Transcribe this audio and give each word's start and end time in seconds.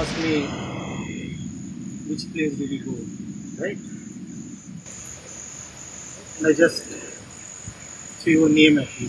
you 0.00 0.06
ask 0.06 0.18
me 0.18 0.46
which 2.08 2.32
place 2.32 2.54
did 2.56 2.70
you 2.70 2.84
go, 2.84 2.92
right? 3.62 3.76
And 6.38 6.46
I 6.46 6.52
just 6.52 6.84
threw 8.20 8.46
a 8.46 8.48
name 8.48 8.78
at 8.78 9.00
you. 9.00 9.08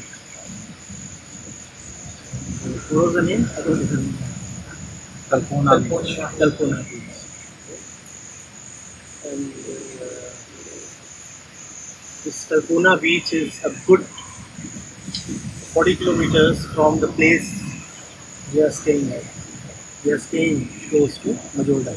What 2.89 3.05
was 3.05 3.13
the 3.13 3.21
name? 3.21 3.49
I 3.53 3.61
don't 3.61 3.79
remember. 3.79 4.17
Kalpona 5.29 5.79
Beach. 5.81 6.17
Kalpona 6.17 6.83
Beach. 6.89 7.17
And 9.25 9.51
uh, 9.51 10.31
this 12.23 12.49
Kalpona 12.49 12.99
Beach 12.99 13.33
is 13.33 13.63
a 13.63 13.69
good 13.87 14.03
40 15.73 15.95
kilometers 15.95 16.65
from 16.73 16.99
the 16.99 17.07
place 17.07 17.49
we 18.53 18.61
are 18.61 18.71
staying 18.71 19.13
at. 19.13 19.40
We 20.03 20.11
are 20.11 20.19
staying 20.19 20.67
close 20.89 21.17
to 21.19 21.33
Majorda. 21.55 21.93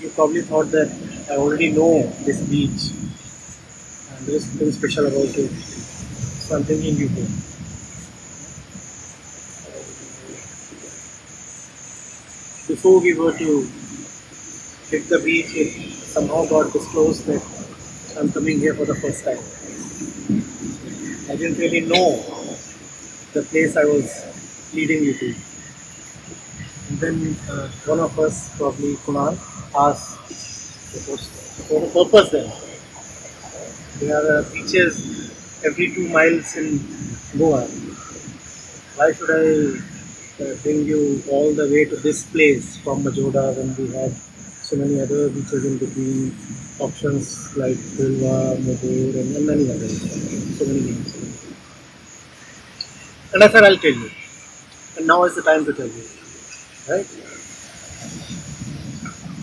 You 0.00 0.08
probably 0.10 0.42
thought 0.42 0.70
that 0.70 0.88
I 1.28 1.36
already 1.36 1.72
know 1.72 2.02
this 2.24 2.40
beach 2.42 2.92
and 4.10 4.26
there 4.26 4.36
is 4.36 4.46
something 4.48 4.70
special 4.70 5.06
about 5.06 5.36
it. 5.36 5.50
So 5.50 6.56
I'm 6.56 6.64
you 6.64 7.08
go. 7.08 7.22
Before 12.68 13.00
we 13.00 13.14
were 13.14 13.32
to 13.32 13.68
hit 14.90 15.08
the 15.08 15.18
beach, 15.18 15.54
it 15.54 15.92
somehow 15.92 16.46
got 16.46 16.72
disclosed 16.72 17.26
that 17.26 17.42
I'm 18.18 18.30
coming 18.30 18.60
here 18.60 18.74
for 18.74 18.84
the 18.84 18.94
first 18.94 19.24
time. 19.24 19.42
I 21.28 21.36
didn't 21.36 21.58
really 21.58 21.80
know 21.80 22.22
the 23.32 23.42
place 23.42 23.76
I 23.76 23.84
was 23.84 24.35
leading 24.76 25.02
you 25.04 25.14
to. 25.14 25.34
And 26.88 26.98
then 27.00 27.36
uh, 27.50 27.68
one 27.86 28.00
of 28.00 28.18
us, 28.20 28.56
probably 28.56 28.94
Kunal, 29.04 29.34
asked 29.74 30.16
for 31.68 31.80
the 31.80 31.88
purpose 31.88 32.30
then. 32.30 32.52
There 33.98 34.14
are 34.14 34.38
uh, 34.38 34.42
beaches 34.52 34.94
every 35.64 35.92
two 35.94 36.08
miles 36.08 36.54
in 36.56 36.78
Goa. 37.38 37.64
Why 38.96 39.12
should 39.12 39.30
I 39.30 39.44
uh, 40.44 40.54
bring 40.62 40.84
you 40.84 41.22
all 41.30 41.52
the 41.54 41.66
way 41.72 41.84
to 41.86 41.96
this 41.96 42.24
place 42.30 42.76
from 42.78 43.02
Majorda 43.04 43.56
when 43.56 43.74
we 43.76 43.92
had 43.96 44.12
so 44.12 44.76
many 44.76 45.00
other 45.00 45.30
beaches 45.30 45.64
in 45.64 45.78
between, 45.78 46.34
options 46.78 47.56
like 47.56 47.76
Pulva, 47.96 48.56
Modur, 48.66 49.20
and, 49.20 49.36
and 49.36 49.46
many 49.46 49.70
others. 49.70 49.96
So 50.58 50.64
many 50.66 50.80
names. 50.80 51.14
And 53.32 53.42
I 53.44 53.48
said, 53.48 53.64
I'll 53.64 53.76
tell 53.76 53.92
you. 53.92 54.10
And 54.96 55.06
now 55.06 55.24
is 55.24 55.34
the 55.34 55.42
time 55.42 55.64
to 55.64 55.72
tell 55.72 55.86
you. 55.86 56.04
Right? 56.88 57.06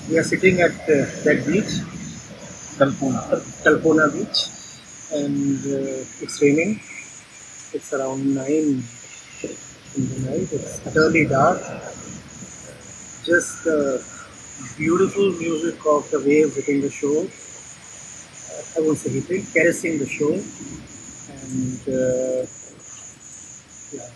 We 0.09 0.17
are 0.17 0.23
sitting 0.23 0.61
at 0.61 0.71
uh, 0.71 1.05
that 1.25 1.43
beach, 1.47 1.73
Kalpona. 2.77 3.21
Talpona 3.63 4.05
beach, 4.13 4.39
and 5.13 5.59
uh, 5.65 6.23
it's 6.23 6.41
raining. 6.41 6.79
It's 7.73 7.93
around 7.93 8.35
9 8.35 8.45
in 8.47 8.83
the 10.09 10.19
night. 10.29 10.49
It's 10.51 10.85
utterly 10.87 11.25
dark. 11.27 11.61
Just 13.25 13.63
the 13.63 14.03
beautiful 14.77 15.31
music 15.31 15.79
of 15.85 16.09
the 16.11 16.19
waves 16.19 16.55
hitting 16.55 16.81
the 16.81 16.89
shore. 16.89 17.25
I 18.75 18.81
won't 18.85 18.97
say 18.97 19.09
hitting, 19.11 19.45
caressing 19.53 19.99
the 19.99 20.07
shore. 20.07 20.39
And 21.31 21.79
uh, 21.87 22.45
yeah. 23.93 24.09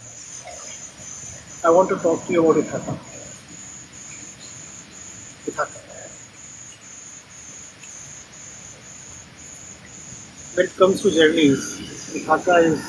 I 1.64 1.72
want 1.72 1.90
to 1.90 1.96
talk 1.98 2.24
to 2.28 2.32
you 2.34 2.46
about 2.46 2.58
Ithaca. 2.64 2.92
Ithaca. 5.48 5.80
When 10.54 10.66
it 10.68 10.76
comes 10.78 11.02
to 11.02 11.10
journeys, 11.12 12.16
Ithaca 12.16 12.58
is 12.58 12.80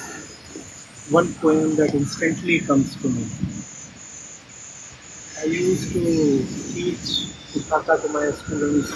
one 1.08 1.32
poem 1.34 1.76
that 1.76 1.94
instantly 1.94 2.60
comes 2.60 2.94
to 3.00 3.08
me. 3.08 3.24
I 5.40 5.44
used 5.46 5.92
to 5.94 6.02
teach 6.74 7.32
Ithaca 7.56 7.96
to 8.02 8.08
my 8.12 8.30
students 8.32 8.92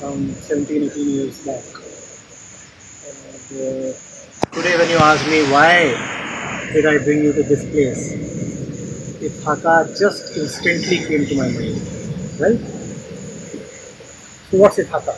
around 0.00 0.30
17, 0.30 0.84
18 0.84 1.08
years 1.08 1.44
back. 1.44 1.64
And 3.10 3.58
uh, 3.58 4.54
today 4.54 4.78
when 4.78 4.88
you 4.88 4.98
ask 4.98 5.26
me 5.28 5.42
why 5.50 6.25
did 6.72 6.86
I 6.86 6.98
bring 6.98 7.24
you 7.24 7.32
to 7.32 7.42
this 7.42 7.64
place, 7.70 8.12
Ithaca 9.22 9.88
just 9.98 10.36
instantly 10.36 10.98
came 10.98 11.26
to 11.26 11.34
my 11.36 11.48
mind. 11.48 11.80
Right? 12.38 12.60
So 14.50 14.58
what's 14.58 14.78
Ithaca? 14.78 15.16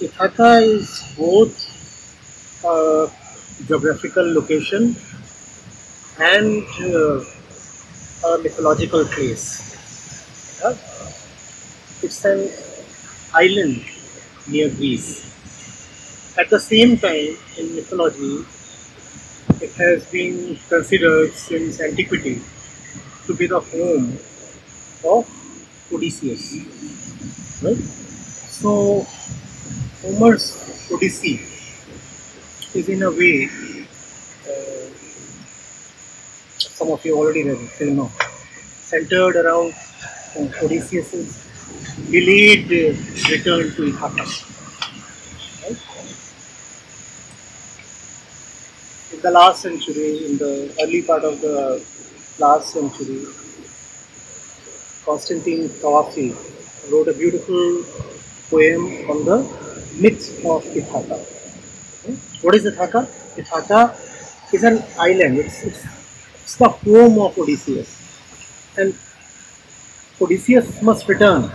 Ithaca 0.00 0.58
is 0.58 1.14
both 1.16 1.52
a 2.64 3.10
geographical 3.66 4.32
location 4.34 4.96
and 6.20 6.64
uh, 6.80 7.24
a 8.28 8.38
mythological 8.38 9.04
place. 9.06 9.46
Yeah? 10.62 10.76
It's 12.02 12.24
an 12.24 12.50
island 13.34 13.84
near 14.48 14.68
Greece. 14.70 15.28
At 16.38 16.50
the 16.50 16.58
same 16.58 16.96
time, 16.98 17.36
in 17.58 17.74
mythology, 17.76 18.44
it 19.62 19.72
has 19.74 20.04
been 20.06 20.58
considered 20.68 21.32
since 21.32 21.80
antiquity 21.80 22.42
to 23.26 23.34
be 23.34 23.46
the 23.46 23.60
home 23.60 24.18
of 25.04 25.24
Odysseus. 25.92 27.62
Right? 27.62 27.76
So, 27.76 29.06
Homer's 30.02 30.58
Odyssey 30.92 31.40
is 32.74 32.88
in 32.88 33.02
a 33.04 33.10
way, 33.10 33.48
uh, 34.48 34.88
some 36.58 36.90
of 36.90 37.04
you 37.04 37.16
already 37.16 37.44
know, 37.44 38.10
centered 38.82 39.36
around 39.36 39.74
uh, 40.36 40.64
Odysseus's 40.64 41.38
delayed 42.10 42.68
return 43.30 43.70
to 43.76 43.86
Ithaca. 43.86 44.24
Right? 45.62 45.78
In 49.11 49.11
the 49.22 49.30
last 49.30 49.62
century, 49.62 50.26
in 50.26 50.36
the 50.36 50.74
early 50.82 51.02
part 51.02 51.22
of 51.24 51.40
the 51.40 51.84
last 52.38 52.72
century, 52.74 53.22
Constantine 55.04 55.68
Cavafy 55.80 56.34
wrote 56.90 57.06
a 57.06 57.12
beautiful 57.12 57.84
poem 58.50 58.84
on 59.10 59.24
the 59.24 59.38
myth 60.00 60.44
of 60.44 60.66
Ithaca. 60.76 61.18
What 62.42 62.56
is 62.56 62.66
Ithaca? 62.66 63.08
Ithaca 63.36 63.96
is 64.52 64.64
an 64.64 64.82
island. 64.98 65.38
It's, 65.38 65.62
it's, 65.62 65.84
it's 66.42 66.56
the 66.56 66.68
home 66.68 67.20
of 67.20 67.38
Odysseus. 67.38 67.90
And 68.76 68.92
Odysseus 70.20 70.82
must 70.82 71.08
return. 71.08 71.50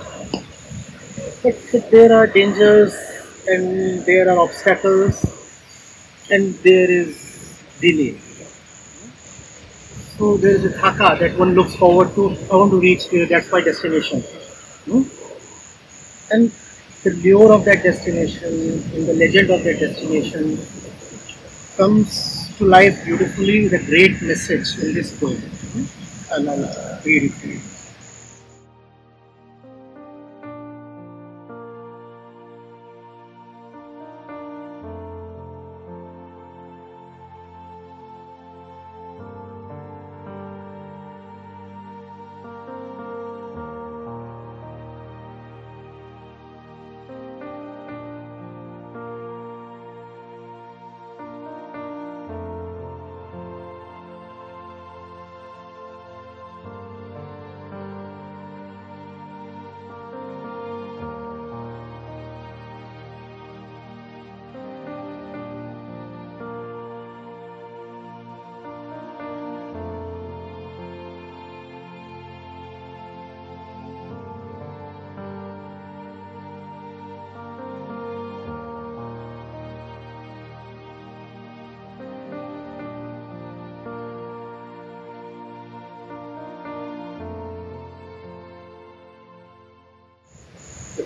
But 1.43 1.91
there 1.91 2.13
are 2.13 2.27
dangers 2.27 2.95
and 3.47 4.05
there 4.05 4.29
are 4.29 4.39
obstacles 4.39 5.25
and 6.31 6.53
there 6.55 6.89
is 6.89 7.26
delay. 7.79 8.19
So 10.17 10.37
there 10.37 10.51
is 10.51 10.65
Ithaca 10.65 11.17
that 11.19 11.37
one 11.37 11.53
looks 11.53 11.75
forward 11.75 12.13
to. 12.15 12.35
I 12.51 12.55
want 12.55 12.71
to 12.71 12.79
reach 12.79 13.09
there, 13.09 13.25
that's 13.27 13.51
my 13.51 13.61
destination. 13.61 14.21
Hmm? 14.89 15.03
And 16.31 16.51
the 17.03 17.11
lure 17.11 17.53
of 17.53 17.65
that 17.65 17.83
destination 17.83 18.53
and 18.93 19.07
the 19.07 19.13
legend 19.13 19.51
of 19.51 19.63
that 19.63 19.79
destination 19.79 20.59
comes 21.77 22.57
to 22.57 22.65
life 22.65 23.05
beautifully 23.05 23.67
a 23.67 23.83
great 23.85 24.21
message 24.21 24.83
in 24.83 24.93
this 24.93 25.17
poem. 25.19 25.37
Hmm? 25.37 25.85
I'll 26.33 27.01
read 27.05 27.23
it 27.23 27.39
to 27.41 27.47
you. 27.47 27.61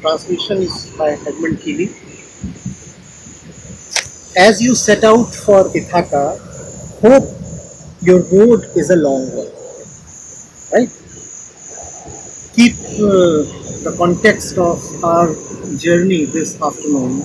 Translation 0.01 0.57
is 0.57 0.93
by 0.97 1.11
Edmund 1.11 1.61
Keeley. 1.61 1.89
As 4.35 4.61
you 4.61 4.73
set 4.73 5.03
out 5.03 5.25
for 5.25 5.69
Ithaca, 5.77 6.37
hope 7.01 7.29
your 8.01 8.21
road 8.33 8.65
is 8.75 8.89
a 8.89 8.95
long 8.95 9.29
one. 9.35 9.51
Right? 10.73 10.89
Keep 12.55 12.73
uh, 12.97 13.45
the 13.85 13.93
context 13.97 14.57
of 14.57 14.81
our 15.03 15.35
journey 15.77 16.25
this 16.25 16.59
afternoon 16.61 17.23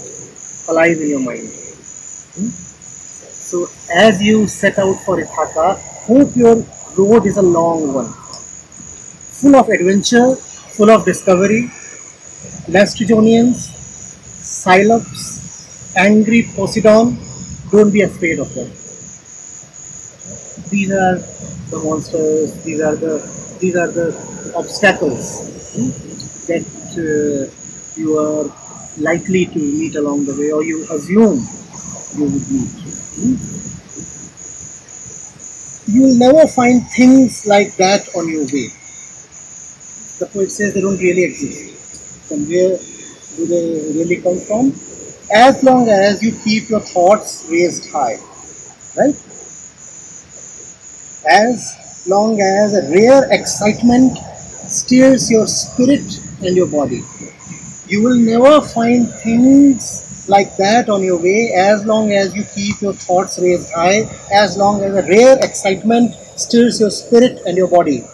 alive 0.68 0.98
in 1.00 1.08
your 1.08 1.20
mind. 1.20 1.48
Hmm? 1.48 2.48
So, 2.50 3.68
as 3.94 4.20
you 4.20 4.46
set 4.48 4.78
out 4.78 4.96
for 5.04 5.18
Ithaca, 5.20 5.74
hope 6.10 6.36
your 6.36 6.56
road 6.96 7.24
is 7.26 7.36
a 7.38 7.42
long 7.42 7.94
one, 7.94 8.12
full 9.40 9.56
of 9.56 9.68
adventure, 9.68 10.34
full 10.36 10.90
of 10.90 11.04
discovery. 11.04 11.70
Laestrygonians, 12.68 13.70
Cyclops, 14.26 15.94
angry 15.96 16.48
Poseidon, 16.54 17.16
don't 17.70 17.92
be 17.92 18.02
afraid 18.02 18.40
of 18.40 18.52
them. 18.54 18.66
These 20.70 20.90
are 20.90 21.16
the 21.70 21.78
monsters, 21.84 22.52
these 22.64 22.80
are 22.80 22.96
the 22.96 23.22
these 23.60 23.76
are 23.76 23.86
the 23.86 24.52
obstacles 24.56 25.74
hmm, 25.74 25.90
that 26.48 26.66
uh, 26.98 28.00
you 28.00 28.18
are 28.18 28.44
likely 28.98 29.46
to 29.46 29.58
meet 29.58 29.94
along 29.94 30.26
the 30.26 30.34
way 30.34 30.50
or 30.50 30.64
you 30.64 30.82
assume 30.90 31.38
you 32.18 32.24
would 32.24 32.50
meet. 32.50 32.68
Hmm? 33.14 33.36
You 35.92 36.02
will 36.02 36.16
never 36.16 36.48
find 36.48 36.84
things 36.88 37.46
like 37.46 37.76
that 37.76 38.08
on 38.16 38.28
your 38.28 38.44
way. 38.44 38.68
The 40.18 40.26
poet 40.32 40.50
says 40.50 40.74
they 40.74 40.80
don't 40.80 40.98
really 40.98 41.22
exist. 41.22 41.75
From 42.28 42.48
where 42.48 42.78
do 43.36 43.46
they 43.46 43.98
really 43.98 44.20
come 44.20 44.38
from? 44.40 44.72
As 45.32 45.62
long 45.62 45.88
as 45.88 46.22
you 46.22 46.32
keep 46.44 46.68
your 46.68 46.80
thoughts 46.80 47.44
raised 47.48 47.90
high. 47.90 48.16
Right? 48.96 49.14
As 51.28 52.04
long 52.06 52.40
as 52.40 52.74
a 52.74 52.90
rare 52.90 53.30
excitement 53.32 54.18
stirs 54.68 55.30
your 55.30 55.46
spirit 55.46 56.20
and 56.42 56.56
your 56.56 56.66
body. 56.66 57.02
You 57.88 58.02
will 58.02 58.16
never 58.16 58.60
find 58.60 59.08
things 59.08 60.28
like 60.28 60.56
that 60.56 60.88
on 60.88 61.02
your 61.02 61.18
way 61.18 61.52
as 61.54 61.84
long 61.84 62.12
as 62.12 62.34
you 62.34 62.44
keep 62.54 62.80
your 62.80 62.92
thoughts 62.92 63.38
raised 63.38 63.70
high, 63.72 64.08
as 64.32 64.56
long 64.56 64.82
as 64.82 64.94
a 64.94 65.02
rare 65.08 65.38
excitement 65.38 66.14
stirs 66.36 66.80
your 66.80 66.90
spirit 66.90 67.40
and 67.46 67.56
your 67.56 67.68
body. 67.68 68.04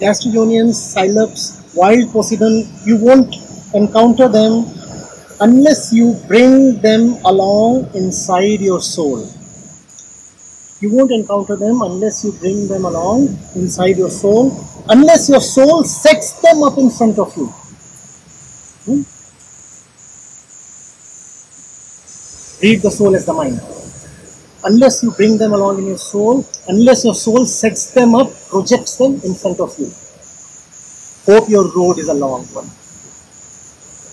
Laestrygonians, 0.00 0.74
Cyclops, 0.74 1.74
wild 1.74 2.12
Poseidon, 2.12 2.68
you 2.84 2.96
won't 2.96 3.34
encounter 3.74 4.28
them 4.28 4.64
unless 5.40 5.92
you 5.92 6.14
bring 6.28 6.80
them 6.80 7.18
along 7.24 7.90
inside 7.94 8.60
your 8.60 8.80
soul. 8.80 9.28
You 10.80 10.94
won't 10.94 11.10
encounter 11.10 11.56
them 11.56 11.82
unless 11.82 12.24
you 12.24 12.30
bring 12.32 12.68
them 12.68 12.84
along 12.84 13.36
inside 13.56 13.96
your 13.96 14.10
soul, 14.10 14.52
unless 14.88 15.28
your 15.28 15.40
soul 15.40 15.82
sets 15.82 16.40
them 16.42 16.62
up 16.62 16.78
in 16.78 16.90
front 16.90 17.18
of 17.18 17.36
you. 17.36 17.46
Hmm? 18.86 19.02
Read 22.62 22.82
the 22.82 22.90
soul 22.90 23.16
as 23.16 23.26
the 23.26 23.32
mind. 23.32 23.77
Unless 24.64 25.02
you 25.02 25.12
bring 25.12 25.38
them 25.38 25.52
along 25.52 25.78
in 25.78 25.86
your 25.86 25.98
soul, 25.98 26.44
unless 26.68 27.04
your 27.04 27.14
soul 27.14 27.46
sets 27.46 27.92
them 27.92 28.14
up, 28.14 28.28
projects 28.48 28.96
them 28.96 29.20
in 29.24 29.34
front 29.34 29.60
of 29.60 29.78
you. 29.78 29.90
Hope 31.26 31.48
your 31.48 31.72
road 31.74 31.98
is 31.98 32.08
a 32.08 32.14
long 32.14 32.44
one. 32.46 32.68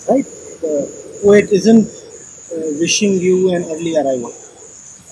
Right? 0.10 0.26
The 0.62 1.20
poet 1.24 1.52
isn't 1.52 1.88
uh, 1.88 2.78
wishing 2.80 3.14
you 3.14 3.54
an 3.56 3.64
early 3.64 3.96
arrival 3.98 4.34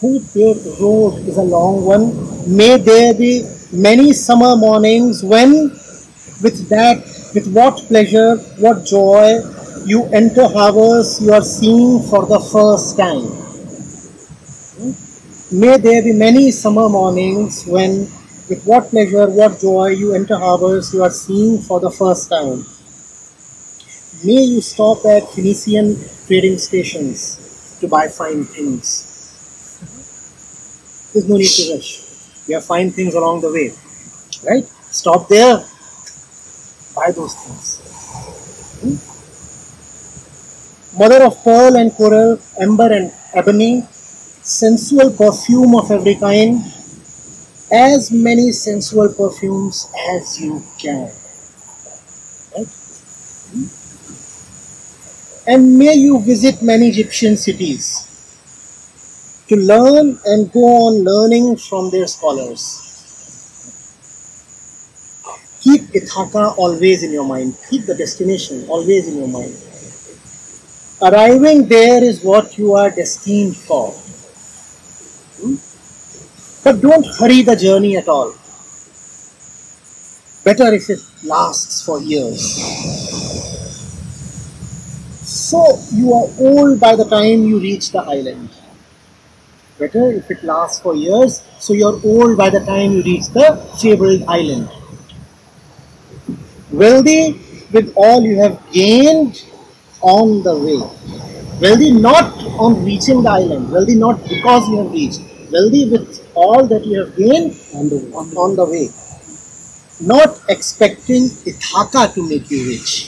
hope 0.03 0.35
your 0.35 0.55
road 0.81 1.13
is 1.29 1.37
a 1.37 1.41
long 1.41 1.85
one. 1.85 2.05
May 2.45 2.75
there 2.77 3.13
be 3.13 3.43
many 3.71 4.11
summer 4.11 4.55
mornings 4.57 5.23
when, 5.23 5.51
with 6.43 6.67
that, 6.67 6.97
with 7.33 7.47
what 7.53 7.77
pleasure, 7.87 8.35
what 8.59 8.85
joy, 8.85 9.39
you 9.85 10.03
enter 10.11 10.47
harbors 10.49 11.21
you 11.21 11.31
are 11.31 11.41
seeing 11.41 12.01
for 12.09 12.25
the 12.25 12.39
first 12.51 12.97
time. 12.97 13.31
May 15.51 15.77
there 15.77 16.01
be 16.01 16.13
many 16.13 16.51
summer 16.51 16.87
mornings 16.89 17.65
when, 17.65 18.09
with 18.49 18.63
what 18.63 18.89
pleasure, 18.89 19.29
what 19.29 19.59
joy, 19.59 19.87
you 19.89 20.13
enter 20.15 20.37
harbors 20.37 20.93
you 20.93 21.03
are 21.03 21.11
seeing 21.11 21.59
for 21.59 21.79
the 21.79 21.91
first 21.91 22.29
time. 22.29 22.65
May 24.23 24.41
you 24.41 24.61
stop 24.61 25.05
at 25.05 25.29
Phoenician 25.29 25.99
trading 26.27 26.57
stations 26.57 27.77
to 27.81 27.87
buy 27.87 28.07
fine 28.07 28.45
things. 28.45 29.09
There's 31.11 31.27
no 31.27 31.35
need 31.37 31.45
to 31.45 31.75
rush. 31.75 32.01
We 32.47 32.53
have 32.55 32.65
fine 32.65 32.91
things 32.91 33.13
along 33.13 33.41
the 33.41 33.51
way. 33.51 33.73
Right? 34.49 34.65
Stop 34.91 35.27
there. 35.27 35.65
Buy 36.95 37.11
those 37.11 37.35
things. 37.35 37.79
Hmm? 38.81 38.95
Mother 40.97 41.23
of 41.25 41.43
pearl 41.43 41.75
and 41.75 41.91
coral, 41.93 42.39
amber 42.59 42.91
and 42.91 43.11
ebony, 43.33 43.85
sensual 44.43 45.11
perfume 45.11 45.73
of 45.75 45.89
every 45.89 46.15
kind, 46.15 46.61
as 47.71 48.11
many 48.11 48.51
sensual 48.51 49.07
perfumes 49.13 49.89
as 50.11 50.39
you 50.39 50.61
can. 50.77 51.09
Right? 52.55 52.67
And 55.47 55.77
may 55.77 55.95
you 55.95 56.19
visit 56.19 56.61
many 56.61 56.89
Egyptian 56.89 57.35
cities 57.37 58.09
to 59.47 59.55
learn 59.55 60.19
and 60.25 60.51
go 60.51 60.87
on 60.87 61.03
learning 61.03 61.57
from 61.57 61.89
their 61.89 62.07
scholars. 62.07 62.89
Keep 65.61 65.81
Ithaka 65.93 66.57
always 66.57 67.03
in 67.03 67.11
your 67.11 67.25
mind. 67.25 67.55
Keep 67.69 67.85
the 67.85 67.95
destination 67.95 68.65
always 68.67 69.07
in 69.07 69.17
your 69.17 69.27
mind. 69.27 69.55
Arriving 71.01 71.67
there 71.67 72.03
is 72.03 72.23
what 72.23 72.57
you 72.57 72.73
are 72.73 72.89
destined 72.89 73.55
for. 73.55 73.93
But 76.63 76.81
don't 76.81 77.05
hurry 77.05 77.41
the 77.41 77.55
journey 77.55 77.97
at 77.97 78.07
all. 78.07 78.33
Better 80.43 80.73
if 80.73 80.89
it 80.89 80.99
lasts 81.23 81.85
for 81.85 82.01
years. 82.01 82.41
So 85.23 85.77
you 85.91 86.13
are 86.13 86.27
old 86.39 86.79
by 86.79 86.95
the 86.95 87.05
time 87.05 87.43
you 87.45 87.59
reach 87.59 87.91
the 87.91 87.99
island. 87.99 88.49
Better 89.77 90.11
if 90.11 90.29
it 90.29 90.43
lasts 90.43 90.79
for 90.79 90.95
years 90.95 91.43
so 91.59 91.73
you're 91.73 91.99
old 92.03 92.37
by 92.37 92.49
the 92.49 92.59
time 92.59 92.91
you 92.91 93.03
reach 93.03 93.27
the 93.27 93.55
fabled 93.81 94.23
island. 94.27 94.69
Wealthy 96.71 97.39
with 97.71 97.93
all 97.95 98.21
you 98.21 98.37
have 98.39 98.59
gained 98.71 99.45
on 100.01 100.43
the 100.43 100.55
way. 100.57 100.81
Wealthy 101.61 101.91
not 101.91 102.33
on 102.59 102.83
reaching 102.83 103.23
the 103.23 103.29
island. 103.29 103.71
Wealthy 103.71 103.95
not 103.95 104.21
because 104.27 104.67
you 104.69 104.77
have 104.83 104.91
reached. 104.91 105.21
Wealthy 105.51 105.89
with 105.89 106.22
all 106.35 106.65
that 106.67 106.85
you 106.85 106.99
have 107.03 107.15
gained 107.15 107.59
on 107.73 107.89
the, 107.89 107.97
on, 108.15 108.29
on 108.37 108.55
the 108.55 108.65
way 108.65 108.89
not 110.01 110.39
expecting 110.49 111.23
Ithaka 111.49 112.13
to 112.13 112.27
make 112.27 112.49
you 112.51 112.67
rich 112.67 113.07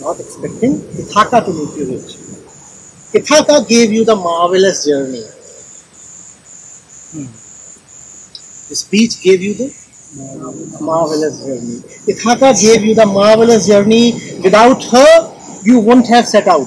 not 0.00 0.18
expecting 0.20 0.78
Ithaka 1.02 1.44
to 1.44 1.52
make 1.52 1.76
you 1.76 1.86
rich 1.94 2.24
Ithaka 3.14 3.68
gave 3.68 3.92
you 3.92 4.04
the 4.04 4.16
marvelous 4.16 4.84
journey. 4.86 5.22
Hmm. 7.12 7.30
This 8.68 8.82
beach 8.90 9.22
gave 9.22 9.40
you 9.40 9.54
the 9.54 10.78
marvelous 10.80 11.38
journey. 11.38 11.78
Ithaka 12.12 12.60
gave 12.60 12.84
you 12.84 12.96
the 12.96 13.06
marvelous 13.06 13.68
journey. 13.68 14.14
Without 14.42 14.82
her, 14.90 15.32
you 15.62 15.78
wouldn't 15.78 16.08
have 16.08 16.26
set 16.26 16.48
out. 16.48 16.66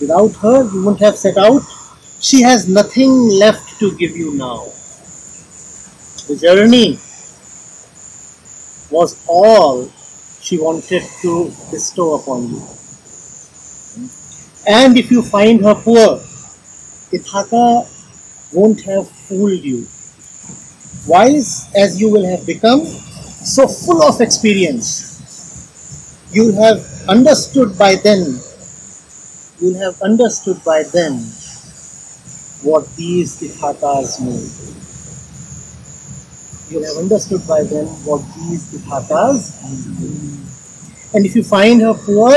Without 0.00 0.34
her, 0.42 0.64
you 0.72 0.82
wouldn't 0.82 1.00
have 1.00 1.16
set 1.16 1.36
out. 1.36 1.62
She 2.20 2.42
has 2.42 2.66
nothing 2.66 3.28
left 3.28 3.78
to 3.78 3.94
give 3.96 4.16
you 4.16 4.32
now. 4.32 4.64
The 6.28 6.38
journey 6.40 6.98
was 8.90 9.22
all 9.28 9.90
she 10.40 10.58
wanted 10.58 11.02
to 11.20 11.52
bestow 11.70 12.14
upon 12.14 12.48
you. 12.48 12.62
And 14.66 14.96
if 14.96 15.10
you 15.10 15.22
find 15.22 15.62
her 15.62 15.74
poor, 15.74 16.20
Ithaca 17.12 17.86
won't 18.52 18.80
have 18.84 19.08
fooled 19.08 19.62
you. 19.62 19.86
Wise 21.06 21.70
as 21.76 22.00
you 22.00 22.10
will 22.10 22.24
have 22.24 22.46
become, 22.46 22.84
so 22.86 23.68
full 23.68 24.02
of 24.02 24.20
experience, 24.20 25.12
you'll 26.32 26.56
have 26.56 26.82
understood 27.08 27.78
by 27.78 27.94
then, 27.94 28.40
you'll 29.60 29.78
have 29.78 30.00
understood 30.00 30.64
by 30.64 30.82
then 30.82 31.22
what 32.62 32.84
these 32.96 33.40
Ithacas 33.40 34.20
mean. 34.20 34.76
you'll 36.68 36.84
have 36.84 36.96
understood 36.96 37.46
by 37.46 37.62
then 37.62 37.86
what 38.04 38.22
these 38.34 38.74
Ithakas 38.74 39.62
mean. 40.00 40.44
And 41.14 41.24
if 41.24 41.36
you 41.36 41.44
find 41.44 41.80
her 41.80 41.94
poor, 41.94 42.32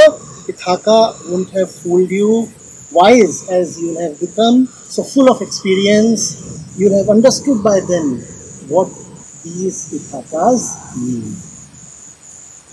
Ithaka 0.45 1.29
won't 1.29 1.49
have 1.51 1.71
fooled 1.71 2.11
you. 2.11 2.49
Wise 2.91 3.49
as 3.49 3.79
you 3.79 3.97
have 3.99 4.19
become, 4.19 4.65
so 4.65 5.03
full 5.03 5.29
of 5.29 5.41
experience, 5.41 6.65
you'll 6.75 6.97
have 6.97 7.09
understood 7.09 7.63
by 7.63 7.79
then 7.81 8.17
what 8.67 8.89
these 9.43 9.93
Ithakas 9.93 10.95
mean. 10.97 11.35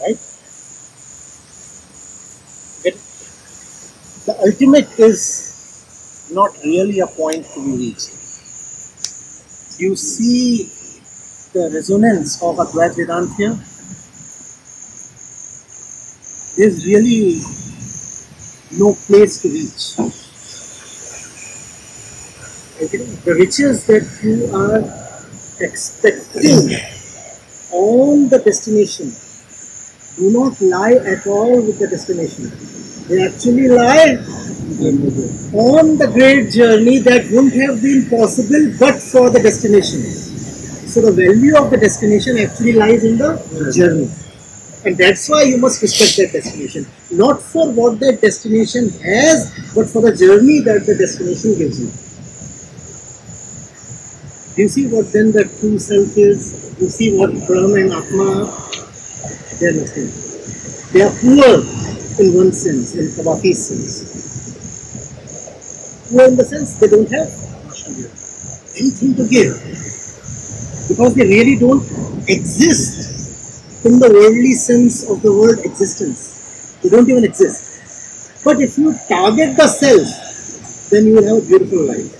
Right? 0.00 0.18
The 4.26 4.34
ultimate 4.42 4.88
is 4.98 5.45
not 6.30 6.56
really 6.64 7.00
a 7.00 7.06
point 7.06 7.46
to 7.54 7.64
be 7.64 7.76
reached. 7.76 8.10
You 9.78 9.94
see 9.96 10.70
the 11.52 11.70
resonance 11.72 12.42
of 12.42 12.56
Advaita 12.56 12.96
Vedanta 12.96 13.34
here? 13.36 13.58
There's 16.56 16.86
really 16.86 17.40
no 18.78 18.94
place 19.06 19.40
to 19.42 19.48
reach. 19.48 19.98
Okay? 22.82 22.98
The 22.98 23.34
riches 23.34 23.86
that 23.86 24.04
you 24.22 24.54
are 24.54 24.82
expecting 25.60 26.76
on 27.72 28.28
the 28.28 28.38
destination 28.38 29.12
do 30.16 30.30
not 30.30 30.60
lie 30.60 30.94
at 30.94 31.26
all 31.26 31.60
with 31.60 31.78
the 31.78 31.88
destination. 31.88 32.50
They 33.08 33.24
actually 33.24 33.68
lie 33.68 34.18
on 35.54 35.96
the 35.96 36.10
great 36.12 36.50
journey 36.50 36.98
that 36.98 37.30
wouldn't 37.30 37.54
have 37.54 37.80
been 37.80 38.08
possible 38.10 38.72
but 38.78 39.00
for 39.00 39.30
the 39.30 39.40
destination. 39.40 40.02
So 40.90 41.00
the 41.02 41.12
value 41.12 41.56
of 41.56 41.70
the 41.70 41.76
destination 41.76 42.38
actually 42.38 42.72
lies 42.72 43.04
in 43.04 43.18
the 43.18 43.72
journey. 43.74 44.10
And 44.84 44.96
that's 44.96 45.28
why 45.28 45.42
you 45.42 45.58
must 45.58 45.82
respect 45.82 46.16
that 46.18 46.32
destination. 46.32 46.86
Not 47.10 47.42
for 47.42 47.70
what 47.72 48.00
that 48.00 48.20
destination 48.20 48.90
has, 49.02 49.72
but 49.74 49.88
for 49.88 50.02
the 50.02 50.14
journey 50.14 50.60
that 50.60 50.86
the 50.86 50.94
destination 50.94 51.58
gives 51.58 51.80
you. 51.80 51.90
Do 54.56 54.62
you 54.62 54.68
see 54.68 54.86
what 54.86 55.12
then 55.12 55.32
the 55.32 55.44
true 55.60 55.78
self 55.78 56.16
is? 56.16 56.74
You 56.80 56.88
see 56.88 57.16
what 57.16 57.30
Brahma 57.46 57.74
and 57.74 57.92
Atma 57.92 58.66
they 59.58 59.68
are 59.68 59.72
nothing. 59.72 60.12
They 60.92 61.00
are 61.00 61.12
poor 61.16 61.85
in 62.18 62.34
one 62.34 62.52
sense, 62.52 62.94
in 62.94 63.06
Cavafy's 63.12 63.66
sense. 63.68 64.16
Poor 66.10 66.28
in 66.28 66.36
the 66.36 66.44
sense 66.44 66.78
they 66.80 66.88
don't 66.88 67.10
have 67.10 67.28
anything 68.78 69.14
to 69.16 69.28
give. 69.28 69.54
Because 70.88 71.14
they 71.14 71.26
really 71.26 71.56
don't 71.56 71.82
exist 72.28 73.84
in 73.84 73.98
the 73.98 74.08
worldly 74.08 74.52
sense 74.52 75.08
of 75.10 75.20
the 75.22 75.32
word 75.32 75.58
existence. 75.64 76.78
They 76.82 76.88
don't 76.88 77.08
even 77.08 77.24
exist. 77.24 78.44
But 78.44 78.60
if 78.60 78.78
you 78.78 78.94
target 79.08 79.56
the 79.56 79.66
self, 79.66 80.90
then 80.90 81.06
you 81.06 81.14
will 81.16 81.26
have 81.34 81.42
a 81.44 81.46
beautiful 81.46 81.86
life. 81.86 82.12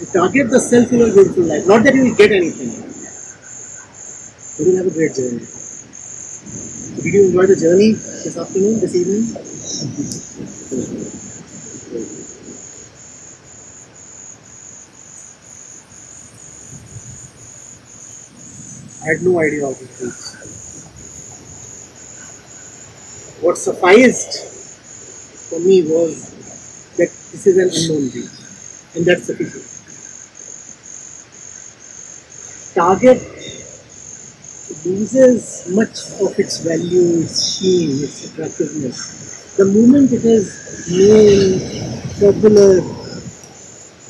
You 0.00 0.06
target 0.06 0.50
the 0.50 0.60
self, 0.60 0.90
you 0.92 0.98
will 0.98 1.06
have 1.06 1.16
a 1.16 1.18
beautiful 1.18 1.44
life. 1.44 1.66
Not 1.66 1.82
that 1.84 1.94
you 1.94 2.04
will 2.04 2.14
get 2.14 2.32
anything, 2.32 2.70
you 4.58 4.70
will 4.70 4.76
have 4.78 4.86
a 4.86 4.94
great 4.94 5.14
journey. 5.14 5.59
Did 7.02 7.14
you 7.14 7.26
enjoy 7.28 7.46
the 7.46 7.56
journey 7.56 7.92
this 7.92 8.36
afternoon, 8.36 8.78
this 8.78 8.94
evening? 8.94 9.24
I 19.02 19.14
had 19.14 19.22
no 19.22 19.40
idea 19.40 19.64
how 19.64 19.72
to 19.72 19.86
do 19.86 20.10
What 23.40 23.56
sufficed 23.56 24.44
for 25.48 25.58
me 25.58 25.80
was 25.88 26.34
that 26.98 27.08
this 27.32 27.46
is 27.46 27.56
an 27.56 27.70
unknown 27.72 28.10
reach, 28.10 28.28
and 28.94 29.06
that's 29.06 29.24
sufficient. 29.24 29.64
Target 32.74 33.39
loses 34.84 35.66
much 35.70 35.98
of 36.20 36.38
its 36.38 36.58
value, 36.60 37.22
its 37.22 37.58
sheen, 37.58 38.02
its 38.04 38.30
attractiveness. 38.30 39.54
The 39.56 39.64
moment 39.66 40.12
it 40.12 40.24
is 40.24 40.54
known, 40.90 41.60
popular, 42.20 42.80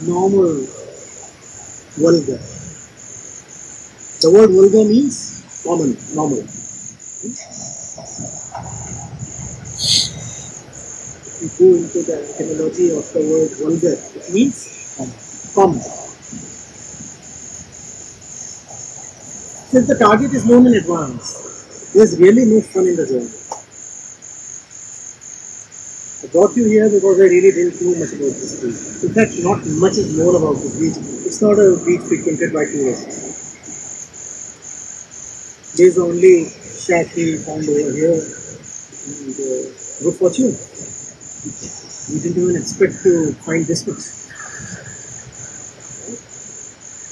normal, 0.02 0.66
vulgar. 1.96 2.40
The 4.20 4.30
word 4.30 4.50
vulgar 4.50 4.84
means 4.84 5.42
common, 5.64 5.96
normal. 6.14 6.44
If 11.32 11.40
you 11.40 11.48
go 11.58 11.74
into 11.76 12.02
the 12.02 12.16
etymology 12.36 12.90
of 12.96 13.12
the 13.12 13.20
word 13.24 13.50
vulgar, 13.58 13.96
it 13.96 14.32
means 14.32 14.68
common. 15.54 16.09
Since 19.70 19.86
the 19.86 19.94
target 19.94 20.34
is 20.34 20.44
known 20.46 20.66
in 20.66 20.74
advance, 20.74 21.92
there 21.94 22.02
is 22.02 22.18
really 22.18 22.44
no 22.44 22.60
fun 22.60 22.88
in 22.88 22.96
the 22.96 23.06
journey. 23.06 23.30
I 26.22 26.26
brought 26.32 26.56
you 26.56 26.66
here 26.66 26.90
because 26.90 27.20
I 27.20 27.30
really 27.30 27.52
didn't 27.54 27.80
know 27.80 27.94
much 27.94 28.10
about 28.10 28.34
this 28.34 28.58
beach. 28.58 29.06
In 29.06 29.14
fact, 29.14 29.32
not 29.46 29.62
much 29.78 29.96
is 29.96 30.18
known 30.18 30.34
about 30.34 30.58
this 30.58 30.74
beach. 30.74 30.98
It's 31.24 31.40
not 31.40 31.54
a 31.54 31.78
beach 31.86 32.02
frequented 32.02 32.52
by 32.52 32.66
tourists. 32.66 33.30
There's 35.78 35.98
only 35.98 36.50
shack 36.50 37.14
found 37.46 37.62
over 37.62 37.94
here. 37.94 38.18
And 38.18 39.38
uh, 39.38 39.70
good 40.02 40.16
fortune. 40.18 40.50
We 42.10 42.18
didn't 42.26 42.42
even 42.42 42.56
expect 42.56 43.06
to 43.06 43.32
find 43.46 43.64
this 43.64 43.86
much. 43.86 44.02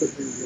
But, 0.00 0.37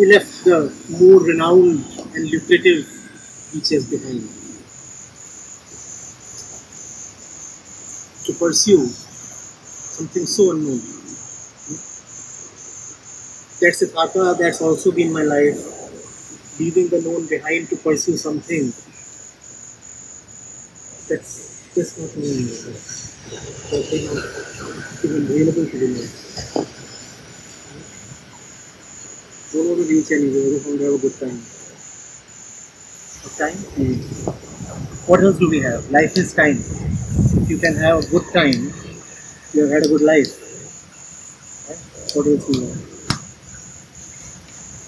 we 0.00 0.06
left 0.06 0.44
the 0.46 0.72
more 0.98 1.20
renowned 1.20 1.84
and 2.14 2.30
lucrative 2.30 2.88
beaches 3.52 3.84
behind 3.90 4.22
to 8.24 8.32
pursue 8.34 8.86
something 8.86 10.24
so 10.26 10.52
unknown. 10.52 10.80
That's 13.60 13.82
Ithaka, 13.84 14.38
that's 14.38 14.62
also 14.62 14.90
been 14.90 15.12
my 15.12 15.22
life. 15.22 15.58
Leaving 16.58 16.88
the 16.88 17.00
known 17.02 17.26
behind 17.26 17.68
to 17.68 17.76
pursue 17.76 18.16
something 18.16 18.72
that's 21.08 21.74
just 21.74 21.98
not 21.98 22.16
known. 22.16 22.48
Something 23.70 24.04
not 24.06 24.24
available 25.04 25.66
to 25.66 25.78
be 25.78 25.86
known. 25.94 26.79
Want 29.52 29.66
to 29.66 29.82
have 29.82 30.94
a 30.94 30.98
good 30.98 31.18
time. 31.18 31.42
Good 33.22 33.34
time? 33.36 33.56
What 35.08 35.24
else 35.24 35.38
do 35.38 35.50
we 35.50 35.60
have? 35.60 35.90
Life 35.90 36.16
is 36.16 36.32
time. 36.32 36.62
If 37.42 37.50
you 37.50 37.58
can 37.58 37.74
have 37.74 38.04
a 38.04 38.06
good 38.06 38.32
time, 38.32 38.72
you 39.52 39.62
have 39.62 39.70
had 39.70 39.86
a 39.86 39.88
good 39.88 40.02
life. 40.02 40.30
What 42.14 42.26
else 42.28 42.46
do 42.46 42.60
you? 42.60 42.70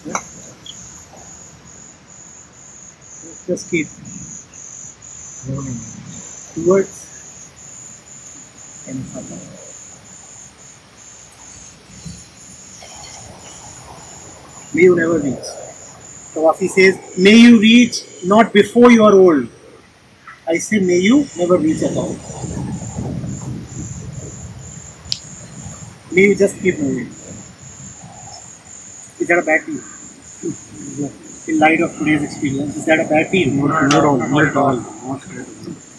Yeah? 0.07 0.23
Just 3.49 3.69
keep 3.69 3.89
running 5.51 5.81
towards 6.55 7.03
and 8.87 9.05
something. 9.07 9.62
May 14.75 14.83
you 14.83 14.97
never 14.97 15.19
reach. 15.19 15.49
Cavafy 16.35 16.69
says, 16.69 17.19
May 17.19 17.37
you 17.37 17.61
reach 17.61 18.25
not 18.25 18.53
before 18.53 18.91
you 18.91 19.05
are 19.05 19.13
old. 19.13 19.49
I 20.49 20.57
say, 20.57 20.79
May 20.81 20.99
you 20.99 21.27
never 21.37 21.59
reach 21.59 21.83
at 21.83 21.97
all. 21.97 22.17
May 26.13 26.23
you 26.29 26.35
just 26.37 26.59
keep 26.61 26.79
moving. 26.79 27.09
Is 29.21 29.29
that 29.29 29.39
a 29.39 29.43
bad 29.43 29.67
deal? 29.67 29.83
In 31.49 31.59
light 31.59 31.81
of 31.81 31.97
today's 31.99 32.23
experience, 32.23 32.77
is 32.77 32.87
that 32.87 33.01
a 33.01 33.05
bad 33.09 33.31
deal? 33.31 33.53
Not 33.55 33.95
at 33.95 34.05
all. 34.05 34.17
Not 34.17 34.47
at 34.47 34.57
all. 34.57 34.77
Not 34.77 35.23
at 35.29 35.39
all. 35.39 35.92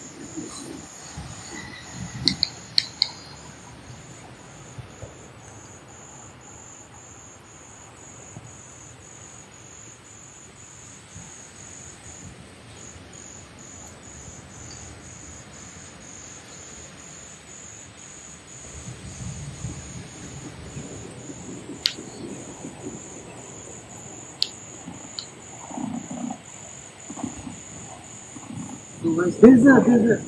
There's 29.23 29.65
a, 29.65 29.79
there's 29.87 30.11
a, 30.11 30.23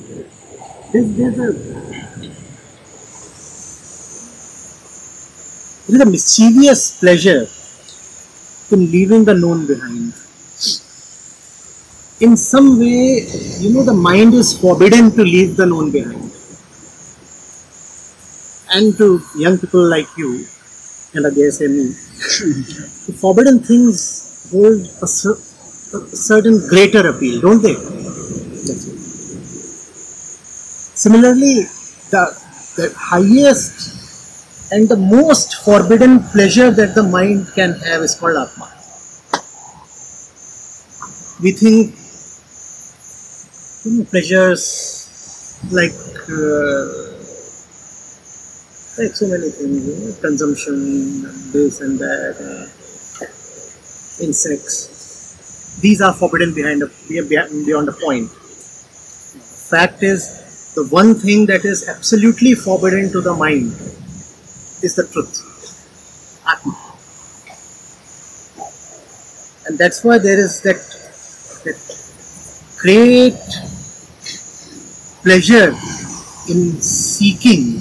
there's, 0.92 1.16
there's 1.16 1.38
a, 1.38 1.52
there 5.86 5.96
is 5.96 6.00
a 6.00 6.06
mischievous 6.06 6.98
pleasure 6.98 7.46
in 8.72 8.90
leaving 8.90 9.24
the 9.24 9.34
known 9.34 9.66
behind. 9.66 10.12
In 12.20 12.36
some 12.36 12.78
way, 12.78 13.26
you 13.60 13.74
know, 13.74 13.82
the 13.82 13.92
mind 13.92 14.32
is 14.34 14.58
forbidden 14.58 15.10
to 15.12 15.22
leave 15.22 15.56
the 15.56 15.66
known 15.66 15.90
behind. 15.90 16.32
And 18.72 18.96
to 18.98 19.20
young 19.36 19.58
people 19.58 19.82
like 19.88 20.08
you, 20.16 20.46
and 21.14 21.26
I 21.26 21.30
guess 21.30 21.60
me, 21.60 21.84
the 23.06 23.16
forbidden 23.20 23.60
things 23.60 24.48
hold 24.50 24.80
a, 25.02 25.06
cer- 25.06 25.40
a 25.98 26.16
certain 26.16 26.66
greater 26.68 27.08
appeal, 27.08 27.40
don't 27.40 27.62
they? 27.62 27.74
That's 27.74 28.88
it. 28.88 28.95
Similarly, 31.06 31.62
the, 32.10 32.24
the 32.74 32.92
highest 32.98 34.72
and 34.72 34.88
the 34.88 34.96
most 34.96 35.54
forbidden 35.64 36.18
pleasure 36.34 36.72
that 36.72 36.96
the 36.96 37.04
mind 37.04 37.46
can 37.54 37.74
have 37.74 38.02
is 38.02 38.16
called 38.18 38.36
Atma. 38.36 38.66
We 41.40 41.52
think 41.52 41.94
you 43.84 43.98
know, 43.98 44.04
pleasures 44.10 45.62
like 45.70 45.94
uh, 46.26 46.84
like 48.98 49.14
so 49.14 49.28
many 49.28 49.50
things, 49.50 49.86
you 49.86 49.94
know, 49.94 50.12
consumption, 50.20 51.22
this 51.52 51.80
and 51.82 52.00
that, 52.00 52.34
uh, 52.42 52.66
insects. 54.24 55.78
These 55.80 56.00
are 56.00 56.12
forbidden 56.12 56.52
behind 56.52 56.82
a, 56.82 56.90
beyond 57.06 57.88
a 57.90 57.92
point. 57.92 58.28
Fact 59.70 60.02
is, 60.02 60.42
the 60.76 60.84
one 60.88 61.14
thing 61.14 61.46
that 61.46 61.64
is 61.64 61.88
absolutely 61.88 62.54
forbidden 62.54 63.10
to 63.10 63.22
the 63.22 63.34
mind 63.34 63.72
is 64.82 64.94
the 64.94 65.06
truth, 65.10 65.34
Atma. 66.46 66.76
And 69.66 69.78
that's 69.78 70.04
why 70.04 70.18
there 70.18 70.38
is 70.38 70.60
that, 70.62 70.76
that 71.64 71.80
great 72.76 73.40
pleasure 75.22 75.70
in 76.52 76.78
seeking 76.82 77.80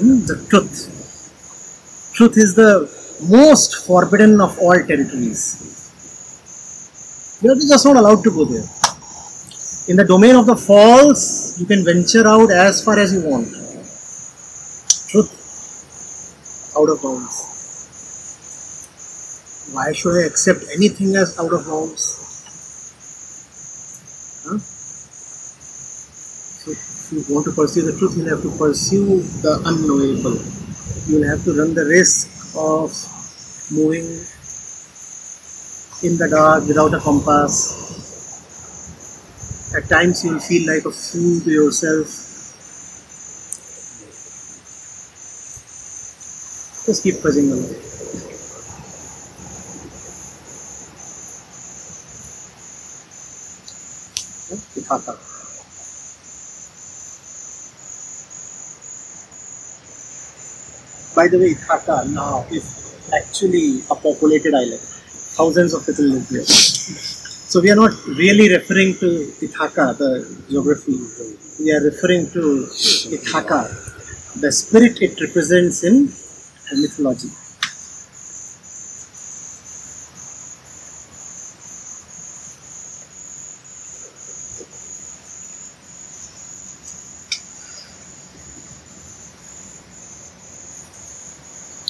hmm, 0.00 0.24
the 0.24 0.46
truth. 0.48 0.88
Truth 2.14 2.38
is 2.38 2.54
the 2.54 2.88
most 3.28 3.86
forbidden 3.86 4.40
of 4.40 4.58
all 4.58 4.72
territories. 4.72 5.42
You 7.42 7.52
are 7.52 7.56
just 7.56 7.84
not 7.84 7.96
allowed 7.96 8.24
to 8.24 8.30
go 8.30 8.46
there. 8.46 8.81
In 9.92 9.96
the 9.98 10.04
domain 10.04 10.36
of 10.36 10.46
the 10.46 10.56
false, 10.56 11.60
you 11.60 11.66
can 11.66 11.84
venture 11.84 12.26
out 12.26 12.50
as 12.50 12.82
far 12.82 12.98
as 12.98 13.12
you 13.12 13.28
want. 13.28 13.48
Truth, 15.10 15.28
out 16.74 16.88
of 16.88 17.02
bounds. 17.02 17.36
Why 19.70 19.92
should 19.92 20.16
I 20.16 20.24
accept 20.28 20.64
anything 20.74 21.14
as 21.14 21.38
out 21.38 21.52
of 21.52 21.66
bounds? 21.66 22.02
So, 26.64 26.70
if 26.70 27.12
you 27.12 27.34
want 27.34 27.44
to 27.44 27.52
pursue 27.52 27.82
the 27.82 27.92
truth, 27.98 28.16
you'll 28.16 28.30
have 28.30 28.40
to 28.40 28.50
pursue 28.56 29.20
the 29.44 29.60
unknowable. 29.66 30.40
You'll 31.06 31.28
have 31.28 31.44
to 31.44 31.52
run 31.52 31.74
the 31.74 31.84
risk 31.84 32.30
of 32.56 32.96
moving 33.70 34.08
in 36.02 36.16
the 36.16 36.28
dark 36.30 36.66
without 36.66 36.94
a 36.94 36.98
compass. 36.98 37.91
At 39.76 39.88
times, 39.88 40.24
you'll 40.24 40.38
feel 40.38 40.66
like 40.72 40.84
a 40.84 40.90
fool 40.92 41.40
to 41.40 41.50
yourself. 41.50 42.06
Just 46.86 47.02
keep 47.02 47.20
pressing 47.20 47.50
along. 47.50 47.74
By 61.14 61.28
the 61.28 61.38
way, 61.38 61.54
Ithaka 61.54 62.08
now 62.10 62.46
is 62.50 62.64
actually 63.14 63.82
a 63.90 63.94
populated 63.94 64.54
island. 64.54 64.80
Thousands 65.36 65.74
of 65.74 65.86
people 65.86 66.04
live 66.06 66.28
there. 66.28 66.44
So 67.52 67.60
we 67.60 67.70
are 67.70 67.76
not 67.76 67.92
really 68.06 68.48
referring 68.50 68.94
to 68.94 69.08
Ithaka, 69.42 69.98
the 69.98 70.10
geography. 70.48 70.96
We 71.62 71.70
are 71.74 71.82
referring 71.82 72.30
to 72.30 72.64
Ithaka, 73.12 74.40
the 74.40 74.50
spirit 74.50 75.02
it 75.02 75.20
represents 75.20 75.84
in 75.84 76.04
mythology. 76.80 77.28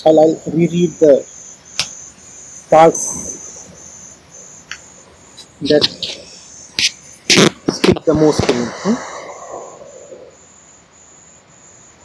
I'll, 0.05 0.19
I'll 0.19 0.43
reread 0.53 0.91
the 0.99 1.25
parts 2.69 3.32
that 5.69 5.85
speak 7.73 8.05
the 8.05 8.15
most 8.15 8.43
to 8.47 8.53
me. 8.53 8.65
hmm? 8.67 8.95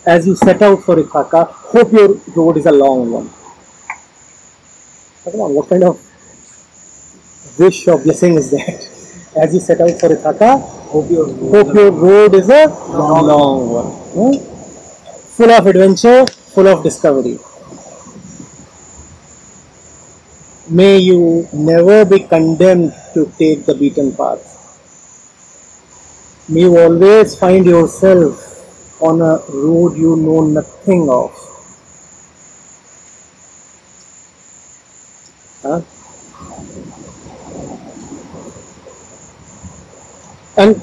As 0.05 0.25
you 0.25 0.35
set 0.35 0.61
out 0.61 0.81
for 0.83 0.95
Ithaka, 0.95 1.47
hope 1.47 1.91
your 1.91 2.13
road 2.35 2.57
is 2.57 2.65
a 2.65 2.71
long 2.71 3.11
one. 3.11 3.29
Come 5.23 5.41
on, 5.41 5.53
what 5.53 5.67
kind 5.69 5.83
of 5.83 5.99
wish 7.59 7.87
or 7.87 7.97
blessing 7.99 8.35
is 8.35 8.51
that? 8.51 8.87
As 9.35 9.53
you 9.53 9.59
set 9.59 9.81
out 9.81 9.99
for 9.99 10.09
Ithaka, 10.09 10.61
hope 10.87 11.11
your, 11.11 11.25
hope 11.27 11.75
your 11.75 11.91
road 11.91 12.35
is 12.35 12.49
a 12.49 12.67
long, 12.89 13.25
long 13.27 13.69
one. 13.69 13.91
hmm? 14.15 14.37
Full 15.35 15.51
of 15.51 15.67
adventure, 15.67 16.25
full 16.25 16.67
of 16.67 16.83
discovery. 16.83 17.37
May 20.69 20.97
you 20.97 21.47
never 21.53 22.03
be 22.03 22.19
condemned 22.19 22.91
to 23.13 23.32
take 23.38 23.65
the 23.65 23.73
beaten 23.73 24.13
path. 24.13 24.43
May 26.49 26.62
you 26.62 26.77
always 26.77 27.36
find 27.36 27.65
yourself 27.65 29.01
on 29.01 29.21
a 29.21 29.39
road 29.47 29.95
you 29.95 30.17
know 30.17 30.41
nothing 30.41 31.10
of. 31.10 31.32
Huh? 35.62 35.82
And 40.58 40.82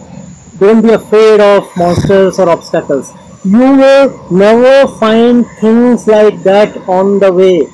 don't 0.58 0.80
be 0.80 0.92
afraid 0.94 1.40
of 1.40 1.68
monsters 1.76 2.38
or 2.38 2.48
obstacles. 2.48 3.12
You 3.44 3.58
will 3.58 4.32
never 4.32 4.88
find 4.96 5.44
things 5.60 6.06
like 6.06 6.42
that 6.44 6.74
on 6.88 7.18
the 7.18 7.30
way 7.30 7.68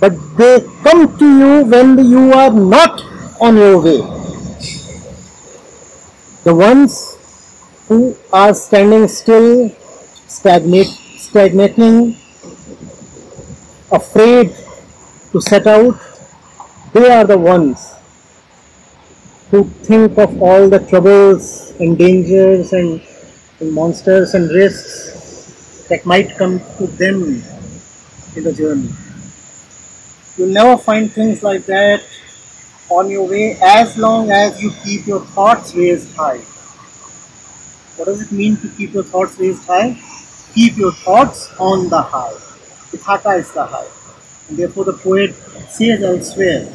but 0.00 0.12
they 0.36 0.60
come 0.82 1.16
to 1.18 1.26
you 1.38 1.64
when 1.64 1.98
you 1.98 2.32
are 2.32 2.50
not 2.50 3.00
on 3.40 3.56
your 3.56 3.80
way. 3.80 3.98
The 6.44 6.54
ones 6.54 7.16
who 7.88 8.16
are 8.32 8.54
standing 8.54 9.08
still, 9.08 9.70
stagnate, 10.28 10.86
stagnating, 10.86 12.16
afraid 13.90 14.54
to 15.32 15.40
set 15.40 15.66
out, 15.66 15.98
they 16.92 17.10
are 17.10 17.24
the 17.24 17.38
ones 17.38 17.94
who 19.50 19.64
think 19.88 20.18
of 20.18 20.42
all 20.42 20.68
the 20.68 20.80
troubles 20.80 21.72
and 21.78 21.96
dangers 21.96 22.72
and, 22.72 23.00
and 23.60 23.72
monsters 23.72 24.34
and 24.34 24.50
risks 24.50 25.86
that 25.88 26.04
might 26.04 26.36
come 26.36 26.58
to 26.78 26.86
them 26.86 27.42
in 28.36 28.44
the 28.44 28.52
journey. 28.52 28.90
You'll 30.36 30.48
never 30.48 30.76
find 30.76 31.12
things 31.12 31.42
like 31.42 31.66
that 31.66 32.02
on 32.88 33.08
your 33.08 33.26
way 33.28 33.56
as 33.62 33.96
long 33.96 34.30
as 34.30 34.60
you 34.62 34.72
keep 34.82 35.06
your 35.06 35.20
thoughts 35.20 35.74
raised 35.74 36.14
high. 36.16 36.38
What 37.96 38.06
does 38.06 38.22
it 38.22 38.32
mean 38.32 38.56
to 38.56 38.68
keep 38.68 38.92
your 38.92 39.04
thoughts 39.04 39.38
raised 39.38 39.64
high? 39.64 39.96
Keep 40.54 40.76
your 40.76 40.92
thoughts 40.92 41.54
on 41.58 41.88
the 41.88 42.02
high. 42.02 42.34
Ithaka 42.90 43.38
is 43.38 43.52
the 43.52 43.64
high. 43.64 43.88
And 44.48 44.58
therefore 44.58 44.84
the 44.84 44.92
poet 44.92 45.34
says 45.70 46.02
elsewhere, 46.02 46.66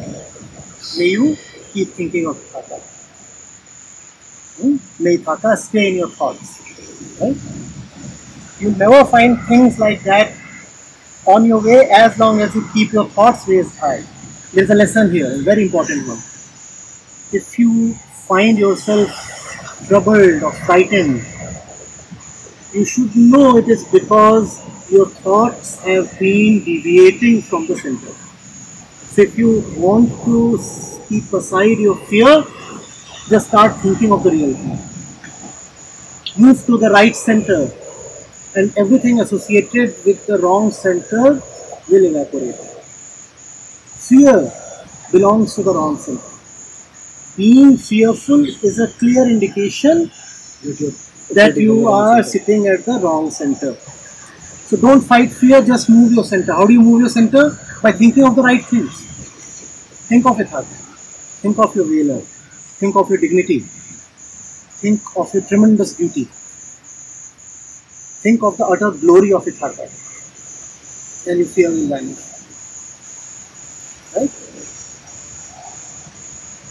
may 0.98 1.06
you 1.06 1.38
keep 1.74 1.90
thinking 1.90 2.28
of 2.28 2.38
Ithaka. 2.38 2.80
Hmm? 4.62 5.04
May 5.04 5.18
Ithaka 5.18 5.58
stay 5.58 5.90
in 5.90 5.96
your 5.96 6.10
thoughts. 6.10 6.60
Right? 7.20 7.36
You'll 8.60 8.78
never 8.78 9.04
find 9.06 9.40
things 9.44 9.80
like 9.80 10.04
that 10.04 10.32
on 11.30 11.46
your 11.46 11.62
way 11.62 11.88
as 11.92 12.18
long 12.18 12.42
as 12.42 12.56
you 12.56 12.68
keep 12.74 12.92
your 12.92 13.06
thoughts 13.06 13.48
raised 13.48 13.76
high. 13.78 14.04
There's 14.52 14.72
a 14.72 14.76
lesson 14.76 15.12
here, 15.12 15.32
a 15.32 15.44
very 15.44 15.64
important 15.64 16.08
one. 16.08 16.18
If 17.32 17.60
you 17.60 17.94
find 18.28 18.58
yourself 18.58 19.10
troubled 19.88 20.42
or 20.42 20.52
frightened, 20.66 21.24
you 22.74 22.84
should 22.84 23.16
know 23.16 23.58
it 23.58 23.70
is 23.70 23.84
because 23.86 24.58
your 24.90 25.08
thoughts 25.08 25.78
have 25.84 26.10
been 26.18 26.64
deviating 26.64 27.44
from 27.44 27.68
the 27.68 27.78
center. 27.78 28.14
So 29.14 29.22
if 29.22 29.38
you 29.38 29.64
want 29.78 30.10
to 30.26 30.60
keep 31.10 31.32
aside 31.32 31.78
your 31.78 31.98
fear, 32.08 32.44
just 33.30 33.50
start 33.50 33.78
thinking 33.78 34.12
of 34.12 34.24
the 34.24 34.32
real. 34.32 34.58
Move 36.38 36.66
to 36.66 36.78
the 36.78 36.90
right 36.90 37.16
center 37.16 37.70
and 38.60 38.78
everything 38.78 39.22
associated 39.22 39.96
with 40.06 40.26
the 40.28 40.38
wrong 40.40 40.72
center 40.72 41.42
will 41.90 42.06
evaporate. 42.12 42.56
Fear 44.08 44.52
belongs 45.12 45.56
to 45.56 45.64
the 45.64 45.74
wrong 45.74 45.96
center. 45.98 46.30
Being 47.38 47.78
fearful 47.78 48.44
is 48.70 48.80
a 48.80 48.88
clear 49.00 49.26
indication 49.36 50.12
that 51.38 51.56
you 51.56 51.88
are 51.88 52.22
sitting 52.22 52.68
at 52.68 52.84
the 52.86 53.00
wrong 53.04 53.32
center. 53.32 53.76
So 54.70 54.78
don't 54.78 55.02
fight 55.02 55.32
fear, 55.32 55.62
just 55.62 55.90
move 55.90 56.12
your 56.12 56.26
center. 56.26 56.54
How 56.54 56.66
do 56.66 56.74
you 56.74 56.82
move 56.82 57.00
your 57.02 57.10
center? 57.10 57.58
By 57.82 57.94
thinking 57.94 58.26
of 58.26 58.36
the 58.36 58.44
right 58.44 58.66
things. 58.66 59.06
Think 60.10 60.26
of 60.26 60.40
it, 60.42 60.50
Think 61.44 61.58
of 61.58 61.76
your 61.76 61.86
real 61.86 62.20
Think 62.20 62.96
of 62.96 63.10
your 63.10 63.20
dignity. 63.20 63.60
Think 64.82 65.02
of 65.16 65.34
your 65.34 65.44
tremendous 65.44 65.94
beauty. 65.94 66.28
Think 68.22 68.44
of 68.44 68.58
the 68.58 68.66
utter 68.66 68.92
glory 68.92 69.32
of 69.32 69.48
it, 69.48 69.56
Then 71.26 71.38
your 71.38 71.48
fear 71.48 71.70
will 71.70 71.88
vanish. 71.88 72.18
Right? 74.16 74.32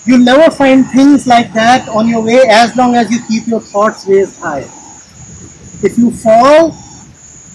You'll 0.05 0.25
never 0.25 0.51
find 0.51 0.87
things 0.91 1.27
like 1.27 1.53
that 1.53 1.89
on 1.89 2.09
your 2.09 2.23
way 2.23 2.43
as 2.49 2.75
long 2.77 2.95
as 2.95 3.11
you 3.11 3.19
keep 3.29 3.47
your 3.47 3.61
thoughts 3.61 4.07
raised 4.07 4.39
high. 4.41 4.69
If 5.83 5.97
you 5.97 6.11
fall, 6.11 6.75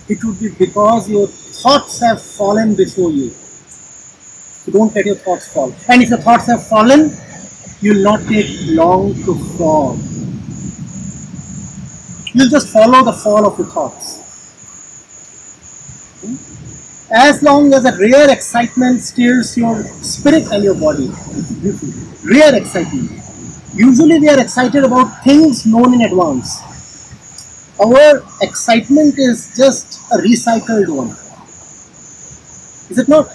it 0.08 0.23
would 0.23 0.39
be 0.39 0.49
because 0.49 1.10
your 1.10 1.27
thoughts 1.27 1.99
have 2.01 2.21
fallen 2.21 2.75
before 2.75 3.12
you. 3.12 3.29
So 3.29 4.71
don't 4.71 4.93
let 4.95 5.06
your 5.06 5.15
thoughts 5.15 5.47
fall. 5.47 5.73
And 5.89 6.03
if 6.03 6.10
your 6.10 6.19
thoughts 6.19 6.47
have 6.47 6.67
fallen, 6.67 7.12
you'll 7.82 8.03
not 8.03 8.21
take 8.27 8.47
long 8.67 9.13
to 9.25 9.36
fall. 9.58 9.97
You'll 12.34 12.50
just 12.50 12.69
follow 12.69 13.04
the 13.04 13.13
fall 13.13 13.46
of 13.46 13.58
your 13.58 13.67
thoughts. 13.67 14.19
As 17.12 17.43
long 17.43 17.74
as 17.74 17.86
a 17.86 17.96
rare 17.98 18.32
excitement 18.32 19.02
stirs 19.02 19.56
your 19.56 19.84
spirit 20.02 20.52
and 20.52 20.63
your 20.63 20.76
body. 20.76 21.10
Rare 22.24 22.56
excitement. 22.56 23.12
Usually 23.76 24.19
we 24.19 24.30
are 24.30 24.39
excited 24.39 24.84
about 24.84 25.24
things 25.24 25.65
known 25.65 25.93
in 25.93 26.02
advance 26.02 26.62
our 27.82 28.24
excitement 28.41 29.17
is 29.17 29.54
just 29.58 30.00
a 30.12 30.17
recycled 30.17 30.89
one. 30.96 31.10
Is 32.89 33.00
it 33.00 33.08
not? 33.10 33.28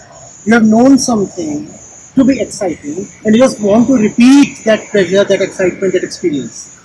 You 0.46 0.54
have 0.54 0.64
known 0.64 0.98
something 0.98 1.68
to 2.14 2.24
be 2.24 2.40
exciting 2.40 3.06
and 3.24 3.34
you 3.34 3.42
just 3.42 3.60
want 3.60 3.88
to 3.88 3.94
repeat 3.94 4.64
that 4.64 4.88
pleasure, 4.90 5.24
that 5.24 5.42
excitement, 5.42 5.92
that 5.92 6.04
experience. 6.04 6.77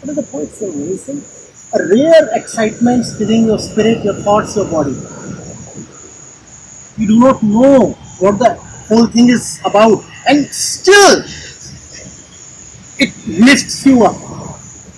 What 0.00 0.10
is 0.10 0.16
the 0.16 0.22
point 0.22 0.50
so 0.54 0.70
amazing? 0.70 1.24
A 1.74 1.84
rare 1.86 2.28
excitement 2.34 3.04
stirring 3.04 3.46
your 3.46 3.58
spirit, 3.58 4.04
your 4.04 4.14
thoughts, 4.14 4.54
your 4.54 4.66
body. 4.66 4.96
You 6.96 7.06
do 7.08 7.18
not 7.18 7.42
know 7.42 7.98
what 8.20 8.38
the 8.38 8.54
whole 8.88 9.06
thing 9.06 9.28
is 9.28 9.60
about 9.64 10.04
and 10.26 10.46
still 10.46 11.24
it 12.98 13.12
lifts 13.26 13.86
you 13.86 14.04
up 14.04 14.16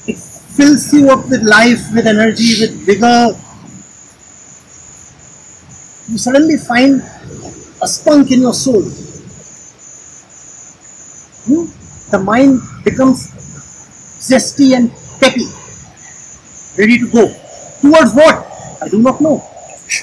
It 0.06 0.16
fills 0.16 0.92
you 0.92 1.10
up 1.10 1.28
with 1.28 1.42
life, 1.42 1.80
with 1.94 2.06
energy, 2.06 2.60
with 2.60 2.72
vigor. 2.84 3.36
You 6.08 6.18
suddenly 6.18 6.56
find 6.56 7.02
a 7.82 7.88
spunk 7.88 8.30
in 8.30 8.40
your 8.40 8.54
soul. 8.54 8.82
Hmm? 11.46 11.64
The 12.10 12.18
mind 12.18 12.60
becomes 12.84 13.39
zesty 14.20 14.76
and 14.76 14.90
peppy, 15.20 15.46
ready 16.78 16.98
to 16.98 17.08
go. 17.10 17.26
Towards 17.80 18.14
what? 18.14 18.46
I 18.82 18.88
do 18.88 19.00
not 19.00 19.20
know. 19.20 19.42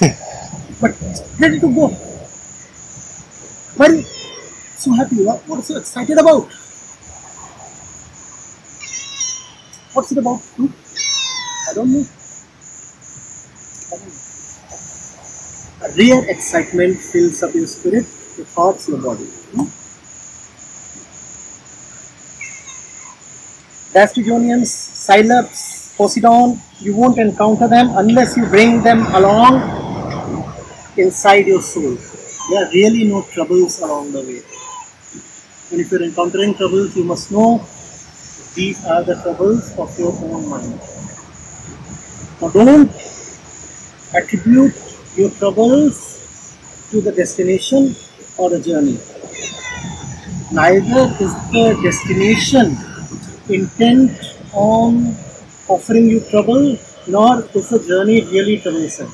but 0.80 0.92
ready 1.38 1.60
to 1.60 1.72
go. 1.74 1.88
Why 3.78 3.86
are 3.86 3.94
you 3.94 4.02
so 4.02 4.92
happy? 4.92 5.24
What, 5.24 5.40
what 5.46 5.56
are 5.56 5.58
you 5.58 5.62
so 5.62 5.76
excited 5.78 6.18
about? 6.18 6.50
What's 9.94 10.12
it 10.12 10.18
about? 10.18 10.40
Hmm? 10.58 10.66
I 11.70 11.74
don't 11.74 11.92
know. 11.92 12.04
I 13.86 13.96
don't 13.98 14.08
know. 14.08 14.28
A 15.80 15.88
rare 15.96 16.30
excitement 16.30 16.96
fills 16.98 17.42
up 17.42 17.54
your 17.54 17.66
spirit, 17.68 18.04
your 18.36 18.46
thoughts, 18.46 18.88
your 18.88 18.98
body. 18.98 19.26
Hmm? 19.54 19.77
Laestrygonians, 23.94 24.66
Cyclops, 24.66 25.94
Poseidon, 25.96 26.60
you 26.80 26.94
won't 26.94 27.18
encounter 27.18 27.66
them 27.66 27.88
unless 27.96 28.36
you 28.36 28.44
bring 28.46 28.82
them 28.82 29.06
along 29.14 29.62
inside 30.98 31.46
your 31.46 31.62
soul. 31.62 31.96
There 32.50 32.66
are 32.66 32.70
really 32.70 33.04
no 33.04 33.22
troubles 33.22 33.80
along 33.80 34.12
the 34.12 34.20
way. 34.20 34.42
And 35.70 35.80
if 35.80 35.90
you're 35.90 36.02
encountering 36.02 36.54
troubles, 36.54 36.96
you 36.96 37.04
must 37.04 37.32
know 37.32 37.58
these 38.54 38.84
are 38.84 39.02
the 39.04 39.14
troubles 39.22 39.72
of 39.78 39.98
your 39.98 40.12
own 40.12 40.48
mind. 40.50 40.80
Now 42.42 42.50
don't 42.50 42.92
attribute 44.14 44.74
your 45.16 45.30
troubles 45.30 46.88
to 46.90 47.00
the 47.00 47.12
destination 47.12 47.96
or 48.36 48.50
the 48.50 48.60
journey. 48.60 48.98
Neither 50.52 51.16
is 51.24 51.32
the 51.52 51.78
destination 51.82 52.76
intent 53.50 54.12
on 54.52 55.14
offering 55.68 56.08
you 56.08 56.20
trouble, 56.30 56.78
nor 57.06 57.44
is 57.54 57.68
the 57.70 57.78
journey 57.86 58.22
really 58.24 58.58
troublesome. 58.60 59.12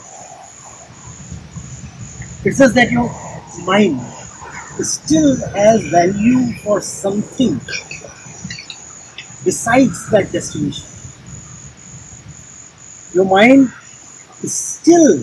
It 2.44 2.54
says 2.54 2.74
that 2.74 2.90
your 2.90 3.10
mind 3.64 4.00
still 4.80 5.36
has 5.54 5.82
value 5.84 6.52
for 6.64 6.80
something 6.80 7.60
besides 9.44 10.10
that 10.10 10.32
destination. 10.32 10.84
Your 13.14 13.24
mind 13.24 13.70
still 14.44 15.20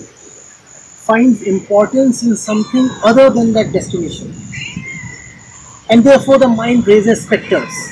finds 1.06 1.42
importance 1.42 2.24
in 2.24 2.36
something 2.38 2.90
other 3.04 3.30
than 3.30 3.52
that 3.54 3.74
destination. 3.74 4.34
And 5.90 6.04
therefore 6.04 6.38
the 6.38 6.48
mind 6.48 6.88
raises 6.88 7.26
specters. 7.26 7.91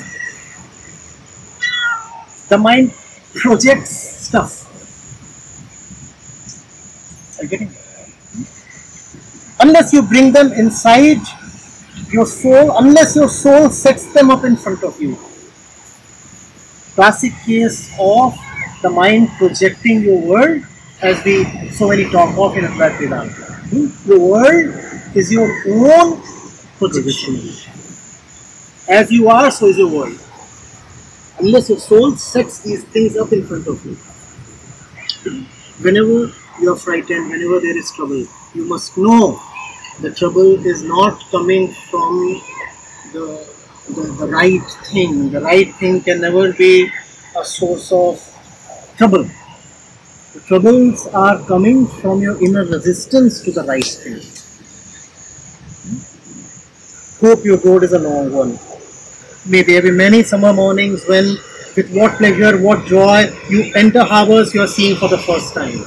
The 2.50 2.58
mind 2.58 2.92
projects 3.34 3.90
stuff. 4.26 4.66
Are 7.38 7.44
you 7.44 7.48
getting 7.48 7.68
it? 7.68 7.76
Unless 9.60 9.92
you 9.92 10.02
bring 10.02 10.32
them 10.32 10.52
inside 10.52 11.20
your 12.10 12.26
soul, 12.26 12.76
unless 12.78 13.14
your 13.14 13.28
soul 13.28 13.70
sets 13.70 14.12
them 14.12 14.30
up 14.30 14.44
in 14.44 14.56
front 14.56 14.82
of 14.82 15.00
you, 15.00 15.16
classic 16.96 17.32
case 17.46 17.94
of 18.00 18.36
the 18.82 18.90
mind 18.90 19.28
projecting 19.38 20.02
your 20.02 20.20
world 20.20 20.62
as 21.02 21.24
we 21.24 21.44
so 21.70 21.88
many 21.88 22.10
talk 22.10 22.36
of 22.36 22.56
in 22.56 22.64
Advaita 22.64 22.98
Vedanta. 22.98 23.46
Your 24.06 24.18
world 24.18 24.74
is 25.14 25.30
your 25.30 25.48
own 25.68 26.20
projection. 26.78 27.36
As 28.88 29.08
you 29.12 29.28
are, 29.28 29.52
so 29.52 29.66
is 29.66 29.78
your 29.78 29.88
world. 29.88 30.18
Unless 31.40 31.70
your 31.70 31.78
soul 31.78 32.16
sets 32.16 32.60
these 32.60 32.84
things 32.84 33.16
up 33.16 33.32
in 33.32 33.46
front 33.46 33.66
of 33.66 33.84
you. 33.84 33.96
Whenever 35.82 36.32
you 36.60 36.72
are 36.72 36.76
frightened, 36.76 37.30
whenever 37.30 37.60
there 37.60 37.76
is 37.76 37.90
trouble, 37.92 38.26
you 38.54 38.64
must 38.68 38.96
know 38.98 39.40
the 40.00 40.12
trouble 40.14 40.66
is 40.66 40.82
not 40.82 41.22
coming 41.30 41.68
from 41.90 42.40
the 43.12 43.46
the, 43.94 44.02
the 44.20 44.26
right 44.28 44.62
thing. 44.92 45.30
The 45.30 45.40
right 45.40 45.74
thing 45.76 46.00
can 46.02 46.20
never 46.20 46.52
be 46.52 46.90
a 47.38 47.44
source 47.44 47.90
of 47.92 48.20
trouble. 48.96 49.24
The 50.34 50.40
troubles 50.46 51.06
are 51.08 51.38
coming 51.46 51.86
from 51.86 52.20
your 52.20 52.42
inner 52.42 52.64
resistance 52.64 53.40
to 53.42 53.52
the 53.52 53.64
right 53.64 53.84
thing. 53.84 54.20
Hope 57.20 57.44
your 57.44 57.58
road 57.58 57.82
is 57.84 57.92
a 57.92 57.98
long 57.98 58.32
one. 58.32 58.69
May 59.46 59.62
there 59.62 59.80
be 59.80 59.90
many 59.90 60.22
summer 60.22 60.52
mornings 60.52 61.06
when, 61.06 61.24
with 61.74 61.90
what 61.94 62.18
pleasure, 62.18 62.58
what 62.60 62.84
joy, 62.86 63.32
you 63.48 63.72
enter 63.74 64.04
harbors 64.04 64.52
you 64.54 64.60
are 64.60 64.66
seeing 64.66 64.96
for 64.96 65.08
the 65.08 65.16
first 65.16 65.54
time. 65.54 65.80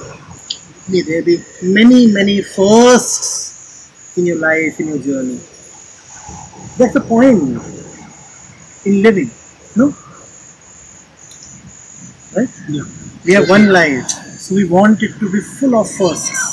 May 0.89 1.01
there 1.01 1.21
be 1.23 1.37
many, 1.61 2.07
many 2.07 2.41
firsts 2.41 3.91
in 4.17 4.25
your 4.25 4.37
life, 4.37 4.79
in 4.79 4.87
your 4.87 4.97
journey. 4.97 5.39
That's 6.77 6.93
the 6.93 7.01
point 7.07 7.61
in 8.85 9.03
living. 9.03 9.29
No? 9.75 9.93
Right? 12.35 12.49
Yeah. 12.67 12.83
We 13.23 13.33
have 13.33 13.49
one 13.49 13.71
life, 13.71 14.09
so 14.09 14.55
we 14.55 14.65
want 14.65 15.03
it 15.03 15.13
to 15.19 15.31
be 15.31 15.39
full 15.39 15.75
of 15.75 15.89
firsts. 15.91 16.51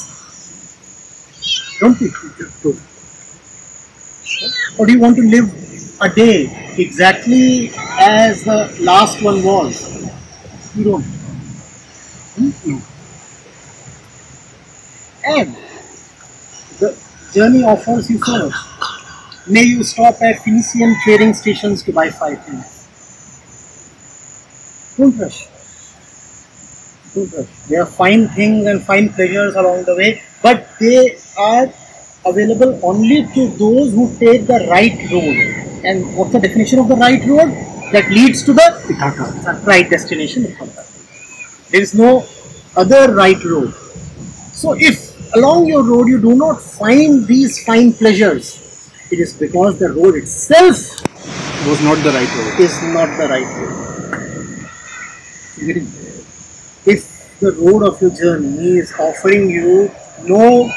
Don't 1.80 1.98
we? 1.98 2.10
Or 4.78 4.86
do 4.86 4.92
you 4.92 5.00
want 5.00 5.16
to 5.16 5.22
live 5.22 5.69
a 6.00 6.08
day 6.08 6.74
exactly 6.78 7.70
as 8.00 8.44
the 8.44 8.74
last 8.80 9.22
one 9.22 9.42
was? 9.44 9.86
You 10.74 10.84
don't. 10.84 11.04
No. 12.38 12.50
Hmm? 12.54 12.78
And 15.24 15.54
the 16.78 16.96
journey 17.32 17.62
offers 17.62 18.10
you 18.10 18.18
so. 18.18 18.50
May 19.46 19.62
you 19.62 19.84
stop 19.84 20.20
at 20.22 20.42
Phoenician 20.42 20.96
trading 21.04 21.34
stations 21.34 21.82
to 21.82 21.92
buy 21.92 22.10
five 22.10 22.44
things. 22.44 22.64
Don't 24.96 25.18
rush. 25.18 25.48
Don't 27.14 27.32
rush. 27.32 27.48
There 27.68 27.82
are 27.82 27.86
fine 27.86 28.28
things 28.28 28.66
and 28.66 28.82
fine 28.82 29.10
pleasures 29.10 29.54
along 29.54 29.84
the 29.84 29.96
way, 29.96 30.22
but 30.42 30.66
they 30.78 31.18
are 31.38 31.66
available 32.26 32.78
only 32.82 33.26
to 33.34 33.48
those 33.58 33.92
who 33.92 34.08
take 34.18 34.46
the 34.46 34.66
right 34.70 34.98
road. 35.10 35.36
And 35.84 36.16
what's 36.16 36.32
the 36.32 36.40
definition 36.40 36.78
of 36.78 36.88
the 36.88 36.96
right 36.96 37.24
road? 37.26 37.48
That 37.92 38.08
leads 38.10 38.42
to 38.44 38.52
the 38.52 38.62
Ithaka. 38.88 39.66
right 39.66 39.88
destination. 39.88 40.44
There 41.70 41.80
is 41.80 41.94
no 41.94 42.24
other 42.76 43.14
right 43.14 43.42
road. 43.44 43.74
So 44.52 44.74
if 44.78 45.34
along 45.34 45.66
your 45.66 45.82
road 45.82 46.08
you 46.08 46.20
do 46.20 46.34
not 46.34 46.60
find 46.62 47.26
these 47.26 47.64
fine 47.64 47.92
pleasures, 47.92 48.90
it 49.10 49.18
is 49.18 49.32
because 49.34 49.78
the 49.78 49.90
road 49.92 50.14
itself 50.16 50.76
Was 51.66 51.80
not 51.82 51.96
the 52.04 52.10
right 52.10 52.30
road. 52.36 52.60
is 52.60 52.82
not 52.94 53.08
the 53.18 53.28
right 53.28 53.50
road. 53.58 53.76
If 56.86 57.38
the 57.40 57.52
road 57.52 57.82
of 57.82 58.00
your 58.00 58.10
journey 58.10 58.78
is 58.78 58.92
offering 58.98 59.50
you 59.50 59.90
no 60.24 60.70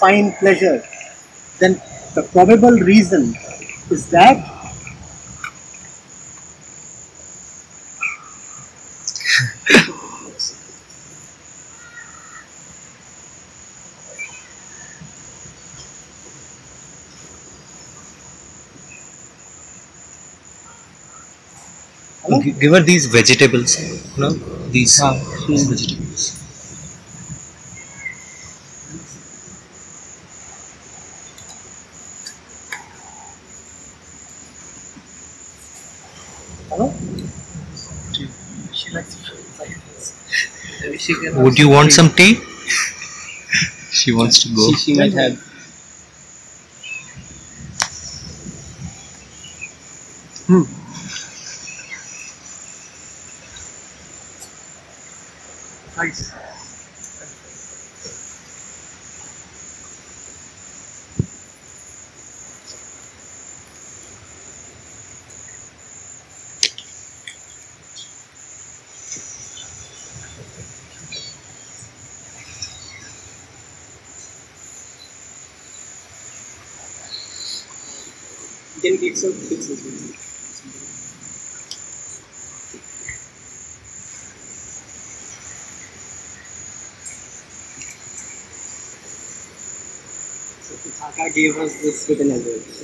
fine 0.00 0.32
pleasure, 0.34 0.82
then 1.58 1.80
the 2.14 2.22
probable 2.22 2.70
reason 2.92 3.34
is 3.90 4.08
that 4.10 4.36
Give 22.60 22.72
her 22.72 22.80
these 22.80 23.06
vegetables. 23.06 23.76
No, 24.18 24.30
these, 24.70 25.00
these 25.46 25.64
vegetables. 25.68 26.37
Would 41.38 41.58
you 41.58 41.68
want 41.70 41.92
some 41.92 42.10
tea? 42.10 42.34
she 43.90 44.12
wants 44.12 44.42
to 44.42 44.48
go. 44.54 44.70
She, 44.72 44.76
she 44.76 44.94
might 44.98 45.12
have. 45.14 45.38
Hmm. 50.46 50.64
Nice. 55.96 56.37
Gave 91.38 91.56
us 91.58 91.80
this 91.80 92.08
written 92.08 92.32
as 92.32 92.44
well. 92.44 92.78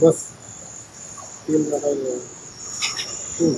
बस 0.00 0.24
Hmm. 1.54 3.54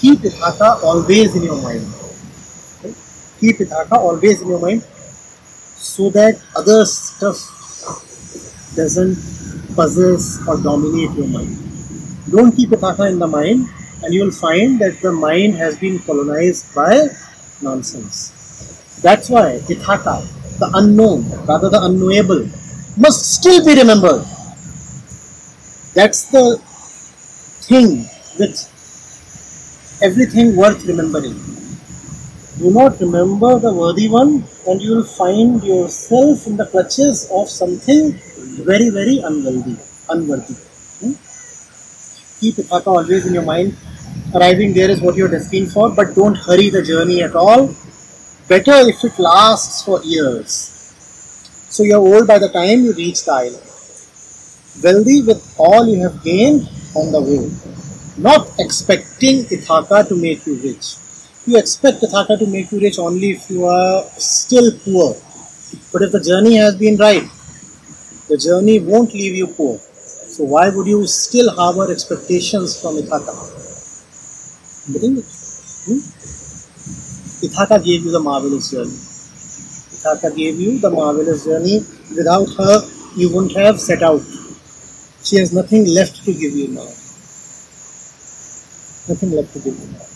Keep 0.00 0.18
Ithaka 0.20 0.82
always 0.82 1.34
in 1.34 1.42
your 1.44 1.62
mind. 1.62 1.80
Hmm? 1.80 2.92
Keep 3.40 3.56
Ithaka 3.58 3.92
always 3.92 4.42
in 4.42 4.48
your 4.48 4.60
mind 4.60 4.84
so 5.76 6.10
that 6.10 6.38
other 6.54 6.84
stuff 6.84 7.38
doesn't 8.76 9.14
possess 9.74 10.46
or 10.46 10.60
dominate 10.60 11.16
your 11.16 11.28
mind. 11.28 11.56
Don't 12.30 12.52
keep 12.52 12.68
Ithaka 12.68 13.10
in 13.10 13.18
the 13.18 13.26
mind 13.26 13.66
and 14.04 14.12
you 14.12 14.24
will 14.24 14.30
find 14.30 14.78
that 14.80 15.00
the 15.00 15.12
mind 15.12 15.54
has 15.54 15.78
been 15.78 15.98
colonized 16.00 16.74
by 16.74 17.08
nonsense. 17.62 19.00
That's 19.00 19.30
why 19.30 19.60
Ithaka, 19.64 20.20
the 20.58 20.70
unknown, 20.74 21.24
rather 21.46 21.70
the 21.70 21.82
unknowable, 21.82 22.46
must 23.00 23.34
still 23.36 23.64
be 23.64 23.74
remembered. 23.80 24.22
That's 25.94 26.24
the 26.30 26.58
thing 27.68 28.06
with 28.38 28.56
everything 30.02 30.54
worth 30.56 30.84
remembering. 30.84 31.34
Do 32.58 32.70
not 32.70 33.00
remember 33.00 33.58
the 33.58 33.72
worthy 33.72 34.08
one, 34.08 34.44
and 34.68 34.80
you 34.82 34.96
will 34.96 35.04
find 35.04 35.62
yourself 35.64 36.46
in 36.46 36.56
the 36.56 36.66
clutches 36.66 37.28
of 37.32 37.48
something 37.48 38.12
very, 38.70 38.90
very 38.90 39.18
unworthy. 39.18 39.76
Unworthy. 40.08 40.54
Hmm? 41.00 41.14
Keep 42.40 42.56
Ithaka 42.64 42.86
always 42.86 43.26
in 43.26 43.34
your 43.34 43.44
mind. 43.44 43.76
Arriving 44.34 44.74
there 44.74 44.90
is 44.90 45.00
what 45.00 45.16
you're 45.16 45.28
destined 45.28 45.72
for, 45.72 45.90
but 45.90 46.14
don't 46.14 46.36
hurry 46.36 46.68
the 46.70 46.82
journey 46.82 47.22
at 47.22 47.34
all 47.34 47.74
better 48.50 48.76
if 48.92 49.04
it 49.04 49.16
lasts 49.18 49.84
for 49.84 50.02
years. 50.02 50.79
So 51.70 51.84
you're 51.84 51.98
old 51.98 52.26
by 52.26 52.38
the 52.40 52.48
time 52.48 52.82
you 52.84 52.92
reach 52.92 53.24
the 53.24 53.32
island. 53.32 53.66
Wealthy 54.82 55.22
with 55.22 55.54
all 55.56 55.86
you 55.86 56.02
have 56.02 56.22
gained 56.24 56.68
on 56.96 57.12
the 57.12 57.20
way. 57.20 57.46
Not 58.18 58.48
expecting 58.58 59.44
Ithaka 59.44 60.08
to 60.08 60.16
make 60.16 60.44
you 60.46 60.56
rich. 60.56 60.96
You 61.46 61.58
expect 61.58 62.02
Ithaka 62.02 62.40
to 62.40 62.46
make 62.46 62.72
you 62.72 62.80
rich 62.80 62.98
only 62.98 63.30
if 63.30 63.48
you 63.48 63.66
are 63.66 64.02
still 64.18 64.72
poor. 64.84 65.14
But 65.92 66.02
if 66.02 66.10
the 66.10 66.20
journey 66.20 66.56
has 66.56 66.74
been 66.76 66.96
right, 66.96 67.22
the 68.28 68.36
journey 68.36 68.80
won't 68.80 69.14
leave 69.14 69.36
you 69.36 69.46
poor. 69.46 69.78
So 69.78 70.44
why 70.44 70.70
would 70.70 70.88
you 70.88 71.06
still 71.06 71.54
harbor 71.54 71.90
expectations 71.92 72.80
from 72.80 72.96
Ithaka? 72.96 73.34
Getting 74.92 75.18
it? 75.18 75.24
Hmm? 75.86 76.00
Ithaka 77.46 77.84
gave 77.84 78.04
you 78.04 78.10
the 78.10 78.20
marvelous 78.20 78.72
journey. 78.72 79.09
Ithaka 80.00 80.34
gave 80.34 80.58
you 80.58 80.78
the 80.78 80.90
marvelous 80.90 81.44
journey. 81.44 81.80
Without 82.16 82.48
her, 82.56 82.88
you 83.16 83.28
wouldn't 83.34 83.56
have 83.56 83.78
set 83.78 84.02
out. 84.02 84.22
She 85.22 85.36
has 85.36 85.52
nothing 85.52 85.86
left 85.86 86.24
to 86.24 86.32
give 86.32 86.52
you 86.52 86.68
now. 86.68 86.88
Nothing 89.08 89.32
left 89.32 89.52
to 89.52 89.58
give 89.58 89.78
you 89.78 89.92
now. 89.92 90.06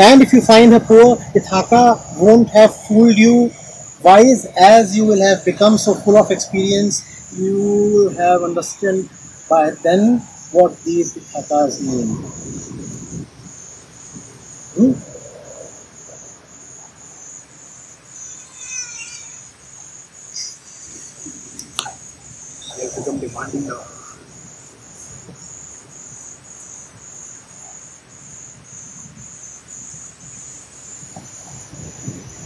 And 0.00 0.22
if 0.22 0.32
you 0.32 0.40
find 0.40 0.72
her 0.72 0.80
poor, 0.80 1.16
Ithaka 1.34 2.16
won't 2.16 2.48
have 2.50 2.72
fooled 2.86 3.18
you 3.18 3.50
wise 4.02 4.46
as 4.56 4.96
you 4.96 5.04
will 5.04 5.20
have 5.20 5.44
become 5.44 5.76
so 5.76 5.92
full 5.92 6.16
of 6.16 6.30
experience, 6.30 7.02
you 7.36 7.56
will 7.56 8.10
have 8.10 8.42
understood 8.42 9.08
by 9.48 9.70
then 9.82 10.18
what 10.52 10.78
these 10.84 11.16
Ithakas 11.16 11.82
mean. 11.82 12.87
They 14.78 14.84
have 22.84 22.96
become 22.96 23.18
demanding 23.18 23.66
now. 23.66 23.82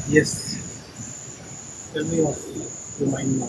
Yes. 0.08 0.58
Tell 1.92 2.04
me 2.04 2.20
what. 2.22 2.38
Remind 3.00 3.40
me. 3.40 3.48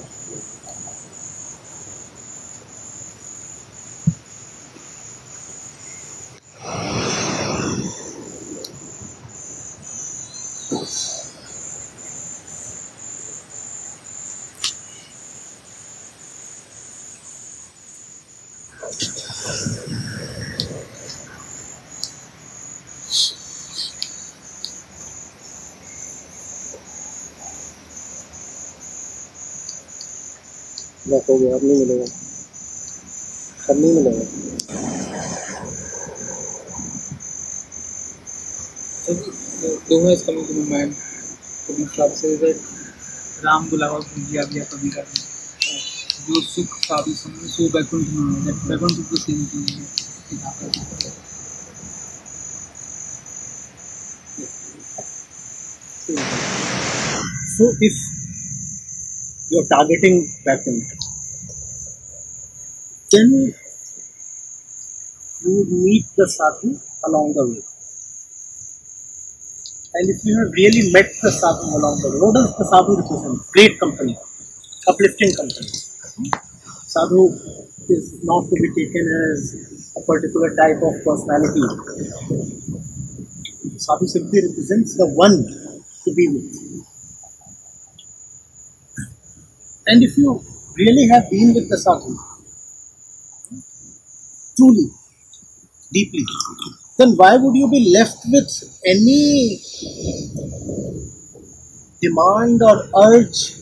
बस 31.05 31.25
हो 31.29 31.37
गया 31.37 31.55
अब 31.55 31.63
नहीं 31.63 31.79
मिलेगा 31.79 32.05
अब 33.69 33.77
नहीं 33.77 33.93
मिलेगा 33.93 34.25
The 39.05 39.69
Doha 39.87 40.11
is 40.11 40.25
coming 40.25 40.45
to 40.45 40.53
my 40.53 40.63
mind 40.67 40.95
to 41.65 41.73
be 41.73 41.85
translated 41.87 42.57
Ram 43.43 43.69
Bulava 43.69 43.99
Punjia 44.03 44.45
Via 44.45 44.65
Kavita. 44.65 45.03
जो 46.25 46.41
सुख 46.41 46.75
साधु 46.79 47.13
समझ 47.13 47.49
सो 47.51 47.67
बैकुंठ 47.69 48.07
में 48.09 48.41
है 48.43 48.53
बैकुंठ 48.67 48.99
को 49.09 49.17
सेम 49.17 49.45
चीज़ 49.45 49.71
है 49.71 49.83
so 57.55 57.71
if 57.85 58.22
you're 59.53 59.67
targeting 59.73 60.15
Baikunth, 60.45 60.89
then 63.11 63.53
you 65.45 65.65
meet 65.85 66.05
the 66.17 66.27
sadhu 66.27 66.79
along 67.05 67.33
the 67.33 67.45
way. 67.51 67.61
And 69.95 70.09
if 70.09 70.25
you 70.25 70.33
have 70.39 70.51
really 70.53 70.91
met 70.91 71.09
the 71.21 71.31
sadhu 71.31 71.67
along 71.77 71.99
the 72.01 72.09
way, 72.11 72.19
what 72.23 72.33
does 72.33 72.57
the 72.57 72.65
sadhu 72.71 72.97
represent? 73.01 73.37
Great 73.51 73.79
company, 73.79 74.17
uplifting 74.87 75.33
company. 75.35 75.69
Sadhu 76.93 77.21
is 77.89 78.23
not 78.23 78.49
to 78.49 78.55
be 78.63 78.69
taken 78.79 79.05
as 79.29 79.93
a 79.97 80.01
particular 80.01 80.55
type 80.55 80.81
of 80.81 80.93
personality. 81.05 81.61
Sadhu 83.77 84.07
simply 84.07 84.41
represents 84.47 84.97
the 84.97 85.07
one 85.07 85.37
to 86.05 86.13
be 86.13 86.27
with. 86.29 86.92
And 89.85 90.03
if 90.03 90.17
you 90.17 90.41
really 90.77 91.07
have 91.09 91.29
been 91.29 91.53
with 91.53 91.69
the 91.69 91.77
sadhu, 91.77 92.15
truly, 94.57 94.89
deeply, 95.91 96.25
then 96.97 97.13
why 97.15 97.35
would 97.37 97.55
you 97.55 97.69
be 97.69 97.91
left 97.93 98.19
with 98.25 98.49
any 98.85 99.59
demand 102.01 102.61
or 102.61 102.75
urge 103.07 103.55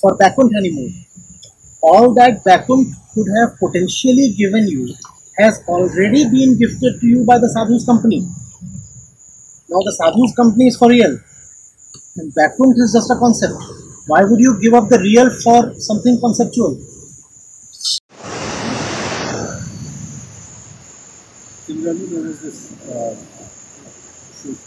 for 0.00 0.16
Baikunth 0.18 0.54
anymore? 0.56 0.90
All 1.82 2.14
that 2.14 2.44
Baikunth 2.44 2.92
could 3.14 3.28
have 3.40 3.58
potentially 3.58 4.34
given 4.36 4.68
you 4.68 4.94
has 5.38 5.62
already 5.66 6.28
been 6.28 6.58
gifted 6.58 7.00
to 7.00 7.06
you 7.06 7.24
by 7.24 7.38
the 7.38 7.48
sadhu's 7.48 7.86
company. 7.86 8.20
Now 9.68 9.80
the 9.80 9.92
sadhu's 9.98 10.34
company 10.36 10.66
is 10.68 10.76
for 10.76 10.90
real, 10.90 11.18
and 12.16 12.34
Baikunth 12.34 12.76
is 12.76 12.92
just 12.92 13.10
a 13.10 13.16
concept. 13.18 13.81
Why 14.06 14.24
would 14.24 14.40
you 14.40 14.58
give 14.60 14.74
up 14.74 14.88
the 14.88 14.98
real 14.98 15.30
for 15.30 15.74
something 15.78 16.18
conceptual? 16.18 16.74
Similarly, 21.66 22.06
there 22.06 22.26
is 22.26 22.40
this, 22.42 22.72
uh, 22.90 23.14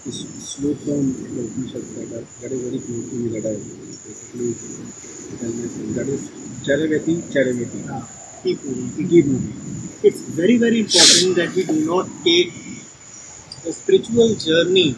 this, 0.05 0.23
slope 0.39 0.79
down 0.87 1.11
Upanishads 1.19 1.93
that, 1.95 2.15
are, 2.15 2.23
that 2.39 2.51
is 2.53 2.61
very 2.63 2.79
close 2.79 3.09
to 3.09 3.15
me 3.15 3.27
that 3.35 3.43
I 3.43 3.55
basically 3.59 4.55
tell 5.35 5.51
myself. 5.51 5.89
That 5.99 6.07
is 6.07 6.29
Charaveti, 6.63 7.21
Charaveti. 7.33 7.81
Keep 8.43 8.63
moving. 8.63 9.09
Keep 9.09 9.25
moving. 9.25 9.89
It's 10.01 10.21
very, 10.21 10.55
very 10.57 10.79
important 10.79 11.35
that 11.35 11.53
we 11.53 11.65
do 11.65 11.85
not 11.85 12.07
take 12.23 12.53
the 13.63 13.73
spiritual 13.73 14.33
journey 14.35 14.95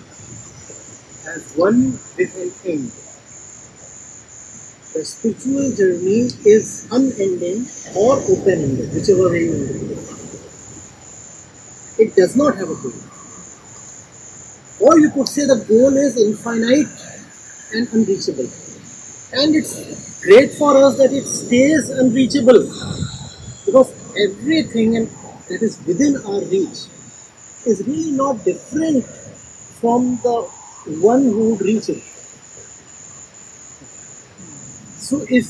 as 1.26 1.42
one 1.56 2.00
with 2.16 2.36
an 2.38 2.52
end. 2.64 2.92
The 4.98 5.06
spiritual 5.06 5.76
journey 5.76 6.22
is 6.44 6.88
unending 6.90 7.68
or 7.96 8.18
open 8.18 8.64
ended, 8.66 8.92
whichever 8.96 9.30
way 9.30 9.44
you 9.44 9.52
want 9.52 9.70
it. 9.70 10.00
It 12.00 12.16
does 12.16 12.36
not 12.36 12.56
have 12.56 12.68
a 12.68 12.74
goal. 12.74 12.98
Or 14.80 14.98
you 15.00 15.12
could 15.12 15.30
say 15.30 15.46
the 15.46 15.64
goal 15.70 15.96
is 15.98 16.18
infinite 16.18 16.90
and 17.76 17.88
unreachable. 17.94 18.50
And 19.34 19.56
it's 19.56 20.24
great 20.24 20.54
for 20.54 20.76
us 20.76 20.98
that 20.98 21.14
it 21.14 21.26
stays 21.26 21.92
unreachable 21.92 22.66
because 23.68 23.94
everything 24.18 24.94
that 24.94 25.60
is 25.62 25.78
within 25.86 26.18
our 26.26 26.42
reach 26.46 26.88
is 27.68 27.84
really 27.86 28.14
not 28.14 28.44
different 28.44 29.06
from 29.80 30.18
the 30.24 30.42
one 31.08 31.22
who 31.22 31.52
would 31.52 31.62
reach 31.62 31.90
it. 31.90 32.02
So 35.08 35.22
if 35.30 35.48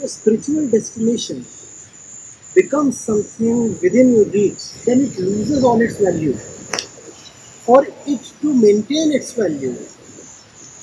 the 0.00 0.08
spiritual 0.08 0.68
destination 0.68 1.46
becomes 2.56 2.98
something 2.98 3.78
within 3.80 4.12
your 4.14 4.24
reach, 4.24 4.72
then 4.84 5.02
it 5.02 5.16
loses 5.16 5.62
all 5.62 5.80
its 5.80 5.96
value. 5.98 6.34
For 7.66 7.86
it 7.86 8.22
to 8.40 8.52
maintain 8.52 9.12
its 9.12 9.32
value, 9.32 9.76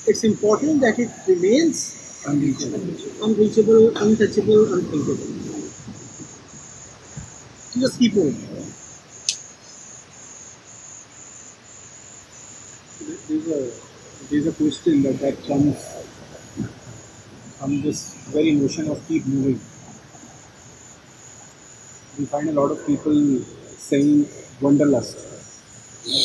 it's 0.06 0.24
important 0.24 0.80
that 0.80 0.98
it 0.98 1.10
remains 1.28 1.92
Unreachable. 2.26 2.80
unreachable, 3.22 3.96
untouchable, 3.98 4.74
unthinkable. 4.74 5.16
So 7.68 7.80
just 7.80 7.98
keep 7.98 8.14
moving. 8.14 8.72
There's 13.28 13.48
a, 13.48 13.70
there's 14.30 14.46
a 14.46 14.52
question 14.52 15.02
that, 15.02 15.20
that 15.20 15.46
comes 15.46 15.95
from 17.66 17.82
this 17.82 18.00
very 18.32 18.52
notion 18.52 18.88
of 18.92 18.98
keep 19.08 19.26
moving. 19.26 19.58
We 22.16 22.24
find 22.32 22.48
a 22.48 22.52
lot 22.52 22.70
of 22.70 22.86
people 22.86 23.16
saying 23.86 24.28
wanderlust. 24.60 25.16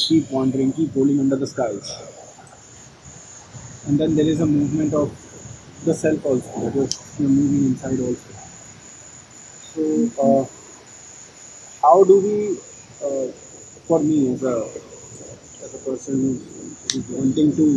Keep 0.07 0.29
wandering, 0.29 0.71
keep 0.73 0.95
rolling 0.95 1.19
under 1.19 1.35
the 1.35 1.47
skies. 1.47 1.87
And 3.87 3.99
then 3.99 4.15
there 4.15 4.27
is 4.27 4.39
a 4.39 4.45
movement 4.45 4.93
of 4.93 5.09
the 5.83 5.95
self 5.95 6.23
also, 6.23 6.69
that 6.69 6.75
is 6.75 7.19
you 7.19 7.27
know, 7.27 7.33
moving 7.33 7.65
inside 7.71 7.99
also. 7.99 8.31
So, 9.73 9.83
uh, 10.27 10.45
how 11.81 12.03
do 12.03 12.19
we, 12.27 12.37
uh, 13.07 13.31
for 13.87 13.99
me 13.99 14.33
as 14.33 14.43
a 14.43 14.57
as 15.65 15.73
a 15.73 15.89
person 15.89 16.21
who's, 16.21 16.93
who's 16.93 17.07
wanting 17.09 17.55
to 17.55 17.67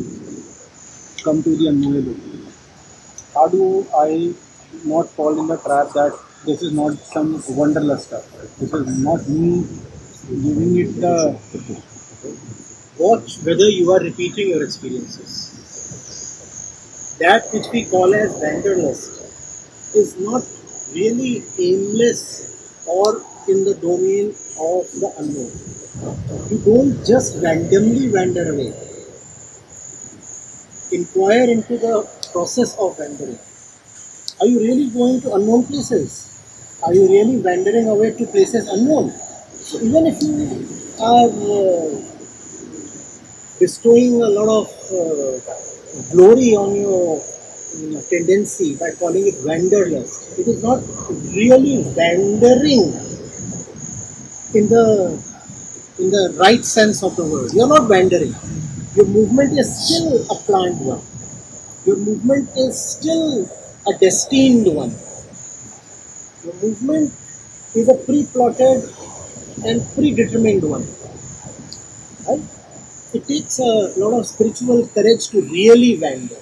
come 1.25 1.43
to 1.43 1.57
the 1.57 1.69
unknowable, 1.69 2.44
how 3.35 3.49
do 3.49 3.87
I 3.97 4.35
not 4.85 5.09
fall 5.11 5.39
in 5.41 5.47
the 5.47 5.57
trap 5.59 5.93
that 5.95 6.19
this 6.47 6.63
is 6.63 6.73
not 6.73 6.95
some 6.99 7.43
wanderlust 7.57 8.09
stuff? 8.09 8.31
This 8.59 8.73
is 8.73 8.99
not 9.05 9.29
me 9.29 9.67
giving 10.29 10.77
it 10.79 11.01
the 11.01 11.39
Watch 12.99 13.39
whether 13.45 13.69
you 13.69 13.91
are 13.93 14.01
repeating 14.01 14.49
your 14.49 14.65
experiences. 14.65 15.33
that 17.19 17.45
which 17.53 17.67
we 17.73 17.85
call 17.93 18.15
as 18.15 18.33
wanderlust 18.43 19.21
is 20.01 20.11
not 20.21 20.43
really 20.95 21.35
aimless 21.59 22.23
or 22.87 23.23
in 23.49 23.65
the 23.65 23.75
domain 23.87 24.29
of 24.71 24.83
the 25.03 25.11
unknown. 25.19 25.53
You 26.51 26.59
don't 26.69 27.07
just 27.07 27.43
randomly 27.43 28.11
wander 28.11 28.53
away. 28.53 28.73
Inquire 30.93 31.51
into 31.51 31.77
the 31.77 32.09
process 32.35 32.77
of 32.77 32.99
wandering. 32.99 33.39
Are 34.41 34.47
you 34.47 34.59
really 34.61 34.91
going 34.91 35.21
to 35.23 35.35
unknown 35.35 35.65
places? 35.67 36.31
Are 36.83 36.93
you 36.93 37.09
really 37.09 37.39
wandering 37.39 37.89
away 37.89 38.11
to 38.13 38.27
places 38.27 38.69
unknown? 38.69 39.11
So 39.53 39.79
even 39.81 40.07
if 40.07 40.21
you 40.23 40.35
are 41.01 41.31
uh, 41.31 41.89
bestowing 43.59 44.23
a 44.23 44.29
lot 44.39 44.49
of 44.61 44.67
uh, 44.93 46.13
glory 46.13 46.51
on 46.57 46.75
your 46.75 47.23
tendency 48.11 48.77
by 48.77 48.91
calling 48.99 49.27
it 49.27 49.35
wanderlust, 49.45 50.39
it 50.39 50.47
is 50.49 50.63
not 50.63 50.83
really 51.35 51.83
wandering 51.97 52.93
in 54.55 54.69
the 54.69 54.87
in 55.99 56.11
the 56.11 56.35
right 56.39 56.65
sense 56.65 57.03
of 57.03 57.17
the 57.17 57.25
word. 57.25 57.53
You 57.53 57.63
are 57.63 57.69
not 57.69 57.89
wandering. 57.89 58.35
Your 58.95 59.07
movement 59.07 59.59
is 59.59 59.69
still 59.85 60.23
a 60.31 60.37
planned 60.47 60.81
one. 60.81 61.03
Your 61.87 61.97
movement 61.97 62.49
is 62.57 62.81
still 62.81 63.45
a 63.87 63.93
destined 63.99 64.67
one. 64.75 64.95
Your 66.45 66.55
movement 66.63 67.13
is 67.75 67.89
a 67.89 67.95
pre-plotted 67.95 68.89
and 69.67 69.83
predetermined 69.95 70.63
one. 70.65 70.87
Right? 72.27 72.41
It 73.13 73.29
takes 73.29 73.59
a 73.59 73.93
lot 74.01 74.19
of 74.19 74.27
spiritual 74.27 74.89
courage 74.89 75.29
to 75.29 75.43
really 75.43 75.99
wander. 76.01 76.41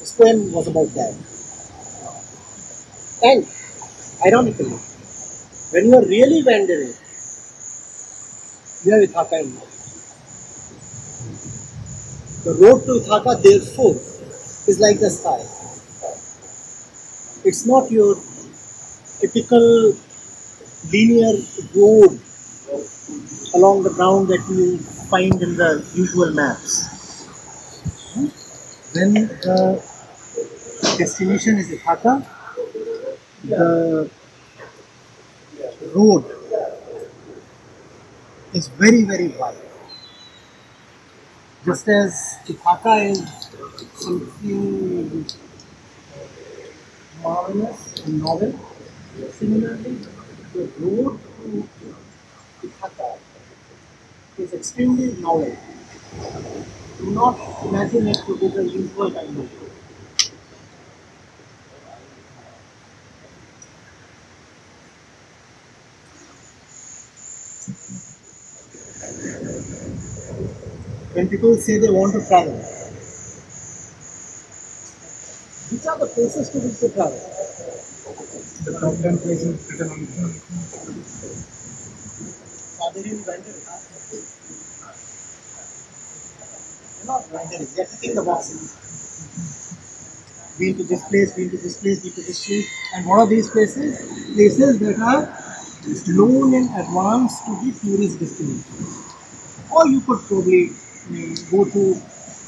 This 0.00 0.14
poem 0.16 0.52
was 0.52 0.66
about 0.66 0.88
that. 0.94 1.14
And 3.22 3.46
ironically, 4.26 4.78
when 5.72 5.84
you 5.84 5.94
are 5.96 6.06
really 6.06 6.42
wandering, 6.42 6.94
you 8.84 8.92
Ithaka 9.06 9.42
in 9.42 9.54
mind. 9.54 9.69
The 12.44 12.54
road 12.54 12.84
to 12.86 12.92
Ithaka, 13.00 13.42
therefore, 13.42 13.96
is 14.66 14.80
like 14.80 14.98
the 14.98 15.10
sky. 15.10 15.40
It's 17.44 17.66
not 17.66 17.90
your 17.90 18.16
typical 19.20 19.94
linear 20.90 21.34
road 21.74 22.18
along 23.54 23.82
the 23.82 23.90
ground 23.90 24.28
that 24.28 24.42
you 24.48 24.78
find 25.10 25.42
in 25.42 25.56
the 25.56 25.84
usual 25.94 26.30
maps. 26.32 26.86
When 28.94 29.14
the 29.14 29.82
destination 30.98 31.58
is 31.58 31.68
Ithaka, 31.70 32.26
the 33.44 34.10
road 35.94 36.24
is 38.52 38.68
very, 38.68 39.04
very 39.04 39.28
wide. 39.28 39.69
Just 41.64 41.88
as 41.88 42.38
Ithaka 42.46 43.10
is 43.10 43.20
something 43.94 45.26
uh, 46.14 47.22
marvelous 47.22 48.00
and 48.04 48.20
novel, 48.22 48.58
similarly, 49.32 49.98
the 50.52 50.68
road 50.80 51.18
to 51.42 51.68
Ithaka 52.62 53.18
is 54.38 54.52
extremely 54.52 55.12
novel. 55.20 55.56
Do 56.98 57.10
not 57.10 57.36
imagine 57.64 58.06
it 58.06 58.18
to 58.26 58.36
be 58.38 58.46
the 58.46 58.62
usual 58.62 59.10
kind 59.10 59.36
of 59.38 59.60
road. 59.60 59.69
When 71.20 71.28
people 71.28 71.54
say 71.54 71.76
they 71.76 71.90
want 71.90 72.14
to 72.14 72.26
travel, 72.26 72.56
which 75.68 75.84
are 75.84 75.98
the 76.00 76.06
places 76.16 76.48
to 76.48 76.58
which 76.64 76.80
they 76.80 76.88
travel? 76.88 77.20
The 78.64 78.72
top 78.80 78.96
10 78.96 79.18
places 79.20 79.52
written 79.68 79.92
on 79.92 80.00
the 80.00 80.16
Are 82.80 82.92
they 82.96 83.04
really 83.04 83.20
wandering? 83.20 83.60
They're 86.96 87.04
not 87.04 87.28
wandering, 87.28 87.68
they're 87.76 87.84
ticking 87.84 88.16
the 88.16 88.24
boxes. 88.24 88.80
Been 90.58 90.72
to 90.78 90.84
this 90.84 91.04
place, 91.04 91.36
been 91.36 91.50
to 91.50 91.58
this 91.58 91.82
place, 91.82 92.00
been 92.00 92.12
to 92.12 92.22
this 92.22 92.46
place. 92.46 92.64
And 92.96 93.04
what 93.04 93.18
are 93.20 93.26
these 93.28 93.50
places? 93.50 94.00
Places 94.32 94.78
that 94.80 94.96
are 94.96 95.28
known 96.16 96.54
in 96.54 96.64
advance 96.80 97.44
to 97.44 97.60
be 97.60 97.76
tourist 97.76 98.18
destinations. 98.18 99.04
Or 99.70 99.86
you 99.86 100.00
could 100.00 100.20
probably 100.24 100.72
go 101.50 101.64
to 101.64 102.00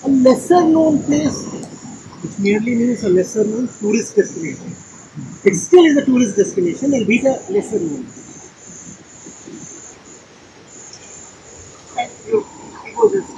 a 0.04 0.08
lesser 0.08 0.62
known 0.64 1.02
place, 1.02 1.42
which 2.22 2.38
merely 2.38 2.74
means 2.74 3.02
a 3.04 3.08
lesser 3.08 3.44
known 3.44 3.68
tourist 3.80 4.16
destination. 4.16 4.70
It 5.44 5.54
still 5.54 5.84
is 5.84 5.96
a 5.96 6.04
tourist 6.04 6.36
destination, 6.36 6.94
albeit 6.94 7.24
a 7.24 7.52
lesser 7.52 7.80
known. 7.80 8.06
And 11.98 12.10
your 12.28 12.44
ego 12.88 13.08
just 13.10 13.32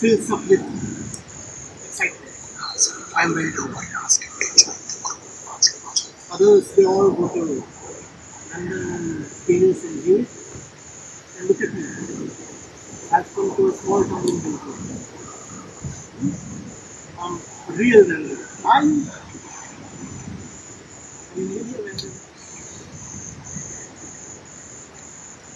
fills 0.00 0.30
up 0.30 0.40
with 0.48 0.60
excitement. 1.84 2.34
I'm 3.16 3.34
ready 3.34 3.52
to 3.52 3.74
ask 4.02 4.22
Others, 6.32 6.76
they 6.76 6.84
all 6.84 7.10
go 7.10 7.28
to 7.28 7.64
London, 8.52 9.26
Paris 9.46 9.84
and 9.84 10.02
view 10.02 10.16
it. 10.18 10.37
Look 11.40 11.60
at 11.62 11.72
me. 11.72 11.82
I've 13.12 13.32
come 13.34 13.54
to 13.56 13.68
a 13.68 13.72
small 13.72 14.04
town 14.04 14.28
in 14.28 14.40
Belgium. 14.40 14.98
I'm 17.20 17.40
real 17.76 18.08
London. 18.08 18.38
I'm 18.66 18.84
India 21.36 21.62
London. 21.62 22.10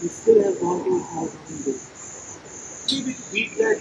We 0.03 0.09
still 0.09 0.43
have 0.45 0.61
gone 0.61 0.85
to 0.85 0.91
a 0.97 1.01
small 1.05 1.26
town 1.28 1.47
in 1.51 1.57
Belgium. 1.64 1.80
Maybe 2.91 3.16
beat 3.33 3.59
that, 3.59 3.80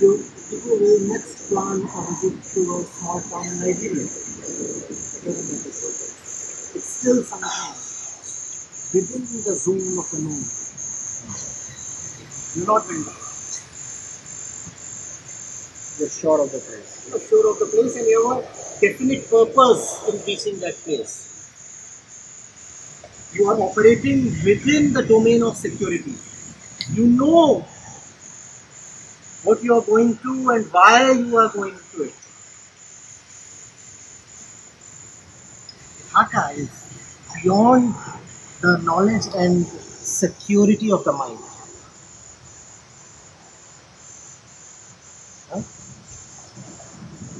you 0.00 0.10
people 0.50 0.78
will 0.78 1.00
next 1.12 1.48
plan 1.48 1.82
a 1.82 2.00
visit 2.20 2.42
to 2.54 2.60
a 2.76 2.84
small 2.84 3.20
town 3.20 3.46
in 3.46 3.60
Nigeria. 3.60 4.08
It's 6.74 6.88
still 7.00 7.22
somehow 7.24 7.72
within 8.94 9.22
the 9.44 9.54
zone 9.54 9.98
of 9.98 10.10
the 10.10 10.18
known. 10.22 10.67
Not 12.66 12.88
window. 12.88 13.12
You're 15.98 16.08
sure 16.08 16.42
of 16.42 16.52
the 16.52 16.58
place. 16.58 17.06
You're 17.08 17.20
sure 17.20 17.50
of 17.50 17.58
the 17.58 17.66
place 17.66 17.96
and 17.96 18.06
you 18.06 18.30
have 18.30 18.38
a 18.44 18.80
definite 18.80 19.28
purpose 19.28 20.02
in 20.08 20.20
reaching 20.26 20.60
that 20.60 20.74
place. 20.84 21.24
You 23.34 23.48
are 23.50 23.60
operating 23.60 24.24
within 24.44 24.92
the 24.92 25.02
domain 25.02 25.42
of 25.42 25.56
security. 25.56 26.14
You 26.92 27.06
know 27.06 27.66
what 29.44 29.62
you 29.62 29.74
are 29.74 29.82
going 29.82 30.16
to 30.18 30.50
and 30.50 30.64
why 30.72 31.12
you 31.12 31.36
are 31.36 31.48
going 31.48 31.76
to 31.92 32.02
it. 32.04 32.14
Ithaka 36.08 36.56
is 36.56 36.70
beyond 37.42 37.94
the 38.60 38.78
knowledge 38.78 39.26
and 39.34 39.66
security 40.18 40.90
of 40.92 41.04
the 41.04 41.12
mind. 41.12 41.38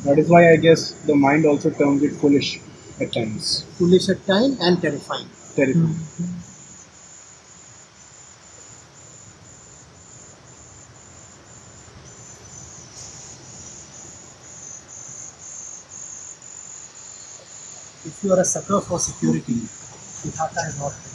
That 0.05 0.19
is 0.19 0.29
why 0.29 0.51
I 0.53 0.57
guess 0.57 0.93
the 1.07 1.15
mind 1.15 1.45
also 1.47 1.71
terms 1.71 2.03
it 2.03 2.13
foolish 2.15 2.61
at 3.01 3.13
times. 3.13 3.63
Foolish 3.79 4.09
at 4.09 4.27
times 4.27 4.59
and 4.61 4.81
terrifying. 4.81 5.29
Terrifying. 5.55 5.95
If 18.05 18.19
you 18.25 18.33
are 18.33 18.41
a 18.41 18.45
sucker 18.45 18.81
for 18.81 18.99
security, 18.99 19.61
Ithaka 20.27 20.69
is 20.69 20.79
not 20.79 21.08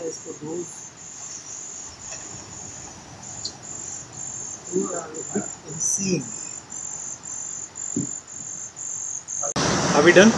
for 0.00 0.06
you. 0.06 0.06
Ithaka 0.06 0.06
is 0.08 0.18
for 0.22 0.44
those 0.44 0.90
who 4.72 4.94
are 4.94 5.06
a 5.06 5.34
bit 5.34 5.44
insane. 5.68 6.24
Are 9.94 10.02
we 10.04 10.12
done? 10.12 10.32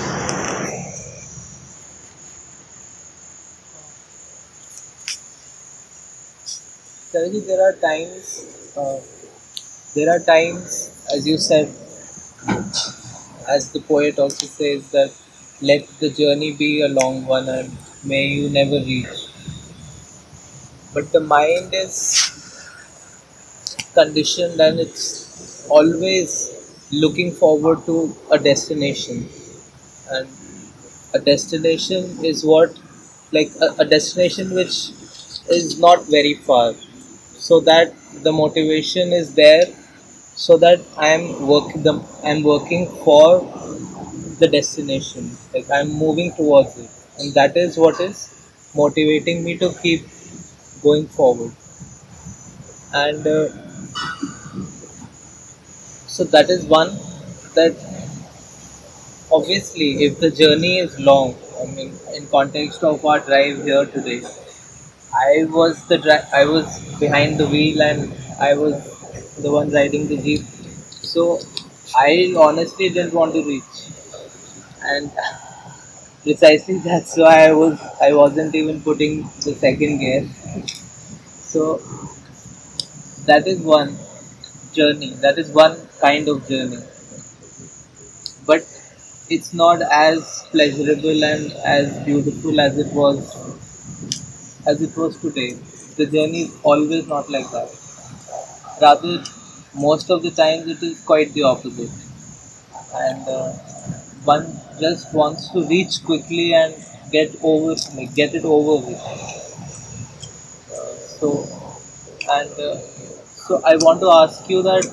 Taraji, 7.13 7.47
there 7.47 7.63
are 7.63 7.75
times, 7.75 8.73
uh, 8.77 8.99
there 9.95 10.11
are 10.11 10.21
times, 10.21 10.91
as 11.15 11.27
you 11.27 11.39
said, 11.39 11.69
as 13.49 13.71
the 13.73 13.81
poet 13.81 14.19
also 14.19 14.47
says 14.47 14.91
that 14.91 15.13
let 15.61 15.87
the 16.01 16.11
journey 16.11 16.53
be 16.53 16.83
a 16.83 16.89
long 16.89 17.25
one 17.27 17.49
and 17.49 17.71
may 18.05 18.27
you 18.27 18.49
never 18.51 18.77
reach. 18.85 19.22
But 20.95 21.11
the 21.13 21.21
mind 21.21 21.75
is 21.75 21.97
conditioned 23.95 24.61
and 24.61 24.81
it's 24.81 25.67
always 25.69 26.33
looking 26.91 27.33
forward 27.33 27.85
to 27.87 28.15
a 28.31 28.39
destination. 28.39 29.29
And 30.11 30.29
a 31.15 31.19
destination 31.19 32.25
is 32.25 32.45
what, 32.45 32.79
like 33.33 33.51
a, 33.61 33.75
a 33.81 33.85
destination 33.85 34.55
which 34.55 34.91
is 35.51 35.79
not 35.79 36.07
very 36.07 36.35
far. 36.35 36.75
So 36.75 37.61
that 37.61 37.95
the 38.23 38.33
motivation 38.33 39.13
is 39.13 39.35
there 39.35 39.65
so 40.37 40.57
that 40.59 40.81
i'm 40.99 41.47
work 41.47 41.69
the 41.87 41.93
i'm 42.25 42.43
working 42.43 42.87
for 43.05 43.41
the 44.41 44.49
destination. 44.49 45.31
Like 45.55 45.71
i'm 45.71 45.91
moving 45.93 46.33
towards 46.35 46.77
it. 46.79 46.91
And 47.19 47.35
that 47.35 47.57
is 47.57 47.77
what 47.77 48.01
is 48.01 48.19
motivating 48.75 49.45
me 49.45 49.57
to 49.59 49.73
keep 49.83 50.07
going 50.83 51.07
forward 51.09 51.53
and 52.93 53.27
uh, 53.27 53.49
so 56.07 56.25
that 56.25 56.51
is 56.51 56.65
one 56.67 56.91
that 57.55 57.75
obviously 59.37 60.05
if 60.07 60.19
the 60.25 60.31
journey 60.41 60.73
is 60.85 60.93
long 61.09 61.29
i 61.63 61.67
mean 61.77 61.91
in 62.19 62.27
context 62.35 62.83
of 62.91 63.05
our 63.13 63.21
drive 63.31 63.65
here 63.71 63.85
today 63.97 64.21
I 65.21 65.45
was 65.57 65.77
the 65.91 65.99
dri- 66.05 66.29
I 66.41 66.45
was 66.47 66.67
behind 67.01 67.39
the 67.41 67.47
wheel 67.55 67.83
and 67.87 68.13
I 68.49 68.55
was 68.63 68.77
the 69.45 69.51
one 69.57 69.71
riding 69.77 70.07
the 70.13 70.19
jeep. 70.27 70.45
So 71.13 71.25
I 72.05 72.35
honestly 72.47 72.89
didn't 72.91 73.15
want 73.21 73.35
to 73.39 73.43
reach, 73.51 73.79
and 74.83 75.11
precisely 76.23 76.79
that's 76.79 77.17
why 77.17 77.49
I 77.49 77.53
was 77.53 77.79
I 78.01 78.13
wasn't 78.13 78.55
even 78.55 78.81
putting 78.83 79.23
the 79.45 79.55
second 79.55 79.99
gear. 79.99 80.29
So 81.43 81.81
that 83.27 83.47
is 83.47 83.61
one 83.61 83.97
journey. 84.73 85.11
That 85.15 85.39
is 85.39 85.51
one 85.51 85.77
kind 86.01 86.29
of 86.29 86.47
journey, 86.49 86.79
but 88.47 88.61
it's 89.31 89.55
not 89.55 89.81
as 89.81 90.47
pleasurable 90.51 91.25
and 91.25 91.53
as 91.65 91.99
beautiful 92.05 92.61
as 92.61 92.77
it 92.79 92.93
was 92.93 93.19
as 94.67 94.81
it 94.83 94.97
was 94.97 95.17
today. 95.21 95.53
The 95.97 96.07
journey 96.07 96.43
is 96.43 96.57
always 96.63 97.07
not 97.07 97.29
like 97.31 97.51
that. 97.51 97.71
Rather, 98.83 99.25
most 99.75 100.11
of 100.11 100.23
the 100.23 100.31
times 100.31 100.67
it 100.69 100.83
is 100.83 101.01
quite 101.05 101.33
the 101.33 101.43
opposite. 101.45 101.91
And 102.95 103.29
uh, 103.29 103.53
one 104.25 104.47
just 104.81 105.13
wants 105.15 105.49
to 105.51 105.65
reach 105.67 106.03
quickly 106.05 106.55
and 106.55 106.75
get 107.11 107.35
over, 107.43 107.75
like, 107.95 108.15
get 108.15 108.35
it 108.35 108.45
over 108.45 108.87
with. 108.87 109.01
So, 111.19 111.47
and 112.31 112.51
uh, 112.59 112.77
so 113.47 113.63
I 113.65 113.77
want 113.77 114.01
to 114.01 114.11
ask 114.11 114.49
you 114.49 114.63
that 114.63 114.85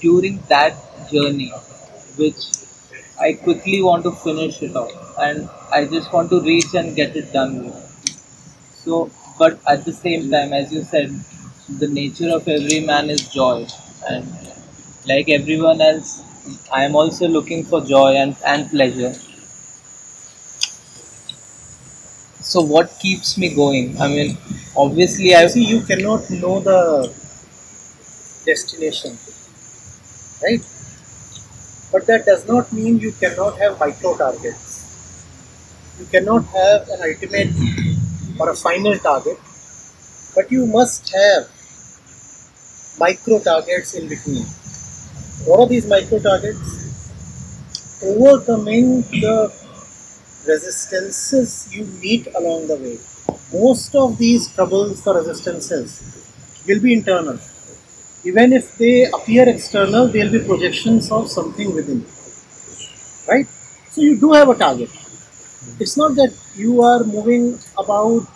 during 0.00 0.38
that 0.48 0.74
journey, 1.10 1.50
which 2.16 2.42
I 3.20 3.32
quickly 3.34 3.82
want 3.82 4.04
to 4.04 4.12
finish 4.12 4.62
it 4.62 4.76
off 4.76 4.92
and 5.18 5.48
I 5.72 5.84
just 5.86 6.12
want 6.12 6.30
to 6.30 6.40
reach 6.40 6.74
and 6.74 6.94
get 6.94 7.16
it 7.16 7.32
done 7.32 7.64
with. 7.64 7.82
So, 8.84 9.10
but 9.38 9.60
at 9.68 9.84
the 9.84 9.92
same 9.92 10.30
time, 10.30 10.52
as 10.52 10.72
you 10.72 10.82
said, 10.84 11.10
the 11.68 11.88
nature 11.88 12.30
of 12.30 12.48
every 12.48 12.80
man 12.80 13.10
is 13.10 13.28
joy, 13.28 13.66
and 14.08 14.45
like 15.06 15.28
everyone 15.30 15.80
else, 15.80 16.22
I 16.72 16.84
am 16.84 16.94
also 16.96 17.28
looking 17.28 17.64
for 17.64 17.80
joy 17.84 18.14
and, 18.16 18.36
and 18.44 18.68
pleasure. 18.70 19.14
So, 22.40 22.60
what 22.62 22.98
keeps 23.00 23.36
me 23.36 23.54
going? 23.54 24.00
I 24.00 24.08
mean, 24.08 24.38
obviously, 24.76 25.34
I 25.34 25.46
See, 25.48 25.64
you 25.64 25.82
cannot 25.82 26.30
know 26.30 26.60
the 26.60 27.12
destination, 28.44 29.18
right? 30.42 30.62
But 31.90 32.06
that 32.06 32.24
does 32.24 32.46
not 32.46 32.72
mean 32.72 33.00
you 33.00 33.10
cannot 33.10 33.58
have 33.58 33.80
micro 33.80 34.16
targets. 34.16 34.84
You 35.98 36.06
cannot 36.06 36.44
have 36.46 36.88
an 36.90 37.00
ultimate 37.02 37.50
or 38.38 38.50
a 38.50 38.56
final 38.56 38.96
target, 38.98 39.38
but 40.34 40.52
you 40.52 40.66
must 40.66 41.10
have 41.14 41.48
micro 42.98 43.38
targets 43.38 43.94
in 43.94 44.08
between. 44.08 44.44
What 45.44 45.60
are 45.60 45.68
these 45.68 45.86
micro 45.86 46.18
targets? 46.18 48.02
Overcoming 48.02 49.02
the 49.02 49.52
resistances 50.46 51.68
you 51.72 51.84
meet 52.02 52.26
along 52.34 52.68
the 52.68 52.76
way. 52.76 52.98
Most 53.52 53.94
of 53.94 54.18
these 54.18 54.48
troubles 54.54 55.06
or 55.06 55.14
resistances 55.16 56.62
will 56.66 56.80
be 56.80 56.92
internal. 56.92 57.38
Even 58.24 58.52
if 58.52 58.76
they 58.76 59.04
appear 59.04 59.48
external, 59.48 60.08
they'll 60.08 60.32
be 60.32 60.40
projections 60.40 61.10
of 61.12 61.30
something 61.30 61.74
within. 61.74 62.04
Right? 63.28 63.46
So 63.90 64.00
you 64.00 64.16
do 64.18 64.32
have 64.32 64.48
a 64.48 64.54
target. 64.54 64.90
It's 65.80 65.96
not 65.96 66.14
that 66.16 66.34
you 66.54 66.82
are 66.82 67.04
moving 67.04 67.58
about 67.76 68.26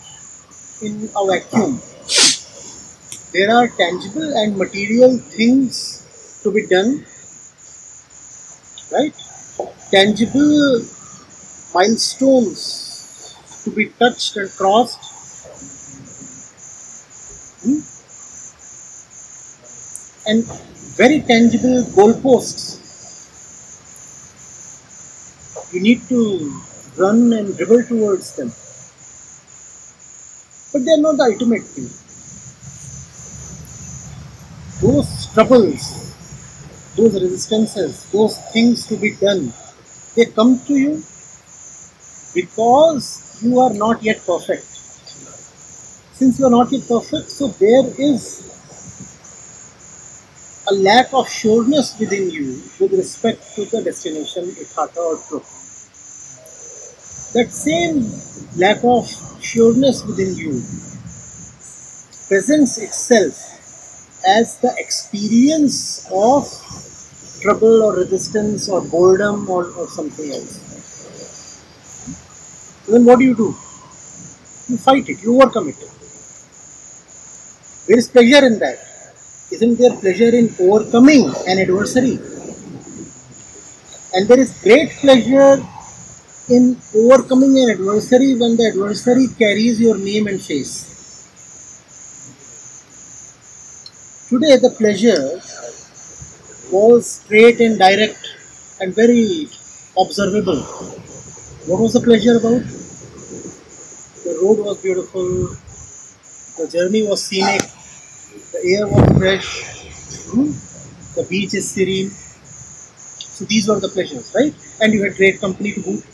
in 0.82 1.10
a 1.16 1.26
vacuum. 1.26 1.80
There 3.32 3.50
are 3.54 3.68
tangible 3.68 4.36
and 4.36 4.56
material 4.56 5.18
things 5.18 5.99
to 6.42 6.52
be 6.52 6.66
done. 6.66 7.04
Right? 8.92 9.14
Tangible 9.90 10.82
milestones 11.74 13.62
to 13.64 13.70
be 13.70 13.86
touched 13.90 14.36
and 14.36 14.50
crossed. 14.50 14.98
Hmm? 17.62 17.80
And 20.26 20.44
very 20.96 21.20
tangible 21.20 21.82
goalposts. 21.96 22.78
You 25.72 25.80
need 25.80 26.08
to 26.08 26.60
run 26.96 27.32
and 27.32 27.56
dribble 27.56 27.84
towards 27.84 28.34
them. 28.36 28.52
But 30.72 30.84
they 30.84 30.92
are 30.92 31.02
not 31.02 31.16
the 31.16 31.24
ultimate 31.24 31.62
thing. 31.62 31.90
Those 34.80 35.32
troubles, 35.34 36.09
those 37.00 37.14
resistances, 37.22 38.10
those 38.12 38.36
things 38.52 38.86
to 38.86 38.96
be 38.96 39.14
done, 39.16 39.52
they 40.14 40.26
come 40.26 40.58
to 40.66 40.74
you 40.74 41.02
because 42.34 43.40
you 43.42 43.58
are 43.58 43.72
not 43.72 44.02
yet 44.02 44.20
perfect. 44.26 44.66
Since 46.18 46.38
you 46.38 46.46
are 46.46 46.50
not 46.50 46.70
yet 46.70 46.86
perfect, 46.86 47.30
so 47.30 47.48
there 47.48 47.86
is 47.98 48.46
a 50.70 50.74
lack 50.74 51.12
of 51.14 51.26
sureness 51.28 51.98
within 51.98 52.30
you 52.30 52.62
with 52.78 52.92
respect 52.92 53.54
to 53.54 53.64
the 53.64 53.82
destination, 53.82 54.44
Ithaka 54.44 54.98
or 54.98 55.16
truth. 55.26 55.56
That 57.32 57.50
same 57.50 58.04
lack 58.60 58.84
of 58.84 59.08
sureness 59.40 60.04
within 60.04 60.34
you 60.36 60.62
presents 62.28 62.76
itself 62.78 63.56
as 64.26 64.58
the 64.58 64.74
experience 64.76 66.06
of 66.12 66.44
trouble 67.40 67.82
or 67.82 67.94
resistance 67.96 68.68
or 68.68 68.80
boredom 68.82 69.48
or, 69.50 69.64
or 69.72 69.88
something 69.88 70.30
else. 70.30 70.58
Then 72.88 73.04
what 73.04 73.18
do 73.18 73.24
you 73.24 73.34
do? 73.34 73.54
You 74.68 74.76
fight 74.78 75.08
it, 75.08 75.22
you 75.22 75.36
overcome 75.40 75.68
it. 75.68 75.76
There 77.86 77.98
is 77.98 78.08
pleasure 78.08 78.46
in 78.46 78.58
that. 78.60 78.78
Isn't 79.50 79.76
there 79.78 79.94
pleasure 79.96 80.34
in 80.34 80.54
overcoming 80.60 81.26
an 81.46 81.58
adversary? 81.58 82.18
And 84.14 84.28
there 84.28 84.38
is 84.38 84.52
great 84.62 84.90
pleasure 85.00 85.56
in 86.48 86.76
overcoming 86.94 87.58
an 87.60 87.70
adversary 87.70 88.34
when 88.34 88.56
the 88.56 88.68
adversary 88.68 89.28
carries 89.38 89.80
your 89.80 89.96
name 89.98 90.26
and 90.28 90.40
face. 90.42 90.86
Today, 94.30 94.56
the 94.56 94.70
pleasure 94.70 95.40
was 96.72 97.10
straight 97.20 97.60
and 97.60 97.78
direct 97.78 98.18
and 98.80 98.94
very 98.94 99.48
observable. 99.98 100.60
What 101.66 101.80
was 101.80 101.92
the 101.94 102.00
pleasure 102.00 102.36
about? 102.36 102.62
The 104.24 104.38
road 104.42 104.64
was 104.64 104.78
beautiful, 104.78 105.56
the 106.58 106.68
journey 106.70 107.02
was 107.06 107.22
scenic, 107.24 107.62
the 108.52 108.60
air 108.74 108.86
was 108.86 109.18
fresh, 109.18 109.48
hmm, 110.32 110.50
the 111.16 111.26
beach 111.28 111.54
is 111.54 111.70
serene. 111.70 112.10
So 113.18 113.44
these 113.46 113.68
were 113.68 113.80
the 113.80 113.88
pleasures, 113.88 114.32
right? 114.34 114.54
And 114.80 114.92
you 114.92 115.02
had 115.04 115.16
great 115.16 115.40
company 115.40 115.72
to 115.72 115.80
boot. 115.80 116.04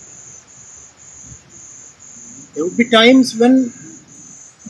There 2.54 2.64
would 2.64 2.76
be 2.76 2.88
times 2.90 3.36
when 3.36 3.72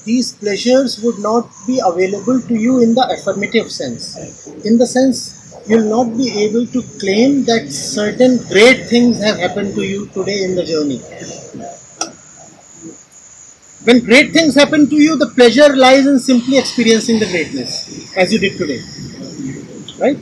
these 0.05 0.33
pleasures 0.33 1.03
would 1.03 1.19
not 1.19 1.51
be 1.67 1.81
available 1.85 2.41
to 2.41 2.55
you 2.55 2.81
in 2.83 2.95
the 2.95 3.07
affirmative 3.11 3.71
sense. 3.71 4.17
In 4.65 4.79
the 4.79 4.87
sense, 4.87 5.36
you'll 5.69 5.89
not 5.89 6.17
be 6.17 6.29
able 6.45 6.67
to 6.67 6.83
claim 7.01 7.45
that 7.45 7.71
certain 7.71 8.39
great 8.49 8.87
things 8.87 9.23
have 9.23 9.39
happened 9.39 9.75
to 9.75 9.83
you 9.83 10.07
today 10.09 10.45
in 10.45 10.55
the 10.55 10.65
journey. 10.65 11.01
When 13.85 14.05
great 14.05 14.33
things 14.33 14.55
happen 14.55 14.89
to 14.89 14.97
you, 14.97 15.17
the 15.17 15.29
pleasure 15.29 15.75
lies 15.77 16.07
in 16.07 16.19
simply 16.19 16.59
experiencing 16.59 17.19
the 17.19 17.27
greatness, 17.27 18.17
as 18.17 18.33
you 18.33 18.39
did 18.39 18.59
today. 18.59 18.81
Right? 19.99 20.19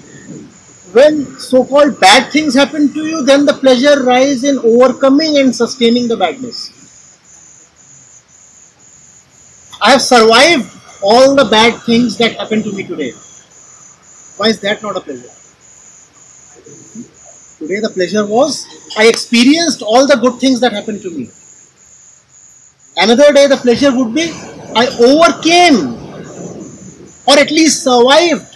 When 0.93 1.39
so 1.39 1.65
called 1.65 1.99
bad 1.99 2.31
things 2.31 2.55
happen 2.55 2.93
to 2.93 3.07
you, 3.07 3.23
then 3.25 3.47
the 3.47 3.55
pleasure 3.55 3.97
lies 3.97 4.45
in 4.45 4.59
overcoming 4.59 5.39
and 5.39 5.55
sustaining 5.55 6.09
the 6.09 6.17
badness. 6.17 6.71
I 9.83 9.91
have 9.91 10.03
survived 10.03 10.71
all 11.03 11.35
the 11.35 11.45
bad 11.45 11.83
things 11.83 12.17
that 12.19 12.37
happened 12.37 12.65
to 12.65 12.73
me 12.73 12.85
today. 12.85 13.13
Why 14.37 14.49
is 14.49 14.61
that 14.61 14.83
not 14.83 14.97
a 14.97 15.01
pleasure? 15.01 15.34
Today, 17.65 17.81
the 17.81 17.89
pleasure 17.89 18.27
was 18.27 18.67
I 18.99 19.07
experienced 19.07 19.81
all 19.81 20.07
the 20.07 20.17
good 20.17 20.39
things 20.39 20.61
that 20.61 20.73
happened 20.73 21.01
to 21.01 21.11
me. 21.11 21.31
Another 22.95 23.33
day, 23.33 23.47
the 23.47 23.57
pleasure 23.57 23.91
would 23.97 24.15
be 24.15 24.31
I 24.77 24.85
overcame 25.01 25.95
or 27.27 27.39
at 27.39 27.51
least 27.51 27.83
survived 27.83 28.55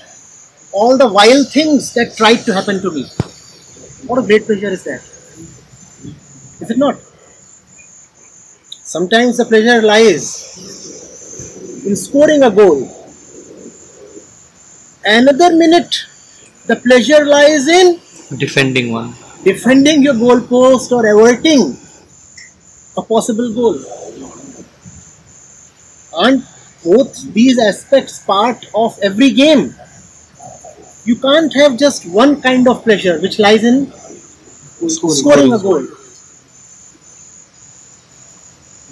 all 0.72 0.98
the 0.98 1.08
vile 1.08 1.42
things 1.44 1.94
that 1.94 2.18
tried 2.18 2.44
to 2.44 2.52
happen 2.52 2.82
to 2.82 2.90
me. 2.90 3.04
What 4.06 4.18
a 4.18 4.26
great 4.26 4.44
pleasure 4.44 4.68
is 4.68 4.84
that? 4.84 5.00
Is 6.60 6.70
it 6.70 6.76
not? 6.76 6.96
Sometimes 8.84 9.38
the 9.38 9.46
pleasure 9.46 9.80
lies 9.80 10.26
in 11.86 11.96
scoring 11.96 12.42
a 12.42 12.50
goal. 12.50 12.94
Another 15.02 15.56
minute, 15.56 16.04
the 16.66 16.76
pleasure 16.76 17.24
lies 17.24 17.66
in 17.68 18.00
Defending 18.36 18.92
one. 18.92 19.14
defending 19.42 20.02
your 20.02 20.14
goalpost 20.14 20.92
or 20.92 21.06
averting 21.06 21.76
a 22.96 23.02
possible 23.02 23.52
goal. 23.54 23.78
Aren't 26.12 26.44
both 26.84 27.32
these 27.32 27.58
aspects 27.58 28.18
part 28.24 28.66
of 28.74 28.98
every 29.02 29.30
game? 29.30 29.74
You 31.04 31.16
can't 31.16 31.52
have 31.54 31.78
just 31.78 32.04
one 32.06 32.42
kind 32.42 32.68
of 32.68 32.82
pleasure 32.82 33.18
which 33.20 33.38
lies 33.38 33.64
in 33.64 33.90
scoring, 34.88 35.52
a 35.52 35.58
goal. 35.58 35.86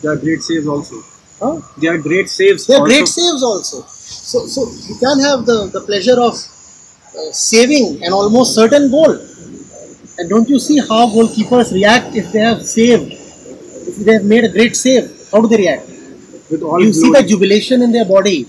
There 0.00 0.12
are 0.12 0.16
great 0.16 0.40
saves 0.40 0.66
also. 0.66 1.02
Huh? 1.40 1.60
There 1.78 1.94
are 1.94 1.98
great 1.98 2.30
saves. 2.30 2.66
There 2.66 2.78
are 2.78 2.80
also. 2.80 2.94
great 2.94 3.08
saves 3.08 3.42
also. 3.42 3.82
So, 3.82 4.46
so 4.46 4.62
you 4.88 4.98
can 4.98 5.20
have 5.20 5.44
the, 5.44 5.68
the 5.72 5.80
pleasure 5.82 6.18
of 6.18 6.34
saving 7.32 8.04
an 8.04 8.12
almost 8.12 8.54
certain 8.54 8.90
goal. 8.90 9.18
And 10.18 10.30
don't 10.30 10.48
you 10.48 10.58
see 10.58 10.78
how 10.78 11.08
goalkeepers 11.08 11.72
react 11.72 12.14
if 12.14 12.32
they 12.32 12.40
have 12.40 12.62
saved, 12.62 13.12
if 13.12 13.96
they 14.04 14.14
have 14.14 14.24
made 14.24 14.44
a 14.44 14.48
great 14.48 14.76
save? 14.76 15.10
How 15.30 15.40
do 15.40 15.48
they 15.48 15.58
react? 15.58 15.86
With 16.50 16.62
all 16.62 16.82
You 16.82 16.92
see 16.92 17.10
the 17.10 17.22
jubilation 17.22 17.82
in 17.82 17.92
their 17.92 18.04
body. 18.04 18.48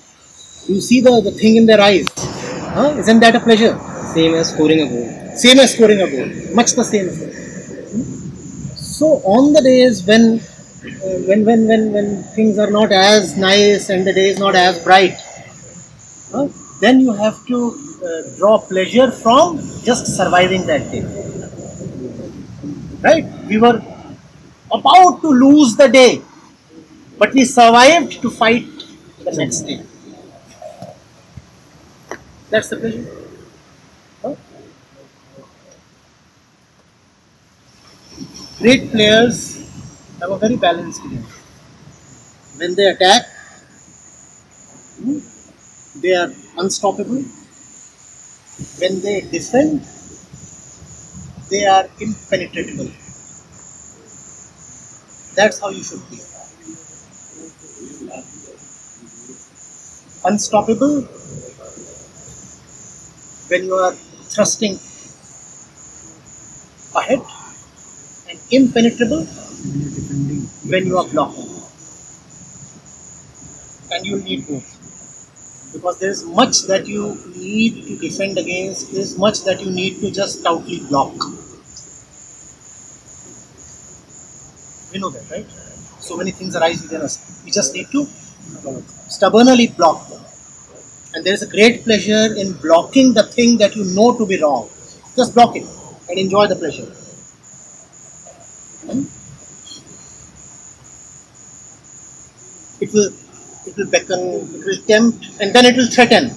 You 0.67 0.81
see 0.81 1.01
the, 1.01 1.21
the 1.21 1.31
thing 1.31 1.55
in 1.55 1.65
their 1.65 1.81
eyes. 1.81 2.07
Huh? 2.15 2.95
Isn't 2.97 3.19
that 3.21 3.35
a 3.35 3.39
pleasure? 3.39 3.77
Same 4.13 4.33
as 4.35 4.53
scoring 4.53 4.81
a 4.81 4.87
goal. 4.87 5.35
Same 5.35 5.59
as 5.59 5.73
scoring 5.73 6.01
a 6.01 6.09
goal. 6.09 6.55
Much 6.55 6.73
the 6.73 6.83
same. 6.83 7.07
as 7.07 7.19
that. 7.19 7.33
So 8.77 9.07
on 9.23 9.53
the 9.53 9.61
days 9.61 10.05
when, 10.05 10.39
uh, 10.39 11.17
when 11.27 11.45
when 11.45 11.67
when 11.67 11.91
when 11.93 12.23
things 12.35 12.57
are 12.57 12.71
not 12.71 12.91
as 12.91 13.37
nice 13.37 13.89
and 13.89 14.05
the 14.07 14.13
day 14.13 14.29
is 14.29 14.39
not 14.39 14.55
as 14.55 14.83
bright, 14.83 15.17
huh, 16.31 16.47
then 16.81 16.99
you 16.99 17.13
have 17.13 17.45
to 17.47 17.86
draw 18.37 18.57
pleasure 18.59 19.11
from 19.11 19.57
just 19.83 20.15
surviving 20.17 20.65
that 20.67 20.91
day. 20.91 21.03
Right? 23.01 23.25
We 23.47 23.57
were 23.57 23.81
about 24.71 25.21
to 25.21 25.29
lose 25.29 25.75
the 25.75 25.87
day, 25.87 26.21
but 27.19 27.33
we 27.33 27.45
survived 27.45 28.21
to 28.21 28.29
fight 28.29 28.67
the 29.23 29.33
next 29.33 29.61
day. 29.61 29.81
That's 32.49 32.69
the 32.69 32.77
pleasure. 32.77 33.05
Huh? 34.21 34.35
Great 38.59 38.91
players 38.91 39.55
have 40.19 40.31
a 40.31 40.37
very 40.37 40.55
balanced 40.57 41.01
game. 41.03 41.23
When 42.57 42.75
they 42.75 42.87
attack, 42.87 43.23
hmm, 44.99 45.19
they 46.01 46.13
are 46.15 46.31
unstoppable. 46.57 47.23
When 48.79 49.01
they 49.01 49.21
defend, 49.21 49.85
they 51.49 51.65
are 51.65 51.87
impenetrable. 51.99 52.89
That's 55.35 55.59
how 55.59 55.69
you 55.69 55.83
should 55.83 56.01
be. 56.09 56.19
Unstoppable 60.25 61.07
when 63.47 63.63
you 63.65 63.75
are 63.75 63.93
thrusting 63.93 64.77
ahead 66.95 67.21
and 68.29 68.39
impenetrable 68.51 69.25
when 70.69 70.85
you 70.85 70.97
are 70.97 71.07
blocking. 71.07 71.47
And 73.91 74.05
you 74.05 74.17
need 74.21 74.47
both. 74.47 74.76
Because 75.77 75.99
there 75.99 76.09
is 76.09 76.25
much 76.25 76.63
that 76.63 76.87
you 76.87 77.15
need 77.35 77.85
to 77.87 77.97
defend 77.99 78.35
against, 78.39 78.91
there 78.91 79.01
is 79.01 79.15
much 79.15 79.43
that 79.43 79.61
you 79.61 79.69
need 79.69 79.99
to 80.01 80.09
just 80.09 80.39
stoutly 80.39 80.79
block. 80.89 81.13
We 84.91 84.97
know 84.99 85.11
that, 85.11 85.29
right? 85.29 85.45
So 85.99 86.17
many 86.17 86.31
things 86.31 86.55
arise 86.55 86.81
within 86.81 87.01
us. 87.01 87.41
We 87.45 87.51
just 87.51 87.75
need 87.75 87.91
to 87.91 88.05
stubbornly 89.17 89.67
block 89.67 90.09
them. 90.09 90.21
And 91.13 91.23
there 91.23 91.33
is 91.33 91.43
a 91.43 91.47
great 91.47 91.83
pleasure 91.83 92.33
in 92.35 92.53
blocking 92.53 93.13
the 93.13 93.23
thing 93.23 93.57
that 93.59 93.75
you 93.75 93.83
know 93.83 94.17
to 94.17 94.25
be 94.25 94.41
wrong. 94.41 94.67
Just 95.15 95.35
block 95.35 95.55
it 95.55 95.67
and 96.09 96.17
enjoy 96.17 96.47
the 96.47 96.55
pleasure. 96.55 96.89
Hmm? 98.87 99.03
It 102.79 102.91
will 102.93 103.11
it 103.67 103.77
will 103.77 103.87
beckon, 103.87 104.19
it 104.55 104.65
will 104.65 104.81
tempt, 104.87 105.27
and 105.39 105.53
then 105.53 105.65
it 105.65 105.75
will 105.75 105.87
threaten. 105.87 106.31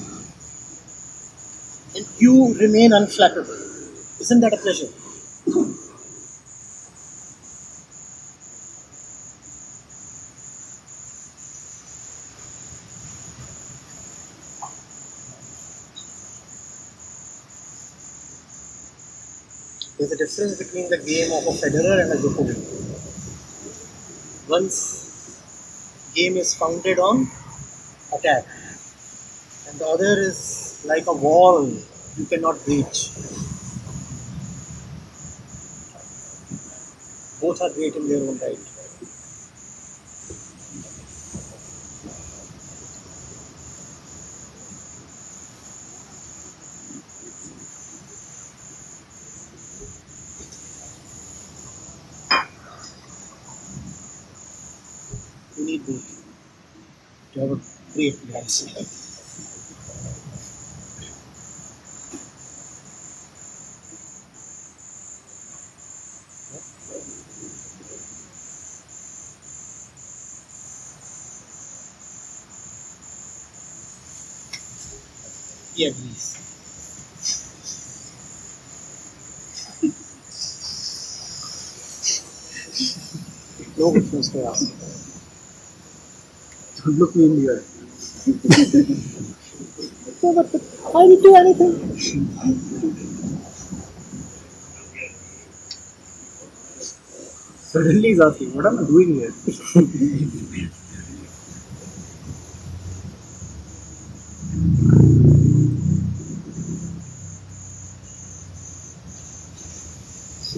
And 1.95 2.05
you 2.19 2.55
remain 2.55 2.91
unflappable. 2.91 4.21
Isn't 4.21 4.41
that 4.41 4.53
a 4.53 4.57
pleasure? 4.57 4.89
There's 19.99 20.11
a 20.11 20.17
difference 20.17 20.57
between 20.59 20.89
the 20.91 20.99
game 20.99 21.31
of 21.31 21.47
a 21.47 21.51
Federer 21.57 22.03
and 22.03 22.13
a 22.13 22.17
Djokovic. 22.17 22.57
One's 24.49 25.10
game 26.15 26.37
is 26.37 26.55
founded 26.55 26.99
on 26.99 27.31
attack, 28.13 28.45
and 29.69 29.79
the 29.79 29.87
other 29.87 30.21
is 30.21 30.83
like 30.85 31.07
a 31.07 31.13
wall 31.13 31.65
you 32.17 32.25
cannot 32.27 32.65
breach. 32.65 33.11
Both 37.41 37.61
are 37.61 37.71
great 37.71 37.97
in 37.97 38.09
their 38.09 38.19
own 38.23 38.39
right. 38.39 38.57
You 55.57 55.65
need 55.65 55.87
both 55.87 56.23
to 57.35 57.41
have 57.41 57.51
a 57.53 57.61
questions 84.11 84.31
to 84.31 84.47
ask. 84.47 84.69
Don't 86.85 86.99
look 86.99 87.15
me 87.17 87.25
in 87.25 87.45
the 87.45 87.53
eye. 87.55 87.70
No, 90.23 90.41
I 90.95 91.07
didn't 91.07 91.23
do 91.23 91.35
anything. 91.37 91.99
Suddenly 97.61 98.09
he's 98.09 98.21
asking, 98.21 98.55
what 98.55 98.67
am 98.67 98.79
I 98.81 98.85
doing 98.87 99.15
here? 99.15 99.33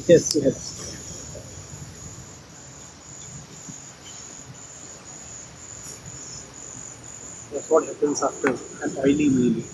Yes, 0.08 0.36
yes. 0.36 0.81
What 7.72 7.86
happens 7.86 8.22
after 8.22 8.48
an 8.48 8.96
oily 8.98 9.30
meal. 9.30 9.64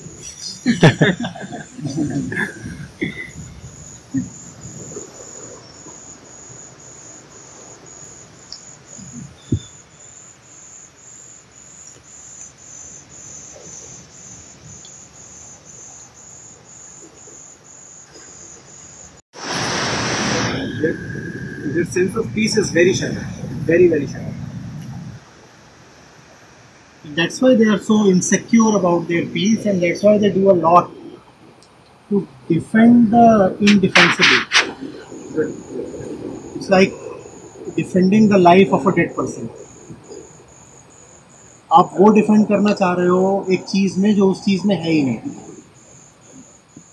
Their, 20.80 21.84
sense 21.84 22.16
of 22.16 22.32
peace 22.34 22.57
is 22.57 22.70
very 22.70 22.92
shallow. 22.94 23.20
Very, 23.66 23.88
very 23.88 24.07
shallow. 24.07 24.28
That's 27.19 27.41
why 27.43 27.57
they 27.57 27.64
are 27.66 27.79
so 27.81 28.07
insecure 28.07 28.77
about 28.77 29.09
their 29.09 29.27
peace, 29.27 29.66
and 29.66 29.83
that's 29.83 30.05
why 30.05 30.19
they 30.19 30.31
do 30.31 30.51
a 30.51 30.57
lot 30.57 30.91
to 32.11 32.29
defend 32.49 33.11
the 33.11 33.57
indefensible. 33.61 34.43
It's 36.57 36.71
like 36.71 36.93
defending 37.75 38.29
the 38.29 38.39
life 38.39 38.73
of 38.73 38.87
a 38.87 38.93
dead 38.93 39.16
person. 39.16 39.49
आप 41.71 41.91
वो 41.95 42.09
defend 42.12 42.47
करना 42.49 42.73
चाह 42.75 42.93
रहे 42.99 43.09
हो 43.09 43.47
एक 43.53 43.64
चीज़ 43.69 43.99
में 44.01 44.14
जो 44.16 44.31
उस 44.31 44.45
चीज़ 44.45 44.66
में 44.66 44.75
है 44.77 44.91
ही 44.91 45.03
नहीं 45.03 45.35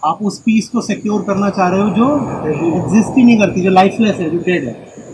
आप 0.06 0.24
उस 0.30 0.40
पीस 0.46 0.68
को 0.70 0.82
सिक्योर 0.82 1.22
करना 1.28 1.50
चाह 1.60 1.70
रहे 1.70 1.82
हो 1.82 1.90
जो 1.96 2.08
एग्जिस्ट 2.80 3.18
ही 3.18 3.24
नहीं 3.24 3.38
करती 3.40 3.62
जो 3.64 3.70
लाइफलेस 3.72 4.16
है 4.20 4.30
जो 4.30 4.40
डेड 4.46 4.68
है 4.68 5.05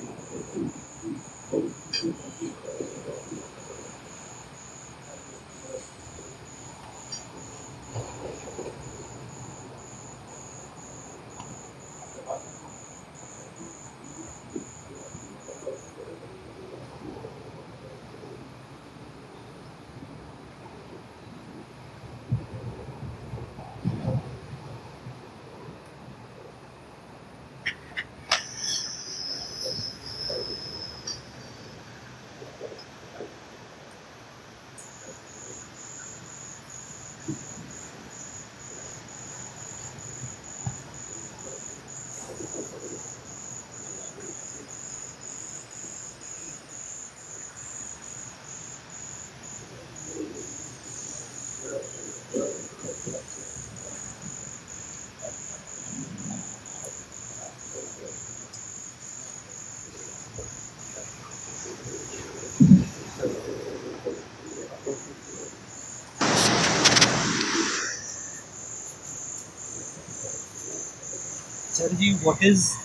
Sarji, 71.81 72.13
what 72.23 72.41
is 72.43 72.77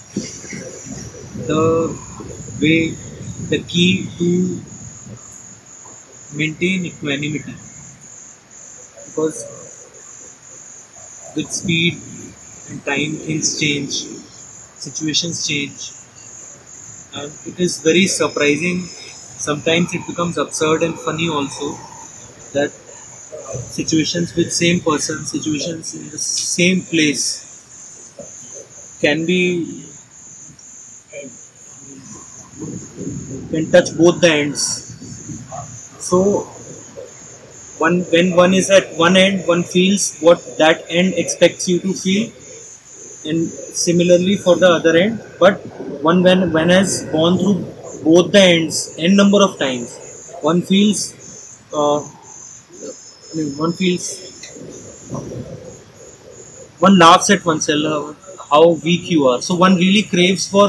the 1.46 1.96
way, 2.60 2.94
the 3.48 3.58
key 3.62 4.08
to 4.18 4.60
maintain 6.34 6.84
equanimity? 6.86 7.54
Because 9.06 9.44
with 11.34 11.50
speed 11.52 12.00
and 12.70 12.84
time, 12.84 13.12
things 13.26 13.60
change, 13.60 14.04
situations 14.78 15.46
change, 15.46 15.92
and 17.14 17.32
it 17.46 17.58
is 17.60 17.80
very 17.80 18.06
surprising. 18.06 18.80
Sometimes 19.46 19.94
it 19.94 20.06
becomes 20.06 20.38
absurd 20.38 20.82
and 20.82 20.98
funny 20.98 21.28
also 21.28 21.68
that 22.52 22.72
situations 23.70 24.34
with 24.36 24.52
same 24.52 24.80
person, 24.80 25.24
situations 25.26 25.94
in 25.94 26.10
the 26.10 26.18
same 26.18 26.82
place 26.82 27.45
can 29.00 29.26
be 29.26 29.84
can 33.50 33.70
touch 33.70 33.96
both 33.96 34.20
the 34.20 34.30
ends. 34.30 34.62
So 35.98 36.46
one 37.78 37.96
when 38.12 38.34
one 38.42 38.52
is 38.54 38.68
at 38.70 38.86
one 39.04 39.16
end 39.16 39.46
one 39.52 39.62
feels 39.62 40.04
what 40.26 40.40
that 40.58 40.84
end 40.88 41.14
expects 41.22 41.68
you 41.68 41.78
to 41.80 41.92
feel. 41.92 42.32
And 43.28 43.48
similarly 43.86 44.36
for 44.36 44.54
the 44.56 44.68
other 44.78 44.96
end 44.96 45.20
but 45.40 45.54
one 46.08 46.22
when 46.22 46.52
one 46.52 46.68
has 46.68 47.02
gone 47.14 47.38
through 47.38 47.58
both 48.04 48.30
the 48.32 48.42
ends 48.54 48.76
n 48.98 49.16
number 49.16 49.40
of 49.46 49.58
times 49.58 49.88
one 50.42 50.62
feels 50.62 51.00
uh, 51.74 52.00
one 53.58 53.72
feels 53.72 54.06
one 56.78 56.98
laughs 56.98 57.30
at 57.30 57.44
oneself 57.44 58.16
how 58.56 58.66
weak 58.88 59.10
you 59.10 59.28
are. 59.28 59.40
So 59.42 59.54
one 59.54 59.76
really 59.76 60.02
craves 60.02 60.48
for 60.48 60.68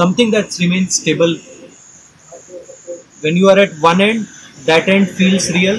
something 0.00 0.30
that 0.32 0.58
remains 0.60 0.96
stable. 1.00 1.36
When 3.24 3.36
you 3.36 3.48
are 3.48 3.58
at 3.58 3.72
one 3.80 4.00
end, 4.00 4.28
that 4.66 4.88
end 4.88 5.08
feels 5.08 5.50
real, 5.52 5.78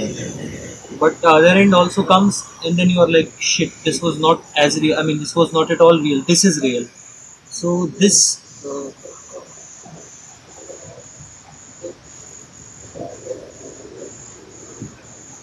but 0.99 1.19
the 1.21 1.29
other 1.29 1.53
end 1.63 1.73
also 1.73 2.03
comes, 2.03 2.43
and 2.65 2.77
then 2.77 2.89
you 2.89 2.99
are 3.01 3.09
like, 3.17 3.31
shit, 3.39 3.71
this 3.83 4.01
was 4.01 4.19
not 4.19 4.43
as 4.57 4.79
real. 4.81 4.97
I 4.99 5.03
mean, 5.03 5.19
this 5.19 5.35
was 5.35 5.53
not 5.53 5.71
at 5.71 5.81
all 5.81 5.99
real. 5.99 6.21
This 6.23 6.45
is 6.45 6.61
real. 6.61 6.85
So 7.59 7.88
this. 8.03 8.17
Uh, 8.65 8.91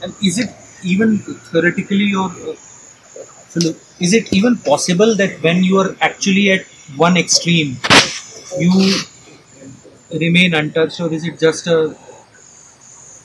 and 0.03 0.15
is 0.23 0.39
it 0.39 0.51
even 0.85 1.19
theoretically 1.19 2.15
or 2.15 2.31
Philip, 3.55 3.77
is 4.01 4.13
it 4.13 4.33
even 4.33 4.57
possible 4.59 5.15
that 5.17 5.43
when 5.43 5.65
you 5.65 5.79
are 5.79 5.97
actually 6.01 6.51
at 6.51 6.67
one 6.97 7.17
extreme, 7.17 7.77
you 8.59 8.99
remain 10.13 10.55
untouched, 10.55 11.01
or 11.01 11.13
is 11.13 11.27
it 11.27 11.39
just 11.39 11.67
a 11.67 11.95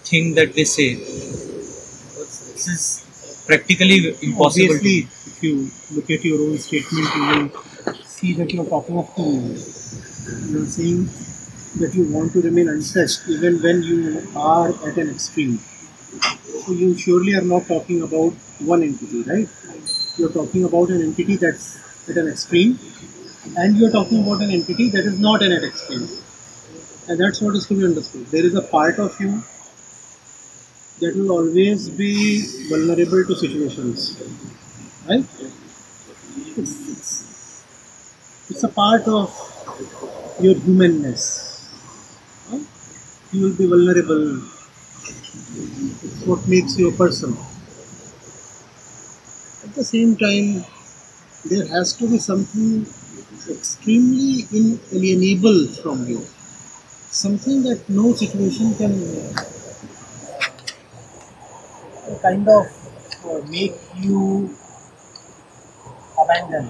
thing 0.09 0.35
that 0.35 0.53
they 0.53 0.63
say? 0.63 0.95
This 0.95 2.67
is 2.67 3.43
practically 3.47 3.97
impossible. 4.21 4.75
Obviously, 4.75 4.97
if 5.29 5.43
you 5.43 5.69
look 5.95 6.09
at 6.09 6.23
your 6.23 6.39
own 6.49 6.57
statement, 6.57 7.15
you 7.15 7.23
will 7.27 7.93
see 8.05 8.33
that 8.33 8.51
you're 8.53 8.65
talking 8.65 8.97
of 8.97 9.09
two. 9.15 9.31
You're 10.51 10.65
saying 10.65 11.05
that 11.81 11.91
you 11.95 12.05
want 12.13 12.33
to 12.33 12.41
remain 12.41 12.69
untouched 12.69 13.21
even 13.29 13.61
when 13.61 13.83
you 13.83 14.27
are 14.35 14.69
at 14.87 14.97
an 14.97 15.09
extreme. 15.11 15.59
So 16.65 16.73
you 16.73 16.97
surely 16.97 17.35
are 17.35 17.41
not 17.41 17.67
talking 17.67 18.01
about 18.01 18.33
one 18.73 18.83
entity, 18.83 19.23
right? 19.23 19.47
You're 20.19 20.31
talking 20.31 20.65
about 20.65 20.89
an 20.89 21.01
entity 21.01 21.37
that's 21.37 21.67
at 22.09 22.17
an 22.17 22.27
extreme, 22.27 22.77
and 23.57 23.77
you're 23.77 23.91
talking 23.91 24.21
about 24.23 24.41
an 24.41 24.51
entity 24.51 24.89
that 24.89 25.05
is 25.05 25.19
not 25.19 25.41
at 25.41 25.51
an 25.51 25.63
extreme. 25.63 26.07
And 27.07 27.19
that's 27.19 27.41
what 27.41 27.55
is 27.55 27.65
to 27.67 27.75
be 27.75 27.85
understood. 27.85 28.25
There 28.27 28.45
is 28.45 28.55
a 28.55 28.61
part 28.61 28.99
of 28.99 29.19
you 29.19 29.43
that 30.99 31.15
will 31.15 31.31
always 31.31 31.89
be 31.89 32.43
vulnerable 32.69 33.23
to 33.25 33.35
situations, 33.35 34.21
right? 35.07 35.25
It's, 36.57 36.89
it's, 36.89 37.65
it's 38.49 38.63
a 38.63 38.69
part 38.69 39.07
of 39.07 39.29
your 40.41 40.55
humanness. 40.55 41.69
right? 42.51 42.65
you 43.31 43.43
will 43.43 43.55
be 43.55 43.67
vulnerable. 43.67 44.41
It's 46.03 46.25
what 46.25 46.47
makes 46.47 46.77
you 46.77 46.89
a 46.89 46.91
person. 46.91 47.37
At 49.69 49.75
the 49.75 49.83
same 49.85 50.17
time, 50.17 50.65
there 51.45 51.67
has 51.67 51.93
to 51.97 52.09
be 52.09 52.17
something 52.17 52.87
extremely 53.49 54.47
inalienable 54.51 55.67
from 55.83 56.07
you. 56.07 56.25
Something 57.11 57.63
that 57.63 57.87
no 57.89 58.13
situation 58.13 58.73
can 58.75 58.93
kind 62.21 62.47
of 62.47 62.65
uh, 63.25 63.41
make 63.49 63.75
you 63.97 64.49
abandon. 66.21 66.69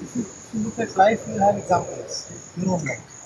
If 0.00 0.16
you, 0.16 0.60
look 0.64 0.78
at 0.78 0.96
life, 0.96 1.20
you 1.28 1.38
have 1.38 1.56
examples. 1.56 2.30
Your 2.56 2.74
own 2.74 2.84
life. 2.84 3.17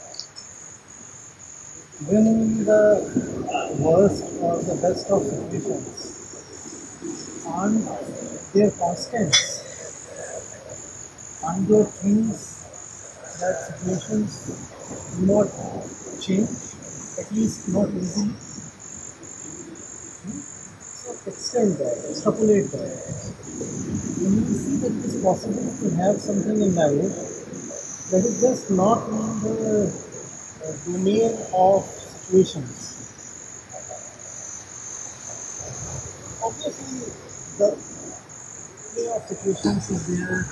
In 2.10 2.64
the 2.64 3.78
worst 3.78 4.24
or 4.40 4.58
the 4.62 4.74
best 4.82 5.08
of 5.08 5.22
situations, 5.22 6.18
aren't 7.46 7.84
there 8.52 8.70
constants? 8.72 9.62
Aren't 11.44 11.68
there 11.68 11.84
things 11.84 12.66
that 13.38 13.54
situations 13.70 14.32
do 15.16 15.26
not 15.26 15.46
change, 16.20 16.50
at 17.20 17.30
least 17.32 17.68
not 17.68 17.88
easily? 17.90 18.34
So 21.00 21.14
extend 21.30 21.76
that, 21.78 22.04
extrapolate 22.10 22.70
that. 22.72 22.90
When 24.20 24.32
you 24.38 24.54
see 24.54 24.76
that 24.82 24.92
it 24.92 25.04
is 25.04 25.22
possible 25.22 25.70
to 25.80 25.90
have 26.02 26.20
something 26.20 26.60
in 26.60 26.74
life 26.74 27.14
that 28.10 28.24
is 28.26 28.40
just 28.40 28.70
not 28.70 29.08
in 29.08 29.40
the 29.40 30.11
domain 30.84 31.36
of 31.54 31.84
situations. 31.84 32.98
Obviously, 36.42 37.12
the 37.58 37.76
play 38.94 39.08
of 39.08 39.22
situations 39.28 39.90
is 39.90 40.06
there. 40.06 40.46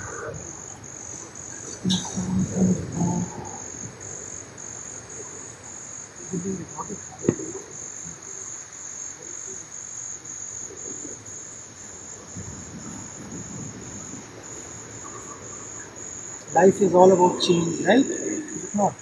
Life 16.53 16.81
is 16.81 16.93
all 16.93 17.11
about 17.11 17.41
change, 17.41 17.83
right? 17.85 18.05
Is 18.05 18.75
not? 18.75 18.93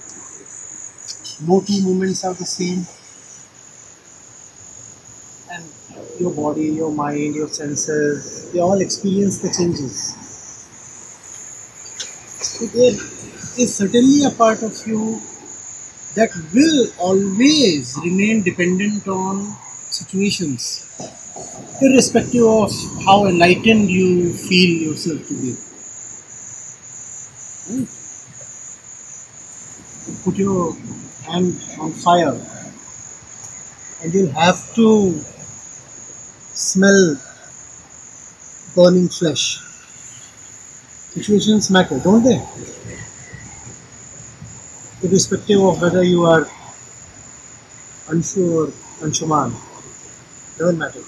No 1.41 1.59
two 1.61 1.81
moments 1.81 2.23
are 2.23 2.33
the 2.33 2.45
same. 2.45 2.85
And 5.51 5.65
your 6.19 6.31
body, 6.31 6.67
your 6.69 6.91
mind, 6.91 7.35
your 7.35 7.49
senses, 7.49 8.51
they 8.53 8.59
all 8.59 8.79
experience 8.79 9.39
the 9.39 9.49
changes. 9.49 10.15
So 12.41 12.65
there 12.67 12.93
is 13.57 13.75
certainly 13.75 14.23
a 14.25 14.29
part 14.31 14.61
of 14.63 14.75
you 14.87 15.21
that 16.15 16.31
will 16.53 16.87
always 16.99 17.97
remain 18.03 18.43
dependent 18.43 19.07
on 19.07 19.55
situations, 19.89 20.85
irrespective 21.81 22.45
of 22.45 22.71
how 23.05 23.27
enlightened 23.27 23.89
you 23.91 24.33
feel 24.33 24.71
yourself 24.89 25.27
to 25.29 25.35
be. 25.41 25.57
You 30.07 30.13
Put 30.23 30.35
your 30.37 30.75
hand 31.31 31.55
on 31.79 31.91
fire 31.91 32.35
and 34.01 34.13
you'll 34.13 34.31
have 34.31 34.59
to 34.75 35.13
smell 36.53 37.17
burning 38.75 39.09
flesh. 39.09 39.59
Situations 41.13 41.69
matter, 41.69 41.99
don't 41.99 42.23
they? 42.23 42.39
Irrespective 45.03 45.61
of 45.61 45.81
whether 45.81 46.03
you 46.03 46.25
are 46.25 46.47
unsure, 48.09 48.71
unshuman, 49.01 49.53
doesn't 50.57 50.77
matter. 50.77 51.03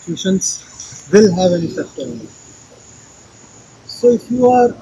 Situations 0.00 1.08
will 1.12 1.34
have 1.34 1.52
an 1.52 1.64
effect 1.64 1.98
on 1.98 2.20
you. 2.20 2.28
So 3.86 4.10
if 4.10 4.30
you 4.30 4.50
are 4.50 4.74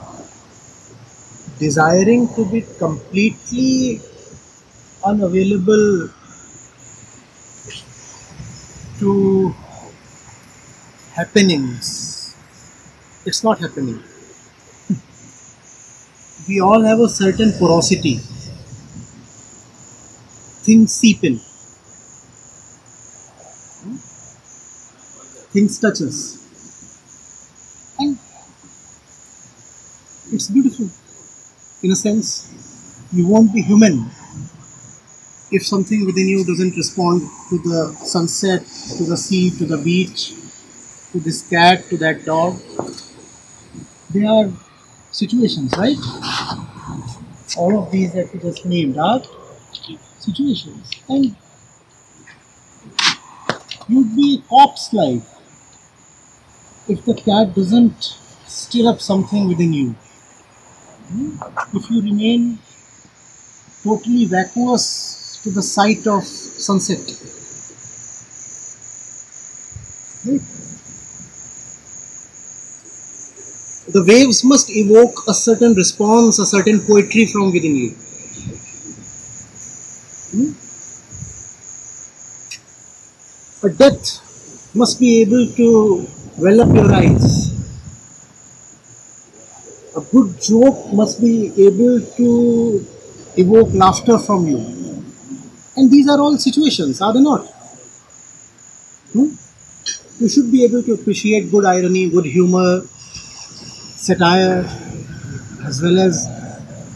desiring 1.58 2.28
to 2.34 2.44
be 2.50 2.62
completely 2.78 4.00
unavailable 5.04 6.08
to 8.98 9.54
happenings, 11.14 12.34
it's 13.26 13.44
not 13.44 13.58
happening. 13.60 14.02
We 16.48 16.60
all 16.60 16.82
have 16.82 17.00
a 17.00 17.08
certain 17.08 17.52
porosity. 17.52 18.20
Things 20.64 20.92
seep 20.92 21.22
in. 21.24 21.40
Things 25.52 25.78
touch 25.78 26.02
us. 26.02 26.38
And 27.98 28.18
it's 30.32 30.48
beautiful 30.50 30.88
in 31.82 31.92
a 31.92 31.96
sense, 31.96 32.50
you 33.12 33.26
won't 33.28 33.52
be 33.54 33.62
human 33.62 34.10
if 35.56 35.64
something 35.64 36.04
within 36.04 36.28
you 36.28 36.44
doesn't 36.44 36.76
respond 36.76 37.22
to 37.48 37.58
the 37.58 37.96
sunset, 38.04 38.60
to 38.98 39.04
the 39.04 39.16
sea, 39.16 39.50
to 39.50 39.64
the 39.64 39.78
beach, 39.78 40.32
to 41.12 41.20
this 41.20 41.48
cat, 41.48 41.84
to 41.90 41.96
that 41.98 42.24
dog. 42.24 42.58
They 44.10 44.24
are 44.26 44.50
situations, 45.12 45.72
right? 45.78 45.96
All 47.56 47.78
of 47.78 47.92
these 47.92 48.12
that 48.14 48.34
we 48.34 48.40
just 48.40 48.66
named 48.66 48.98
are 48.98 49.22
situations. 50.18 50.90
And 51.08 51.36
you'd 53.88 54.16
be 54.16 54.42
a 54.42 54.48
corpse 54.48 54.92
like 54.92 55.22
if 56.88 57.04
the 57.04 57.14
cat 57.14 57.54
doesn't 57.54 58.02
stir 58.46 58.88
up 58.88 59.00
something 59.00 59.48
within 59.48 59.72
you 59.72 59.90
hmm? 61.08 61.30
if 61.76 61.90
you 61.90 62.02
remain 62.02 62.58
totally 63.82 64.24
vacuous 64.24 65.23
to 65.44 65.50
the 65.50 65.62
sight 65.62 66.06
of 66.06 66.24
sunset. 66.24 66.98
The 73.86 74.02
waves 74.02 74.42
must 74.42 74.70
evoke 74.70 75.28
a 75.28 75.34
certain 75.34 75.74
response, 75.74 76.40
a 76.40 76.46
certain 76.46 76.80
poetry 76.80 77.26
from 77.26 77.52
within 77.52 77.76
you. 77.76 77.90
Hmm? 80.34 80.52
A 83.66 83.70
death 83.70 84.74
must 84.74 84.98
be 84.98 85.20
able 85.22 85.46
to 85.46 86.06
well 86.38 86.60
up 86.62 86.74
your 86.74 86.92
eyes 86.92 87.54
a 89.96 90.00
good 90.00 90.40
joke 90.40 90.92
must 90.92 91.20
be 91.20 91.52
able 91.66 92.00
to 92.16 92.84
evoke 93.36 93.72
laughter 93.72 94.18
from 94.18 94.46
you. 94.46 94.93
And 95.76 95.90
these 95.90 96.08
are 96.08 96.20
all 96.20 96.36
situations, 96.38 97.00
are 97.00 97.12
they 97.12 97.20
not? 97.20 97.46
Hmm? 99.12 99.30
You 100.20 100.28
should 100.28 100.50
be 100.52 100.64
able 100.64 100.82
to 100.82 100.94
appreciate 100.94 101.50
good 101.50 101.64
irony, 101.64 102.08
good 102.08 102.26
humor, 102.26 102.82
satire, 104.06 104.64
as 105.66 105.82
well 105.82 105.98
as 105.98 106.28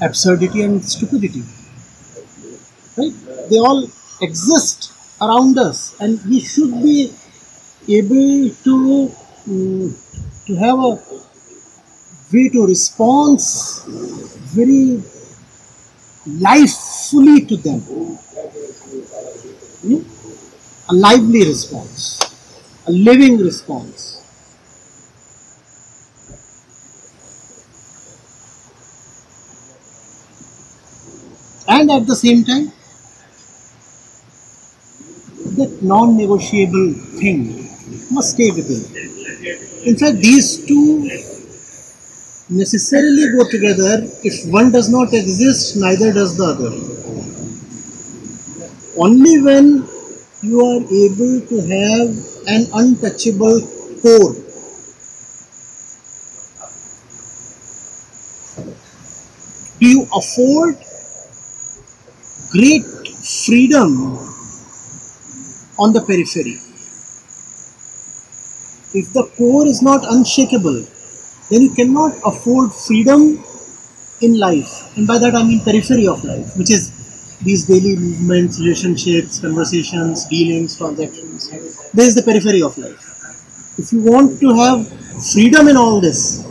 absurdity 0.00 0.62
and 0.62 0.84
stupidity. 0.84 1.42
Right? 2.96 3.12
They 3.50 3.58
all 3.58 3.88
exist 4.20 4.92
around 5.20 5.58
us, 5.58 5.96
and 6.00 6.20
we 6.26 6.40
should 6.40 6.72
be 6.82 7.12
able 7.88 8.50
to 8.64 9.12
mm, 9.48 10.46
to 10.46 10.56
have 10.56 10.78
a 10.78 10.90
way 12.32 12.48
to 12.50 12.66
respond 12.66 13.40
very 14.54 15.02
lifefully 16.26 17.40
to 17.46 17.56
them. 17.56 17.80
Hmm? 19.82 20.02
A 20.90 20.94
lively 20.94 21.44
response, 21.46 22.20
a 22.86 22.90
living 22.92 23.38
response. 23.38 24.14
And 31.68 31.90
at 31.90 32.06
the 32.06 32.16
same 32.16 32.44
time, 32.44 32.72
that 35.58 35.82
non 35.82 36.16
negotiable 36.16 36.92
thing 37.20 37.68
must 38.10 38.34
stay 38.34 38.50
within. 38.50 38.82
In 39.86 39.96
fact, 39.96 40.16
these 40.18 40.66
two 40.66 41.08
necessarily 42.50 43.30
go 43.36 43.48
together. 43.50 44.06
If 44.24 44.50
one 44.50 44.72
does 44.72 44.88
not 44.90 45.12
exist, 45.12 45.76
neither 45.76 46.12
does 46.12 46.36
the 46.36 46.44
other. 46.44 47.17
Only 48.98 49.40
when 49.40 49.86
you 50.42 50.60
are 50.60 50.82
able 50.82 51.40
to 51.50 51.56
have 51.72 52.08
an 52.48 52.66
untouchable 52.74 53.60
core. 54.02 54.34
Do 59.78 59.86
you 59.86 60.08
afford 60.12 60.76
great 62.50 62.84
freedom 63.46 64.18
on 65.78 65.92
the 65.92 66.00
periphery? 66.00 66.58
If 68.94 69.12
the 69.12 69.30
core 69.36 69.66
is 69.68 69.80
not 69.80 70.02
unshakable, 70.10 70.86
then 71.50 71.62
you 71.62 71.70
cannot 71.70 72.16
afford 72.24 72.72
freedom 72.72 73.44
in 74.20 74.38
life. 74.40 74.96
And 74.96 75.06
by 75.06 75.18
that 75.18 75.36
I 75.36 75.44
mean 75.44 75.60
periphery 75.60 76.08
of 76.08 76.24
life, 76.24 76.56
which 76.56 76.72
is 76.72 76.97
these 77.42 77.66
daily 77.66 77.96
movements, 77.96 78.58
relationships, 78.60 79.40
conversations, 79.40 80.26
dealings, 80.26 80.76
transactions. 80.76 81.48
This 81.92 82.08
is 82.08 82.14
the 82.16 82.22
periphery 82.22 82.62
of 82.62 82.76
life. 82.78 83.78
If 83.78 83.92
you 83.92 84.02
want 84.02 84.40
to 84.40 84.54
have 84.54 84.88
freedom 85.32 85.68
in 85.68 85.76
all 85.76 86.00
this, 86.00 86.42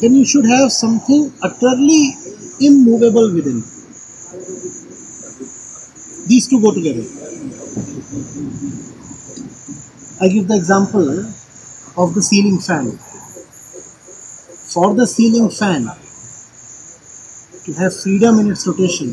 then 0.00 0.16
you 0.16 0.24
should 0.24 0.46
have 0.46 0.72
something 0.72 1.32
utterly 1.42 2.14
immovable 2.60 3.32
within. 3.32 3.62
These 6.26 6.48
two 6.48 6.60
go 6.60 6.74
together. 6.74 7.04
I 10.20 10.28
give 10.28 10.48
the 10.48 10.56
example 10.56 11.20
of 11.96 12.14
the 12.14 12.22
ceiling 12.22 12.58
fan. 12.58 12.98
For 14.74 14.94
the 14.94 15.06
ceiling 15.06 15.50
fan 15.50 15.88
to 17.64 17.72
have 17.74 17.94
freedom 17.96 18.38
in 18.40 18.50
its 18.50 18.66
rotation, 18.66 19.10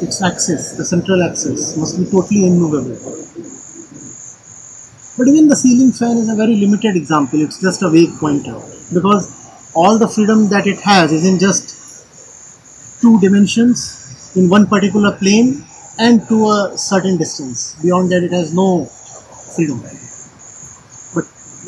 its 0.00 0.22
axis, 0.22 0.72
the 0.72 0.84
central 0.84 1.22
axis, 1.22 1.76
must 1.76 1.98
be 1.98 2.04
totally 2.04 2.46
immovable. 2.46 2.96
But 5.18 5.28
even 5.28 5.48
the 5.48 5.56
ceiling 5.56 5.92
fan 5.92 6.16
is 6.16 6.28
a 6.30 6.34
very 6.34 6.56
limited 6.56 6.96
example, 6.96 7.42
it's 7.42 7.60
just 7.60 7.82
a 7.82 7.90
vague 7.90 8.18
pointer 8.18 8.58
because 8.94 9.36
all 9.74 9.98
the 9.98 10.08
freedom 10.08 10.48
that 10.48 10.66
it 10.66 10.80
has 10.80 11.12
is 11.12 11.26
in 11.26 11.38
just 11.38 11.76
two 13.02 13.20
dimensions 13.20 14.32
in 14.36 14.48
one 14.48 14.66
particular 14.66 15.12
plane 15.12 15.64
and 15.98 16.26
to 16.28 16.48
a 16.48 16.72
certain 16.76 17.16
distance. 17.18 17.76
Beyond 17.82 18.10
that, 18.12 18.22
it 18.22 18.32
has 18.32 18.54
no 18.54 18.86
freedom. 19.54 19.80
But 21.14 21.24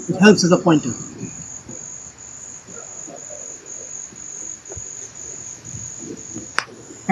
it 0.09 0.19
helps 0.21 0.45
as 0.45 0.53
a 0.53 0.59
pointer. 0.59 0.93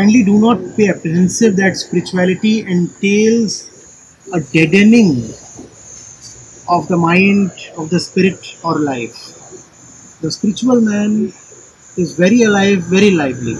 Kindly 0.01 0.25
do 0.25 0.39
not 0.41 0.79
be 0.79 0.89
apprehensive 0.89 1.57
that 1.57 1.77
spirituality 1.77 2.61
entails 2.61 3.55
a 4.33 4.41
deadening 4.41 5.11
of 6.71 6.89
the 6.89 6.97
mind, 6.97 7.51
of 7.77 7.91
the 7.91 8.01
spirit 8.01 8.57
or 8.65 8.79
life. 8.79 9.19
The 10.23 10.31
spiritual 10.31 10.81
man 10.81 11.27
is 11.99 12.15
very 12.17 12.45
alive, 12.45 12.79
very 12.85 13.11
lively. 13.11 13.57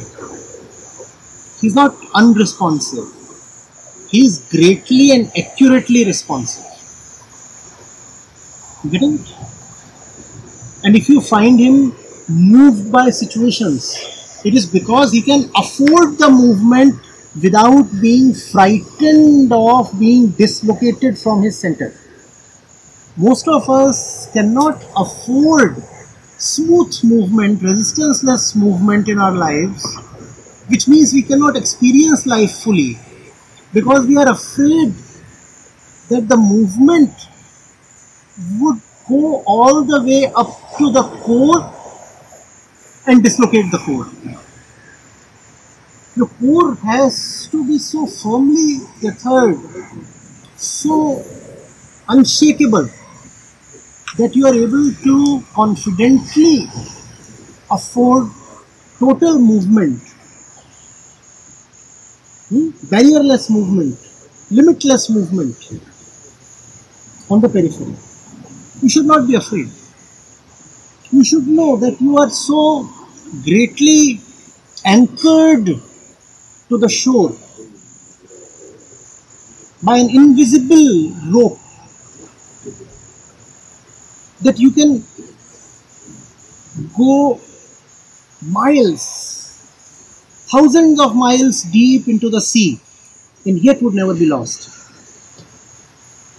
He's 1.61 1.75
not 1.75 1.95
unresponsive. 2.15 3.05
He 4.09 4.25
is 4.25 4.39
greatly 4.51 5.11
and 5.11 5.31
accurately 5.37 6.07
responsive. 6.07 6.65
You 8.83 8.91
Getting 8.93 9.15
it? 9.17 9.29
And 10.85 10.97
if 10.97 11.07
you 11.11 11.21
find 11.21 11.61
him 11.61 11.95
moved 12.31 12.91
by 12.91 13.11
situations, 13.11 14.20
it 14.45 14.55
is 14.55 14.67
because 14.67 15.13
he 15.13 15.23
can 15.23 15.51
afford 15.57 16.19
the 16.19 16.31
movement 16.31 16.95
without 17.43 17.87
being 18.01 18.35
frightened 18.35 19.53
of 19.53 19.99
being 19.99 20.29
dislocated 20.31 21.19
from 21.19 21.43
his 21.43 21.59
center. 21.59 21.95
Most 23.17 23.49
of 23.49 23.69
us 23.69 24.31
cannot 24.33 24.83
afford 24.97 25.77
smooth 26.39 26.93
movement, 27.05 27.63
resistanceless 27.63 28.57
movement 28.57 29.09
in 29.09 29.19
our 29.19 29.33
lives, 29.33 29.85
which 30.69 30.89
means 30.89 31.13
we 31.13 31.23
cannot 31.23 31.57
experience 31.57 32.27
life 32.27 32.53
fully 32.53 32.99
because 33.73 34.07
we 34.07 34.17
are 34.17 34.31
afraid 34.31 34.95
that 36.09 36.29
the 36.29 36.37
movement 36.37 37.11
would 38.59 38.81
go 39.09 39.43
all 39.47 39.83
the 39.85 40.03
way 40.03 40.33
up 40.35 40.49
to 40.79 40.91
the 40.91 41.03
core 41.23 41.61
and 43.07 43.23
dislocate 43.23 43.71
the 43.71 43.79
core. 43.79 44.07
The 46.17 46.27
core 46.27 46.75
has 46.77 47.49
to 47.51 47.67
be 47.67 47.77
so 47.79 48.07
firmly 48.07 48.79
tethered, 49.01 49.59
so 50.57 51.25
unshakable 52.09 52.89
that 54.19 54.37
you 54.37 54.47
are 54.47 54.55
able 54.55 54.93
to 54.93 55.43
confidently 55.55 56.67
afford 57.71 58.31
total 58.99 59.39
movement, 59.39 60.01
hmm, 62.49 62.69
barrierless 62.93 63.49
movement, 63.51 63.97
limitless 64.51 65.09
movement 65.11 65.57
on 67.31 67.41
the 67.41 67.49
periphery. 67.49 67.95
You 68.83 68.89
should 68.89 69.07
not 69.07 69.27
be 69.27 69.35
afraid. 69.37 69.71
You 71.13 71.25
should 71.25 71.47
know 71.47 71.77
that 71.77 72.01
you 72.01 72.19
are 72.19 72.31
so 72.31 72.89
greatly 73.45 74.21
anchored 74.85 75.67
to 76.69 76.79
the 76.79 76.89
shore 76.89 77.37
by 79.83 79.99
an 79.99 80.11
invisible 80.11 81.11
rope 81.33 81.59
that 84.43 84.59
you 84.59 84.71
can 84.71 85.05
go 86.97 87.41
miles, 88.43 89.59
thousands 90.51 91.01
of 91.01 91.17
miles 91.17 91.63
deep 91.65 92.09
into 92.09 92.31
the 92.31 92.41
sea 92.41 92.81
and 93.45 93.59
yet 93.59 93.83
would 93.83 93.95
never 93.95 94.15
be 94.15 94.27
lost. 94.27 94.69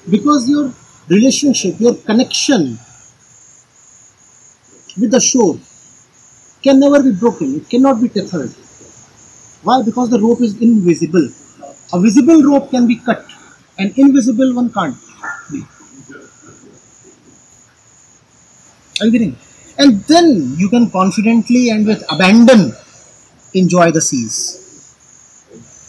Because 0.09 0.49
your 0.49 0.73
relationship, 1.09 1.79
your 1.79 1.95
connection 1.95 2.79
with 4.99 5.11
the 5.11 5.19
shore 5.19 5.57
can 6.63 6.79
never 6.79 7.01
be 7.01 7.11
broken, 7.11 7.55
it 7.55 7.69
cannot 7.69 8.01
be 8.01 8.09
tethered. 8.09 8.51
Why? 9.63 9.81
Because 9.83 10.09
the 10.09 10.19
rope 10.19 10.41
is 10.41 10.59
invisible. 10.61 11.29
A 11.93 11.99
visible 11.99 12.41
rope 12.43 12.71
can 12.71 12.87
be 12.87 12.97
cut, 12.97 13.25
an 13.77 13.93
invisible 13.97 14.55
one 14.55 14.71
can't 14.71 14.95
be. 15.51 15.63
Are 18.99 19.05
you 19.05 19.11
getting? 19.11 19.35
And 19.77 19.99
then 20.01 20.55
you 20.57 20.69
can 20.69 20.89
confidently 20.91 21.69
and 21.69 21.87
with 21.87 22.03
abandon 22.11 22.73
enjoy 23.53 23.91
the 23.91 24.01
seas. 24.01 24.59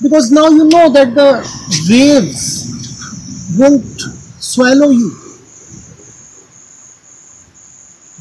Because 0.02 0.30
now 0.30 0.48
you 0.48 0.64
know 0.64 0.90
that 0.90 1.14
the 1.14 1.28
waves 1.88 3.54
won't 3.56 4.00
swallow 4.40 4.90
you. 4.90 5.21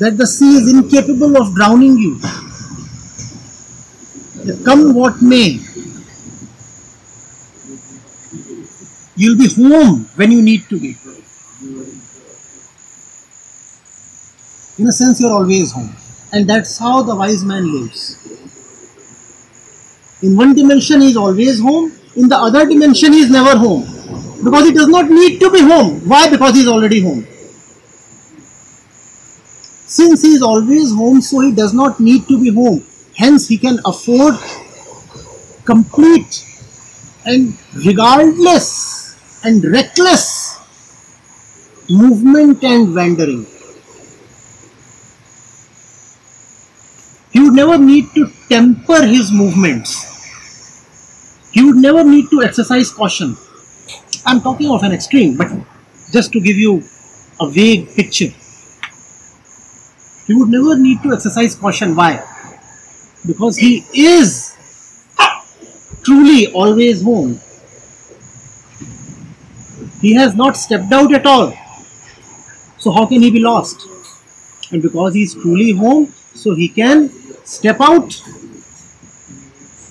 That 0.01 0.17
the 0.17 0.25
sea 0.25 0.55
is 0.57 0.73
incapable 0.73 1.37
of 1.37 1.53
drowning 1.53 1.95
you. 1.95 2.19
Come 4.65 4.95
what 4.95 5.21
may, 5.21 5.59
you'll 9.15 9.37
be 9.37 9.47
home 9.53 10.09
when 10.15 10.31
you 10.31 10.41
need 10.41 10.63
to 10.69 10.79
be. 10.79 10.97
In 14.79 14.87
a 14.87 14.91
sense, 14.91 15.21
you're 15.21 15.31
always 15.31 15.71
home. 15.71 15.95
And 16.33 16.49
that's 16.49 16.79
how 16.79 17.03
the 17.03 17.15
wise 17.15 17.45
man 17.45 17.71
lives. 17.71 18.17
In 20.23 20.35
one 20.35 20.55
dimension, 20.55 21.01
he 21.01 21.09
is 21.11 21.17
always 21.17 21.59
home. 21.59 21.91
In 22.15 22.27
the 22.27 22.37
other 22.37 22.65
dimension, 22.65 23.13
he 23.13 23.19
is 23.19 23.29
never 23.29 23.55
home. 23.55 23.83
Because 24.43 24.65
he 24.65 24.73
does 24.73 24.87
not 24.87 25.11
need 25.11 25.39
to 25.39 25.51
be 25.51 25.61
home. 25.61 25.99
Why? 26.09 26.27
Because 26.27 26.55
he 26.55 26.61
is 26.61 26.67
already 26.67 27.01
home. 27.01 27.27
Since 29.91 30.21
he 30.21 30.29
is 30.29 30.41
always 30.41 30.93
home, 30.93 31.19
so 31.19 31.41
he 31.41 31.51
does 31.51 31.73
not 31.73 31.99
need 31.99 32.25
to 32.29 32.39
be 32.41 32.49
home. 32.49 32.81
Hence, 33.13 33.49
he 33.49 33.57
can 33.57 33.77
afford 33.83 34.35
complete 35.65 36.45
and 37.25 37.57
regardless 37.85 39.17
and 39.43 39.65
reckless 39.65 40.57
movement 41.89 42.63
and 42.63 42.95
wandering. 42.95 43.45
He 47.33 47.41
would 47.41 47.53
never 47.53 47.77
need 47.77 48.13
to 48.15 48.31
temper 48.47 49.05
his 49.05 49.29
movements. 49.33 49.91
He 51.51 51.65
would 51.65 51.75
never 51.75 52.05
need 52.05 52.29
to 52.29 52.43
exercise 52.43 52.93
caution. 52.93 53.35
I'm 54.25 54.39
talking 54.39 54.71
of 54.71 54.83
an 54.83 54.93
extreme, 54.93 55.35
but 55.35 55.51
just 56.13 56.31
to 56.31 56.39
give 56.39 56.55
you 56.55 56.81
a 57.41 57.49
vague 57.49 57.93
picture. 57.93 58.31
He 60.28 60.34
would 60.34 60.49
never 60.49 60.78
need 60.78 61.01
to 61.03 61.13
exercise 61.13 61.55
caution. 61.55 61.95
Why? 61.95 62.24
Because 63.26 63.57
he 63.57 63.86
is 63.93 64.57
truly 66.03 66.51
always 66.53 67.03
home. 67.03 67.39
He 70.01 70.15
has 70.15 70.36
not 70.36 70.57
stepped 70.57 70.91
out 70.91 71.13
at 71.13 71.26
all. 71.26 71.53
So 72.78 72.91
how 72.91 73.05
can 73.05 73.22
he 73.22 73.30
be 73.30 73.39
lost? 73.39 73.88
And 74.72 74.82
because 74.82 75.13
he 75.13 75.24
is 75.24 75.34
truly 75.36 75.72
home, 75.72 76.13
so 76.34 76.55
he 76.55 76.67
can 76.67 77.09
step 77.45 77.80
out 77.80 78.19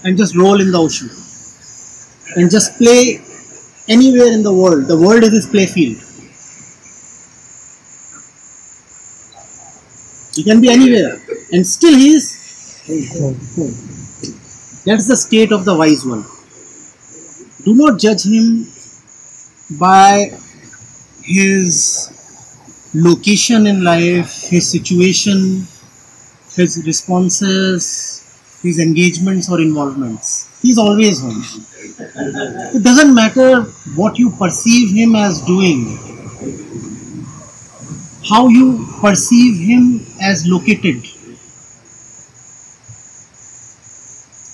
and 0.04 0.16
just 0.16 0.34
roll 0.36 0.60
in 0.60 0.72
the 0.72 0.78
ocean 0.78 1.10
and 2.36 2.50
just 2.50 2.78
play 2.78 3.20
anywhere 3.88 4.32
in 4.32 4.42
the 4.42 4.52
world. 4.52 4.86
The 4.86 4.98
world 4.98 5.22
is 5.22 5.30
his 5.30 5.46
playfield. 5.46 6.09
He 10.34 10.44
can 10.44 10.60
be 10.60 10.70
anywhere 10.70 11.20
and 11.52 11.66
still 11.66 11.96
he 11.96 12.10
is. 12.10 12.36
That's 14.84 15.06
the 15.08 15.16
state 15.16 15.52
of 15.52 15.64
the 15.64 15.76
wise 15.76 16.04
one. 16.06 16.24
Do 17.64 17.74
not 17.74 17.98
judge 17.98 18.24
him 18.24 18.66
by 19.78 20.30
his 21.22 22.90
location 22.94 23.66
in 23.66 23.84
life, 23.84 24.48
his 24.48 24.68
situation, 24.70 25.66
his 26.56 26.82
responses, 26.86 28.58
his 28.62 28.78
engagements 28.78 29.50
or 29.50 29.60
involvements. 29.60 30.48
He's 30.62 30.78
always 30.78 31.20
home. 31.20 31.42
It 32.74 32.82
doesn't 32.82 33.14
matter 33.14 33.62
what 33.94 34.18
you 34.18 34.30
perceive 34.30 34.90
him 34.96 35.14
as 35.14 35.40
doing, 35.42 35.98
how 38.28 38.48
you 38.48 38.86
perceive 39.00 39.66
him 39.66 40.00
as 40.22 40.46
located. 40.46 41.04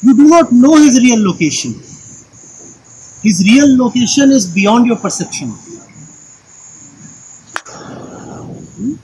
You 0.02 0.14
do 0.14 0.28
not 0.28 0.52
know 0.52 0.76
his 0.76 1.00
real 1.02 1.26
location. 1.28 1.72
His 3.22 3.42
real 3.44 3.76
location 3.76 4.30
is 4.30 4.46
beyond 4.54 4.86
your 4.86 4.96
perception. 4.96 5.48
Hmm? 8.76 8.94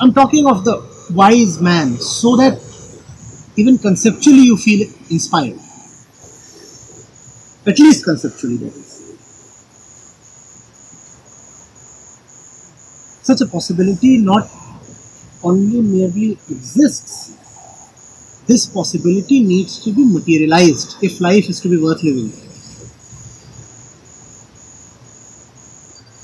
I'm 0.00 0.12
talking 0.12 0.46
of 0.46 0.64
the 0.64 0.82
wise 1.14 1.60
man 1.60 1.96
so 1.96 2.36
that 2.36 2.60
even 3.56 3.78
conceptually 3.78 4.42
you 4.42 4.56
feel 4.56 4.86
inspired. 5.10 5.58
At 7.66 7.78
least 7.78 8.04
conceptually, 8.04 8.56
that 8.58 8.74
is. 8.74 8.89
Such 13.22 13.40
a 13.42 13.46
possibility 13.46 14.18
not 14.18 14.48
only 15.42 15.80
merely 15.80 16.32
exists, 16.48 17.36
this 18.46 18.66
possibility 18.66 19.40
needs 19.40 19.82
to 19.84 19.92
be 19.92 20.04
materialized 20.04 20.96
if 21.02 21.20
life 21.20 21.48
is 21.48 21.60
to 21.60 21.68
be 21.68 21.76
worth 21.76 22.02
living. 22.02 22.32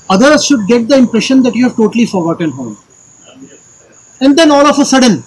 Others 0.09 0.45
should 0.45 0.67
get 0.67 0.87
the 0.87 0.97
impression 0.97 1.43
that 1.43 1.55
you 1.55 1.65
have 1.67 1.75
totally 1.75 2.05
forgotten 2.05 2.49
home. 2.51 2.77
And 4.19 4.37
then 4.37 4.51
all 4.51 4.65
of 4.65 4.79
a 4.79 4.85
sudden, 4.85 5.23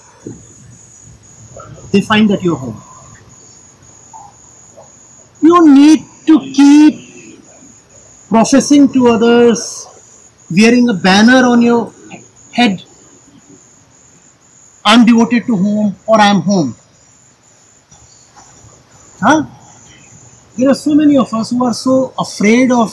they 1.93 2.01
find 2.01 2.29
that 2.31 2.43
you're 2.43 2.57
home. 2.57 2.81
You 5.43 5.75
need 5.75 6.05
to 6.27 6.39
keep 6.41 7.41
professing 8.29 8.93
to 8.93 9.09
others, 9.09 9.87
wearing 10.51 10.89
a 10.89 10.95
banner 10.95 11.47
on 11.47 11.63
your 11.63 11.93
head. 12.53 12.83
I'm 14.85 15.05
devoted 15.05 15.47
to 15.47 15.57
home 15.57 15.95
or 16.07 16.21
I'm 16.21 16.41
home. 16.41 16.75
Huh? 19.21 19.45
There 20.57 20.71
are 20.71 20.75
so 20.75 20.95
many 20.95 21.17
of 21.17 21.33
us 21.33 21.51
who 21.51 21.65
are 21.65 21.75
so 21.75 22.13
afraid 22.19 22.73
of 22.73 22.93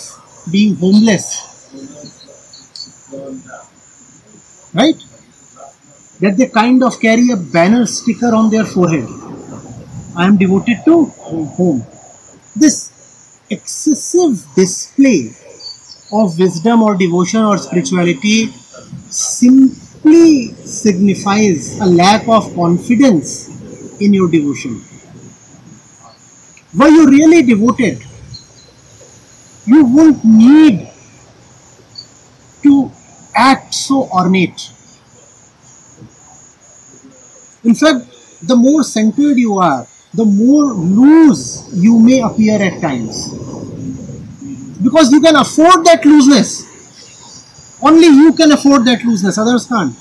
being 0.52 0.76
homeless. 0.76 1.44
Right? 4.74 4.96
that 6.20 6.36
they 6.38 6.48
kind 6.48 6.84
of 6.84 7.00
carry 7.00 7.30
a 7.32 7.38
banner 7.38 7.86
sticker 7.86 8.34
on 8.34 8.50
their 8.50 8.66
forehead. 8.66 9.08
I 10.16 10.26
am 10.26 10.38
devoted 10.38 10.78
to 10.86 11.06
home. 11.06 11.86
This 12.56 12.92
excessive 13.50 14.46
display 14.56 15.32
of 16.12 16.38
wisdom 16.40 16.84
or 16.84 16.96
devotion 16.96 17.42
or 17.42 17.58
spirituality 17.58 18.48
simply 19.10 20.54
signifies 20.54 21.80
a 21.80 21.86
lack 21.86 22.28
of 22.28 22.54
confidence 22.56 24.00
in 24.00 24.14
your 24.14 24.30
devotion. 24.30 24.82
Were 26.78 26.88
you 26.88 27.08
really 27.08 27.42
devoted? 27.44 28.04
You 29.66 29.84
won't 29.86 30.24
need 30.24 30.90
to 32.64 32.92
act 33.36 33.74
so 33.74 34.10
ornate 34.10 34.72
in 37.68 37.76
fact, 37.76 38.08
the 38.42 38.56
more 38.56 38.82
centered 38.82 39.38
you 39.38 39.58
are, 39.58 39.86
the 40.14 40.24
more 40.24 40.72
loose 40.72 41.70
you 41.74 42.00
may 42.00 42.22
appear 42.22 42.62
at 42.62 42.80
times. 42.80 43.28
Because 44.88 45.12
you 45.12 45.20
can 45.20 45.36
afford 45.36 45.84
that 45.86 46.06
looseness. 46.06 46.64
Only 47.82 48.08
you 48.08 48.32
can 48.32 48.54
afford 48.54 48.86
that 48.86 49.04
looseness, 49.04 49.38
others 49.38 49.66
can't. 49.66 49.94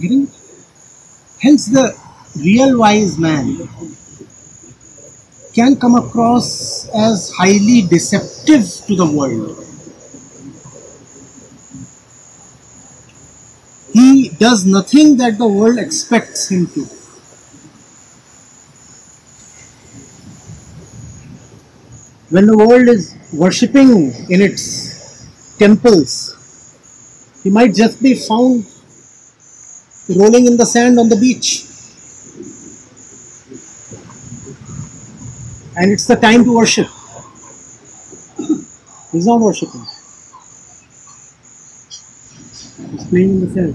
Getting? 0.00 0.28
Hence, 1.40 1.66
the 1.66 1.96
real 2.36 2.76
wise 2.76 3.18
man 3.18 3.68
can 5.54 5.76
come 5.76 5.94
across 5.94 6.88
as 6.88 7.30
highly 7.30 7.82
deceptive 7.82 8.66
to 8.88 8.96
the 8.96 9.06
world. 9.06 9.64
He 13.92 14.30
does 14.30 14.66
nothing 14.66 15.18
that 15.18 15.38
the 15.38 15.46
world 15.46 15.78
expects 15.78 16.50
him 16.50 16.66
to. 16.74 16.99
When 22.30 22.46
the 22.46 22.56
world 22.56 22.86
is 22.88 23.16
worshipping 23.32 24.12
in 24.30 24.40
its 24.40 25.26
temples, 25.58 26.36
he 27.42 27.50
might 27.50 27.74
just 27.74 28.00
be 28.00 28.14
found 28.14 28.64
rolling 30.16 30.46
in 30.46 30.56
the 30.56 30.64
sand 30.64 31.00
on 31.00 31.08
the 31.08 31.16
beach. 31.16 31.66
And 35.76 35.90
it's 35.90 36.06
the 36.06 36.14
time 36.14 36.44
to 36.44 36.54
worship. 36.54 36.86
He's 39.10 39.26
not 39.26 39.40
worshipping. 39.40 39.84
He's 42.92 43.06
playing 43.08 43.30
in 43.30 43.40
the 43.40 43.50
sand. 43.50 43.74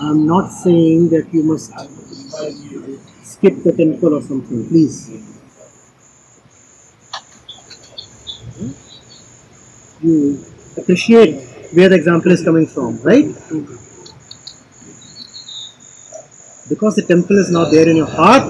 I'm 0.00 0.24
not 0.24 0.52
saying 0.52 1.08
that 1.08 1.34
you 1.34 1.42
must 1.42 1.72
skip 3.24 3.64
the 3.64 3.72
temple 3.72 4.14
or 4.14 4.22
something, 4.22 4.68
please. 4.68 5.25
You 10.02 10.44
appreciate 10.76 11.42
where 11.72 11.88
the 11.88 11.96
example 11.96 12.30
is 12.30 12.44
coming 12.44 12.66
from, 12.66 13.00
right? 13.02 13.26
Because 16.68 16.96
the 16.96 17.02
temple 17.02 17.38
is 17.38 17.50
not 17.50 17.70
there 17.70 17.88
in 17.88 17.96
your 17.96 18.06
heart, 18.06 18.44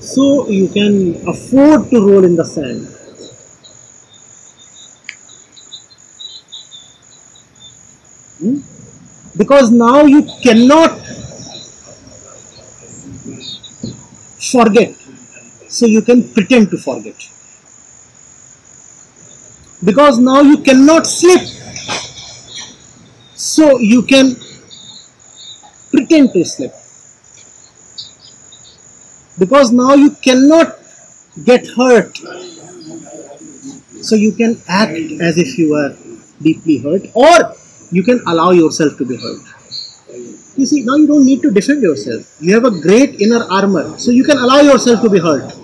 so 0.00 0.48
you 0.48 0.68
can 0.68 1.26
afford 1.28 1.90
to 1.90 2.00
roll 2.00 2.24
in 2.24 2.36
the 2.36 2.44
sand. 2.44 2.86
Hmm? 8.40 8.58
Because 9.36 9.70
now 9.70 10.04
you 10.04 10.22
cannot 10.42 10.98
forget, 14.50 14.94
so 15.68 15.86
you 15.86 16.02
can 16.02 16.32
pretend 16.32 16.70
to 16.70 16.78
forget. 16.78 17.14
Because 19.82 20.18
now 20.18 20.42
you 20.42 20.58
cannot 20.58 21.06
sleep, 21.06 21.40
so 23.34 23.78
you 23.78 24.02
can 24.02 24.36
pretend 25.90 26.32
to 26.34 26.44
sleep. 26.44 26.72
Because 29.38 29.72
now 29.72 29.94
you 29.94 30.10
cannot 30.10 30.76
get 31.44 31.66
hurt, 31.68 32.18
so 34.02 34.16
you 34.16 34.32
can 34.32 34.60
act 34.68 34.92
as 35.22 35.38
if 35.38 35.56
you 35.56 35.74
are 35.74 35.96
deeply 36.42 36.76
hurt, 36.78 37.06
or 37.14 37.54
you 37.90 38.02
can 38.02 38.20
allow 38.26 38.50
yourself 38.50 38.98
to 38.98 39.06
be 39.06 39.16
hurt. 39.16 39.40
You 40.56 40.66
see, 40.66 40.82
now 40.82 40.96
you 40.96 41.06
don't 41.06 41.24
need 41.24 41.40
to 41.40 41.50
defend 41.50 41.82
yourself. 41.82 42.36
You 42.38 42.52
have 42.52 42.66
a 42.66 42.70
great 42.82 43.18
inner 43.18 43.44
armor, 43.44 43.96
so 43.98 44.10
you 44.10 44.24
can 44.24 44.36
allow 44.36 44.60
yourself 44.60 45.00
to 45.00 45.08
be 45.08 45.18
hurt. 45.18 45.54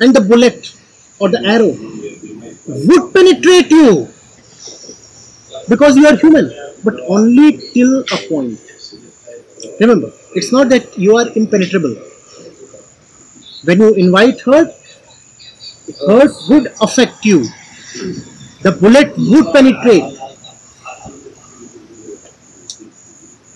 And 0.00 0.14
the 0.14 0.22
bullet 0.26 0.76
or 1.18 1.28
the 1.28 1.40
arrow 1.44 1.72
would 2.88 3.12
penetrate 3.14 3.70
you 3.70 4.08
because 5.68 5.96
you 5.96 6.06
are 6.06 6.16
human, 6.16 6.50
but 6.84 6.94
only 7.08 7.58
till 7.74 8.00
a 8.00 8.18
point. 8.28 8.58
Remember, 9.80 10.12
it's 10.34 10.52
not 10.52 10.68
that 10.70 10.96
you 10.96 11.16
are 11.16 11.28
impenetrable. 11.36 11.94
When 13.64 13.80
you 13.80 13.94
invite 13.94 14.40
hurt, 14.40 14.68
hurt 16.06 16.32
would 16.48 16.72
affect 16.80 17.24
you. 17.24 17.44
The 18.62 18.72
bullet 18.72 19.14
would 19.16 19.52
penetrate, 19.52 20.18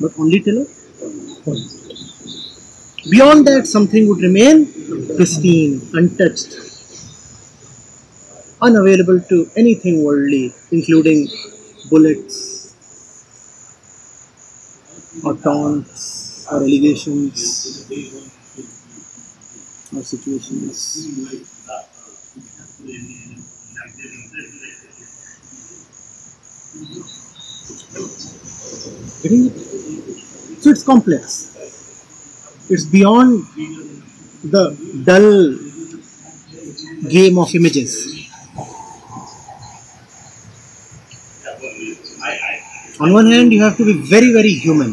but 0.00 0.12
only 0.18 0.40
till 0.40 0.62
a 0.62 1.42
point. 1.44 1.62
Beyond 3.10 3.46
that, 3.48 3.66
something 3.66 4.08
would 4.08 4.20
remain 4.20 4.66
pristine, 5.16 5.80
untouched, 5.92 6.71
unavailable 8.62 9.20
to 9.28 9.50
anything 9.56 10.04
worldly, 10.04 10.54
including 10.70 11.28
bullets 11.90 12.74
or 15.24 15.34
taunts 15.36 16.46
or 16.50 16.56
allegations 16.58 17.86
or 19.94 20.02
situations. 20.02 21.08
So 30.60 30.70
it's 30.70 30.82
complex. 30.84 31.50
It's 32.68 32.84
beyond 32.84 33.44
the 34.44 34.76
dull 35.04 35.56
game 37.08 37.38
of 37.38 37.54
images. 37.54 38.21
On 43.02 43.12
one 43.12 43.26
hand, 43.26 43.52
you 43.52 43.60
have 43.62 43.76
to 43.78 43.84
be 43.84 43.94
very, 44.00 44.32
very 44.32 44.54
human. 44.54 44.90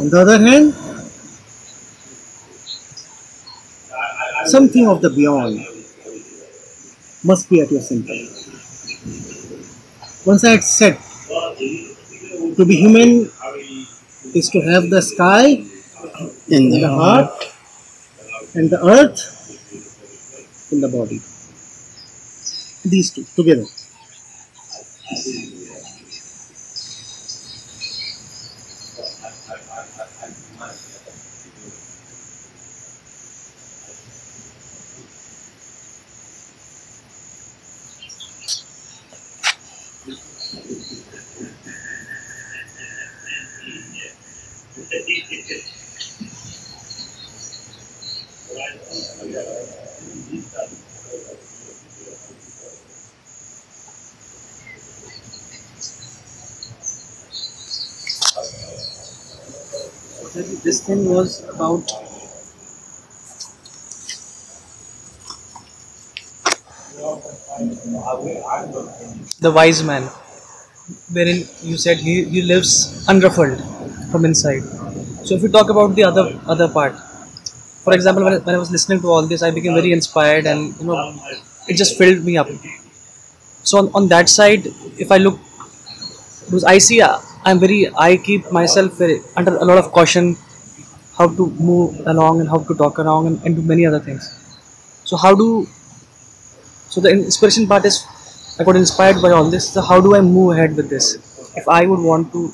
On 0.00 0.10
the 0.10 0.18
other 0.20 0.38
hand, 0.38 0.74
something 4.46 4.88
of 4.88 5.00
the 5.00 5.10
beyond 5.10 5.64
must 7.22 7.48
be 7.48 7.60
at 7.60 7.70
your 7.70 7.80
center. 7.80 8.18
Once 10.26 10.42
I 10.44 10.50
had 10.58 10.64
said, 10.64 10.98
to 12.56 12.64
be 12.64 12.74
human 12.74 13.30
is 14.34 14.50
to 14.50 14.60
have 14.62 14.90
the 14.90 15.00
sky 15.00 15.62
in 16.48 16.70
the 16.70 16.88
heart 16.88 17.30
and 18.54 18.70
the 18.70 18.84
earth 18.84 19.22
in 20.72 20.80
the 20.80 20.88
body. 20.88 21.22
These 22.84 23.10
two 23.14 23.24
together. 23.36 23.66
This 60.66 60.80
thing 60.84 61.08
was 61.08 61.44
about 61.48 61.86
the 69.40 69.50
wise 69.50 69.82
man, 69.82 70.04
wherein 71.12 71.44
you 71.62 71.76
said 71.76 71.98
he, 71.98 72.24
he 72.24 72.42
lives 72.42 73.04
unruffled 73.08 73.60
from 74.10 74.24
inside. 74.24 74.62
So 75.26 75.34
if 75.36 75.42
we 75.42 75.48
talk 75.48 75.70
about 75.70 75.94
the 75.94 76.04
other 76.04 76.24
other 76.46 76.68
part, 76.68 76.94
for 77.84 77.92
example, 77.94 78.24
when 78.24 78.34
I, 78.34 78.38
when 78.38 78.54
I 78.54 78.58
was 78.58 78.70
listening 78.70 79.00
to 79.00 79.08
all 79.08 79.26
this, 79.26 79.42
I 79.42 79.50
became 79.50 79.74
very 79.74 79.92
inspired, 79.92 80.46
and 80.46 80.74
you 80.80 80.86
know, 80.86 81.14
it 81.68 81.76
just 81.76 81.96
filled 81.98 82.24
me 82.24 82.36
up. 82.36 82.48
So 83.62 83.78
on, 83.78 83.90
on 83.94 84.08
that 84.08 84.28
side, 84.28 84.66
if 84.98 85.12
I 85.12 85.18
look, 85.18 85.38
because 86.46 86.64
I 86.64 86.78
see, 86.78 87.02
I'm 87.02 87.58
very, 87.60 87.88
I 87.96 88.16
keep 88.16 88.50
myself 88.50 88.92
very 88.94 89.20
under 89.36 89.56
a 89.56 89.64
lot 89.64 89.78
of 89.78 89.92
caution, 89.92 90.36
how 91.18 91.28
to 91.28 91.46
move 91.68 92.00
along 92.06 92.40
and 92.40 92.48
how 92.48 92.58
to 92.58 92.74
talk 92.74 92.98
along 92.98 93.26
and, 93.26 93.42
and 93.44 93.56
do 93.56 93.62
many 93.62 93.86
other 93.86 94.00
things. 94.00 94.28
So 95.04 95.16
how 95.16 95.34
do, 95.34 95.66
so 96.88 97.00
the 97.00 97.10
inspiration 97.10 97.66
part 97.66 97.84
is, 97.84 98.04
I 98.58 98.64
got 98.64 98.76
inspired 98.76 99.20
by 99.22 99.30
all 99.30 99.50
this. 99.50 99.72
So 99.72 99.80
how 99.80 100.00
do 100.00 100.14
I 100.14 100.20
move 100.20 100.52
ahead 100.52 100.76
with 100.76 100.88
this? 100.90 101.14
If 101.56 101.68
I 101.68 101.86
would 101.86 102.00
want 102.00 102.32
to, 102.32 102.52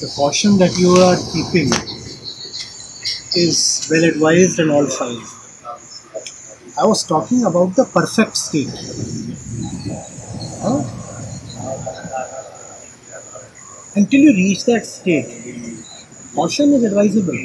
The 0.00 0.12
caution 0.14 0.58
that 0.58 0.78
you 0.78 0.94
are 1.02 1.18
keeping 1.32 1.72
is 3.34 3.88
well 3.90 4.04
advised 4.04 4.60
and 4.60 4.70
all 4.70 4.86
fine. 4.86 5.18
I 6.80 6.86
was 6.86 7.02
talking 7.02 7.44
about 7.44 7.74
the 7.74 7.84
perfect 7.84 8.36
state. 8.36 8.70
Huh? 10.62 10.84
Until 13.98 14.20
you 14.20 14.32
reach 14.32 14.64
that 14.66 14.86
state, 14.86 15.26
caution 16.34 16.72
is 16.74 16.84
advisable. 16.84 17.38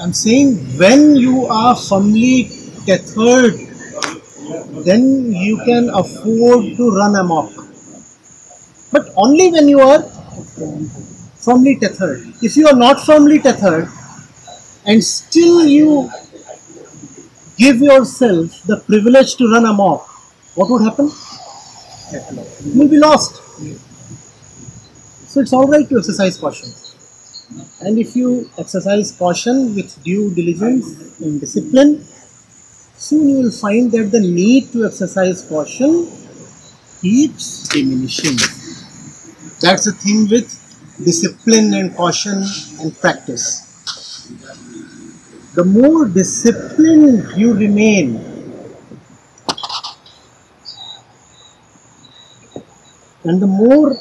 I'm 0.00 0.12
saying 0.12 0.54
when 0.78 1.16
you 1.16 1.46
are 1.46 1.74
firmly 1.74 2.50
tethered, 2.86 3.54
then 4.86 5.32
you 5.32 5.56
can 5.64 5.90
afford 5.90 6.76
to 6.76 6.90
run 6.90 7.16
amok. 7.16 7.50
But 8.92 9.10
only 9.16 9.50
when 9.50 9.68
you 9.68 9.80
are 9.80 10.02
firmly 11.46 11.76
tethered. 11.76 12.32
If 12.42 12.56
you 12.56 12.68
are 12.68 12.76
not 12.76 13.00
firmly 13.00 13.40
tethered 13.40 13.88
and 14.86 15.02
still 15.02 15.66
you 15.66 16.10
give 17.56 17.78
yourself 17.78 18.62
the 18.66 18.78
privilege 18.86 19.36
to 19.36 19.50
run 19.50 19.66
amok, 19.66 20.06
what 20.54 20.70
would 20.70 20.82
happen? 20.82 21.10
You 22.12 22.78
will 22.80 22.88
be 22.88 22.98
lost. 22.98 23.40
So 25.28 25.40
it's 25.40 25.52
alright 25.52 25.88
to 25.88 25.98
exercise 25.98 26.38
caution. 26.38 26.72
And 27.80 27.98
if 27.98 28.14
you 28.16 28.50
exercise 28.58 29.12
caution 29.12 29.74
with 29.74 30.02
due 30.02 30.34
diligence 30.34 31.18
and 31.20 31.40
discipline, 31.40 32.04
soon 32.96 33.28
you 33.28 33.36
will 33.42 33.50
find 33.50 33.90
that 33.92 34.10
the 34.10 34.20
need 34.20 34.72
to 34.72 34.86
exercise 34.86 35.42
caution 35.48 36.08
keeps 37.00 37.68
diminishing. 37.68 38.36
That's 39.60 39.84
the 39.86 39.92
thing 39.92 40.28
with 40.28 40.48
discipline 41.04 41.74
and 41.74 41.94
caution 41.96 42.44
and 42.80 42.98
practice. 43.00 43.62
The 45.54 45.64
more 45.64 46.06
disciplined 46.06 47.36
you 47.36 47.54
remain, 47.54 48.33
and 53.24 53.40
the 53.40 53.46
more 53.46 53.96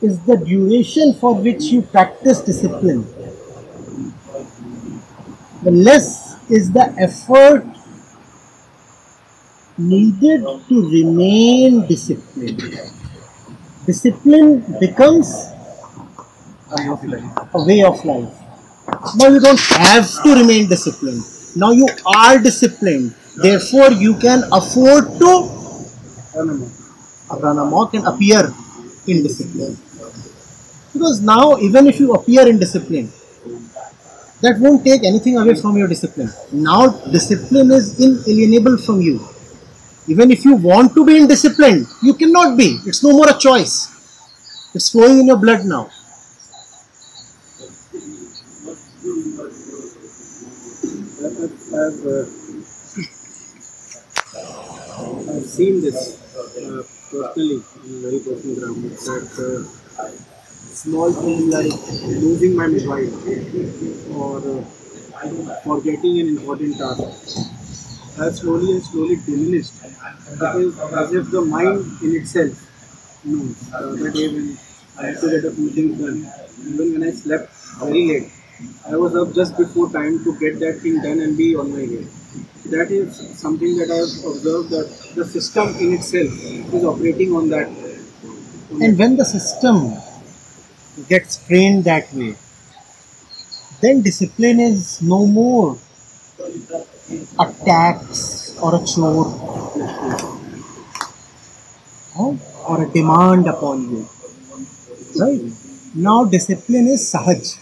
is 0.00 0.18
the 0.26 0.36
duration 0.36 1.14
for 1.14 1.34
which 1.34 1.64
you 1.64 1.82
practice 1.82 2.40
discipline, 2.40 3.04
the 5.62 5.70
less 5.70 6.36
is 6.50 6.72
the 6.72 6.94
effort 6.98 7.64
needed 9.78 10.42
to 10.68 10.90
remain 10.90 11.86
disciplined. 11.86 12.62
Discipline 13.86 14.64
becomes 14.78 15.28
a 16.70 17.64
way 17.66 17.82
of 17.82 18.04
life. 18.04 18.34
Now 19.16 19.28
you 19.28 19.40
don't 19.40 19.60
have 19.60 20.08
to 20.22 20.34
remain 20.34 20.68
disciplined. 20.68 21.22
Now 21.56 21.70
you 21.70 21.88
are 22.06 22.38
disciplined. 22.38 23.14
Therefore, 23.36 23.90
you 23.92 24.16
can 24.18 24.44
afford 24.52 25.04
to 25.18 25.50
Abrana 27.32 27.90
can 27.90 28.04
appear 28.04 28.52
in 29.06 29.22
discipline. 29.22 29.76
Because 30.92 31.20
now, 31.22 31.58
even 31.58 31.86
if 31.86 31.98
you 31.98 32.12
appear 32.12 32.46
in 32.46 32.58
discipline, 32.58 33.10
that 34.42 34.58
won't 34.58 34.84
take 34.84 35.04
anything 35.04 35.38
away 35.38 35.54
from 35.54 35.76
your 35.78 35.88
discipline. 35.88 36.30
Now, 36.52 36.88
discipline 37.10 37.70
is 37.70 37.98
inalienable 37.98 38.76
from 38.78 39.00
you. 39.00 39.20
Even 40.08 40.30
if 40.30 40.44
you 40.44 40.56
want 40.56 40.94
to 40.94 41.06
be 41.06 41.16
in 41.16 41.28
discipline, 41.28 41.86
you 42.02 42.14
cannot 42.14 42.58
be. 42.58 42.78
It's 42.84 43.02
no 43.04 43.12
more 43.12 43.30
a 43.30 43.38
choice. 43.38 43.88
It's 44.74 44.90
flowing 44.90 45.20
in 45.20 45.26
your 45.28 45.36
blood 45.36 45.64
now. 45.64 45.90
I've, 51.24 51.38
I've, 51.80 52.06
uh, 52.06 52.24
I've 55.32 55.46
seen 55.46 55.80
this. 55.82 56.18
Uh, 56.36 56.82
personally, 57.12 57.60
in 57.86 57.90
a 57.96 58.00
very 58.06 58.20
personal 58.20 58.56
ground, 58.60 58.84
that 59.08 59.28
uh, 59.46 60.08
small 60.82 61.12
things 61.12 61.52
like 61.54 61.72
losing 62.22 62.56
my 62.56 62.66
mobile 62.66 64.16
or 64.16 64.38
uh, 64.38 65.54
forgetting 65.64 66.20
an 66.20 66.28
important 66.36 66.76
task 66.78 67.02
has 68.16 68.38
slowly 68.40 68.72
and 68.72 68.82
slowly 68.84 69.16
diminished. 69.26 69.72
because 70.32 70.78
as 71.02 71.12
if 71.14 71.30
the 71.30 71.40
mind 71.42 71.80
in 72.02 72.16
itself 72.20 72.52
knows. 73.24 73.56
Uh, 73.72 73.92
the 74.02 74.10
day 74.12 74.28
when 74.28 74.58
I 74.98 75.06
had 75.06 75.20
to 75.20 75.30
get 75.30 75.44
a 75.44 75.50
few 75.52 75.70
things 75.70 75.98
done, 76.00 76.18
even 76.68 76.92
when 76.94 77.04
I 77.08 77.12
slept 77.12 77.52
very 77.80 78.06
late, 78.08 78.32
I 78.86 78.96
was 78.96 79.16
up 79.16 79.34
just 79.34 79.56
before 79.56 79.90
time 79.90 80.22
to 80.24 80.38
get 80.38 80.60
that 80.60 80.80
thing 80.82 81.00
done 81.02 81.20
and 81.20 81.36
be 81.36 81.56
on 81.56 81.70
my 81.72 81.86
way. 81.94 82.06
That 82.66 82.90
is 82.90 83.16
something 83.38 83.76
that 83.78 83.90
I 83.90 83.96
have 83.96 84.36
observed 84.36 84.70
that 84.70 84.88
the 85.16 85.24
system 85.24 85.74
in 85.76 85.94
itself 85.94 86.32
is 86.74 86.84
operating 86.84 87.34
on 87.34 87.48
that. 87.50 87.68
And 88.80 88.96
when 88.98 89.16
the 89.16 89.24
system 89.24 89.92
gets 91.08 91.44
trained 91.46 91.84
that 91.84 92.12
way, 92.14 92.36
then 93.80 94.02
discipline 94.02 94.60
is 94.60 95.02
no 95.02 95.26
more 95.26 95.76
a 97.38 97.52
tax 97.64 98.56
or 98.62 98.76
a 98.76 98.84
chore 98.86 99.26
or 102.68 102.82
a 102.84 102.88
demand 102.92 103.48
upon 103.48 103.90
you. 103.90 104.08
Right? 105.18 105.52
Now 105.94 106.24
discipline 106.24 106.86
is 106.86 107.12
sahaj. 107.12 107.58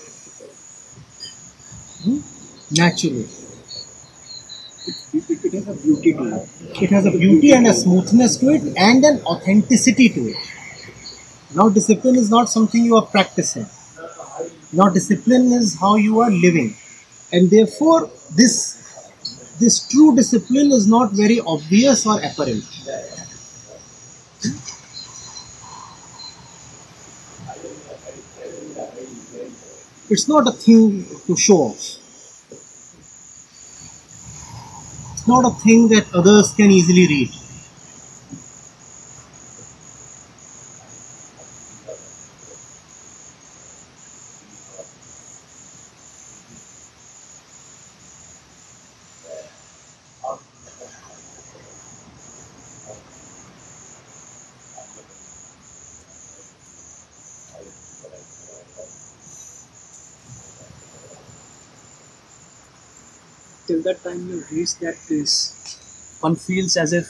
Hmm? 2.05 2.19
Naturally. 2.71 3.40
It, 5.13 5.45
it 5.45 5.53
has 5.55 5.69
a 5.69 5.83
beauty 5.83 6.13
to 6.13 6.25
it. 6.37 6.83
It 6.83 6.91
has 6.91 7.07
a 7.07 7.11
beauty 7.11 7.53
and 7.53 7.67
a 7.67 7.75
smoothness 7.75 8.37
to 8.39 8.51
it 8.51 8.63
and 8.77 9.05
an 9.05 9.21
authenticity 9.23 10.09
to 10.11 10.21
it. 10.29 10.37
Now, 11.55 11.69
discipline 11.69 12.17
is 12.17 12.31
not 12.31 12.49
something 12.49 12.85
you 12.85 12.97
are 12.97 13.07
practicing. 13.07 13.67
Now, 14.73 14.89
discipline 14.89 15.53
is 15.53 15.79
how 15.79 15.97
you 15.97 16.21
are 16.21 16.31
living, 16.31 16.77
and 17.33 17.51
therefore, 17.51 18.11
this 18.37 18.79
this 19.59 19.87
true 19.89 20.17
discipline 20.17 20.73
is 20.73 20.87
not 20.87 21.13
very 21.13 21.41
obvious 21.41 22.07
or 22.07 22.19
apparent. 22.19 22.65
It's 30.11 30.29
not 30.29 30.47
a 30.47 30.53
thing 30.53 31.07
to 31.27 31.37
show 31.37 31.57
off. 31.71 31.79
It's 31.79 32.01
not 35.35 35.45
a 35.51 35.55
thing 35.65 35.89
that 35.95 36.15
others 36.15 36.53
can 36.53 36.71
easily 36.71 37.07
read. 37.15 37.40
Till 63.71 63.83
that 63.89 64.03
time 64.05 64.21
you 64.29 64.45
reach 64.51 64.75
that 64.85 64.97
place, 65.07 65.37
one 66.21 66.37
feels 66.37 66.77
as 66.77 66.93
if 66.93 67.07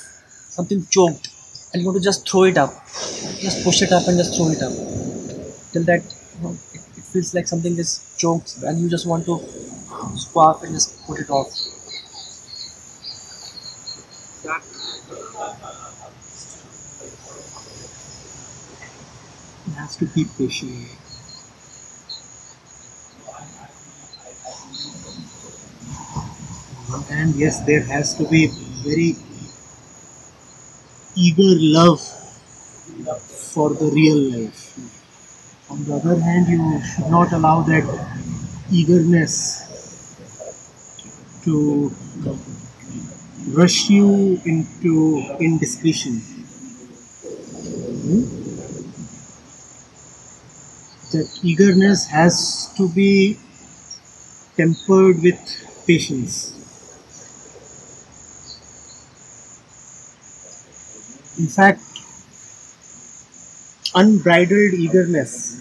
something 0.58 0.86
choked 0.90 1.28
and 1.72 1.80
you 1.82 1.86
want 1.88 1.98
to 1.98 2.04
just 2.04 2.28
throw 2.30 2.44
it 2.44 2.58
up. 2.58 2.72
Just 3.46 3.64
push 3.64 3.82
it 3.82 3.92
up 3.92 4.06
and 4.08 4.18
just 4.18 4.36
throw 4.36 4.48
it 4.50 4.62
up. 4.62 4.72
Till 5.72 5.84
that, 5.84 6.02
you 6.36 6.42
know, 6.44 6.56
it, 6.74 6.80
it 6.98 7.04
feels 7.12 7.34
like 7.34 7.48
something 7.48 7.76
is 7.78 7.92
choked 8.18 8.56
and 8.64 8.80
you 8.80 8.88
just 8.90 9.06
want 9.06 9.24
to 9.26 9.38
spark 10.16 10.62
and 10.64 10.74
just 10.74 11.06
put 11.06 11.20
it 11.20 11.30
off. 11.30 11.48
That 14.44 14.62
It 19.66 19.70
has 19.72 19.96
to 19.96 20.04
be 20.06 20.24
patient. 20.36 20.86
And 27.20 27.34
yes, 27.34 27.60
there 27.66 27.82
has 27.82 28.14
to 28.14 28.24
be 28.28 28.46
very 28.82 29.14
eager 31.14 31.52
love 31.78 32.00
for 33.52 33.70
the 33.74 33.90
real 33.92 34.16
life. 34.32 34.62
On 35.68 35.84
the 35.84 35.94
other 35.96 36.18
hand, 36.18 36.48
you 36.48 36.80
should 36.82 37.10
not 37.10 37.32
allow 37.32 37.60
that 37.62 37.84
eagerness 38.72 39.36
to 41.44 41.92
rush 43.48 43.90
you 43.90 44.40
into 44.46 45.20
indiscretion. 45.40 46.20
Hmm? 48.06 48.40
that 51.12 51.28
eagerness 51.42 52.06
has 52.06 52.72
to 52.76 52.88
be 52.88 53.36
tempered 54.56 55.20
with 55.22 55.40
patience. 55.86 56.59
In 61.40 61.46
fact, 61.48 61.80
unbridled 63.94 64.74
eagerness 64.74 65.56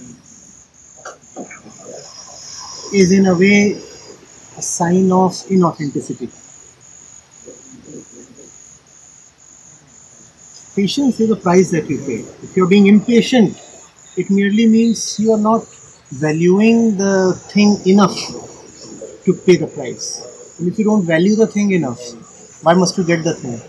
is 2.94 3.12
in 3.14 3.26
a 3.28 3.36
way 3.36 3.80
a 4.58 4.62
sign 4.62 5.10
of 5.12 5.32
inauthenticity. 5.56 6.30
Patience 10.76 11.20
is 11.20 11.30
the 11.30 11.36
price 11.36 11.72
that 11.72 11.90
you 11.90 11.98
pay. 12.00 12.22
If 12.44 12.58
you're 12.58 12.68
being 12.68 12.88
impatient, 12.88 13.58
it 14.18 14.30
merely 14.30 14.68
means 14.68 15.20
you 15.20 15.32
are 15.34 15.44
not 15.52 15.64
valuing 16.12 16.98
the 16.98 17.40
thing 17.54 17.78
enough 17.86 18.18
to 19.26 19.34
pay 19.46 19.58
the 19.58 19.68
price. 19.68 20.08
And 20.58 20.68
if 20.68 20.78
you 20.78 20.86
don't 20.86 21.06
value 21.06 21.36
the 21.36 21.48
thing 21.48 21.72
enough, 21.72 22.02
why 22.64 22.74
must 22.74 22.98
you 22.98 23.06
get 23.06 23.24
the 23.24 23.34
thing? 23.34 23.69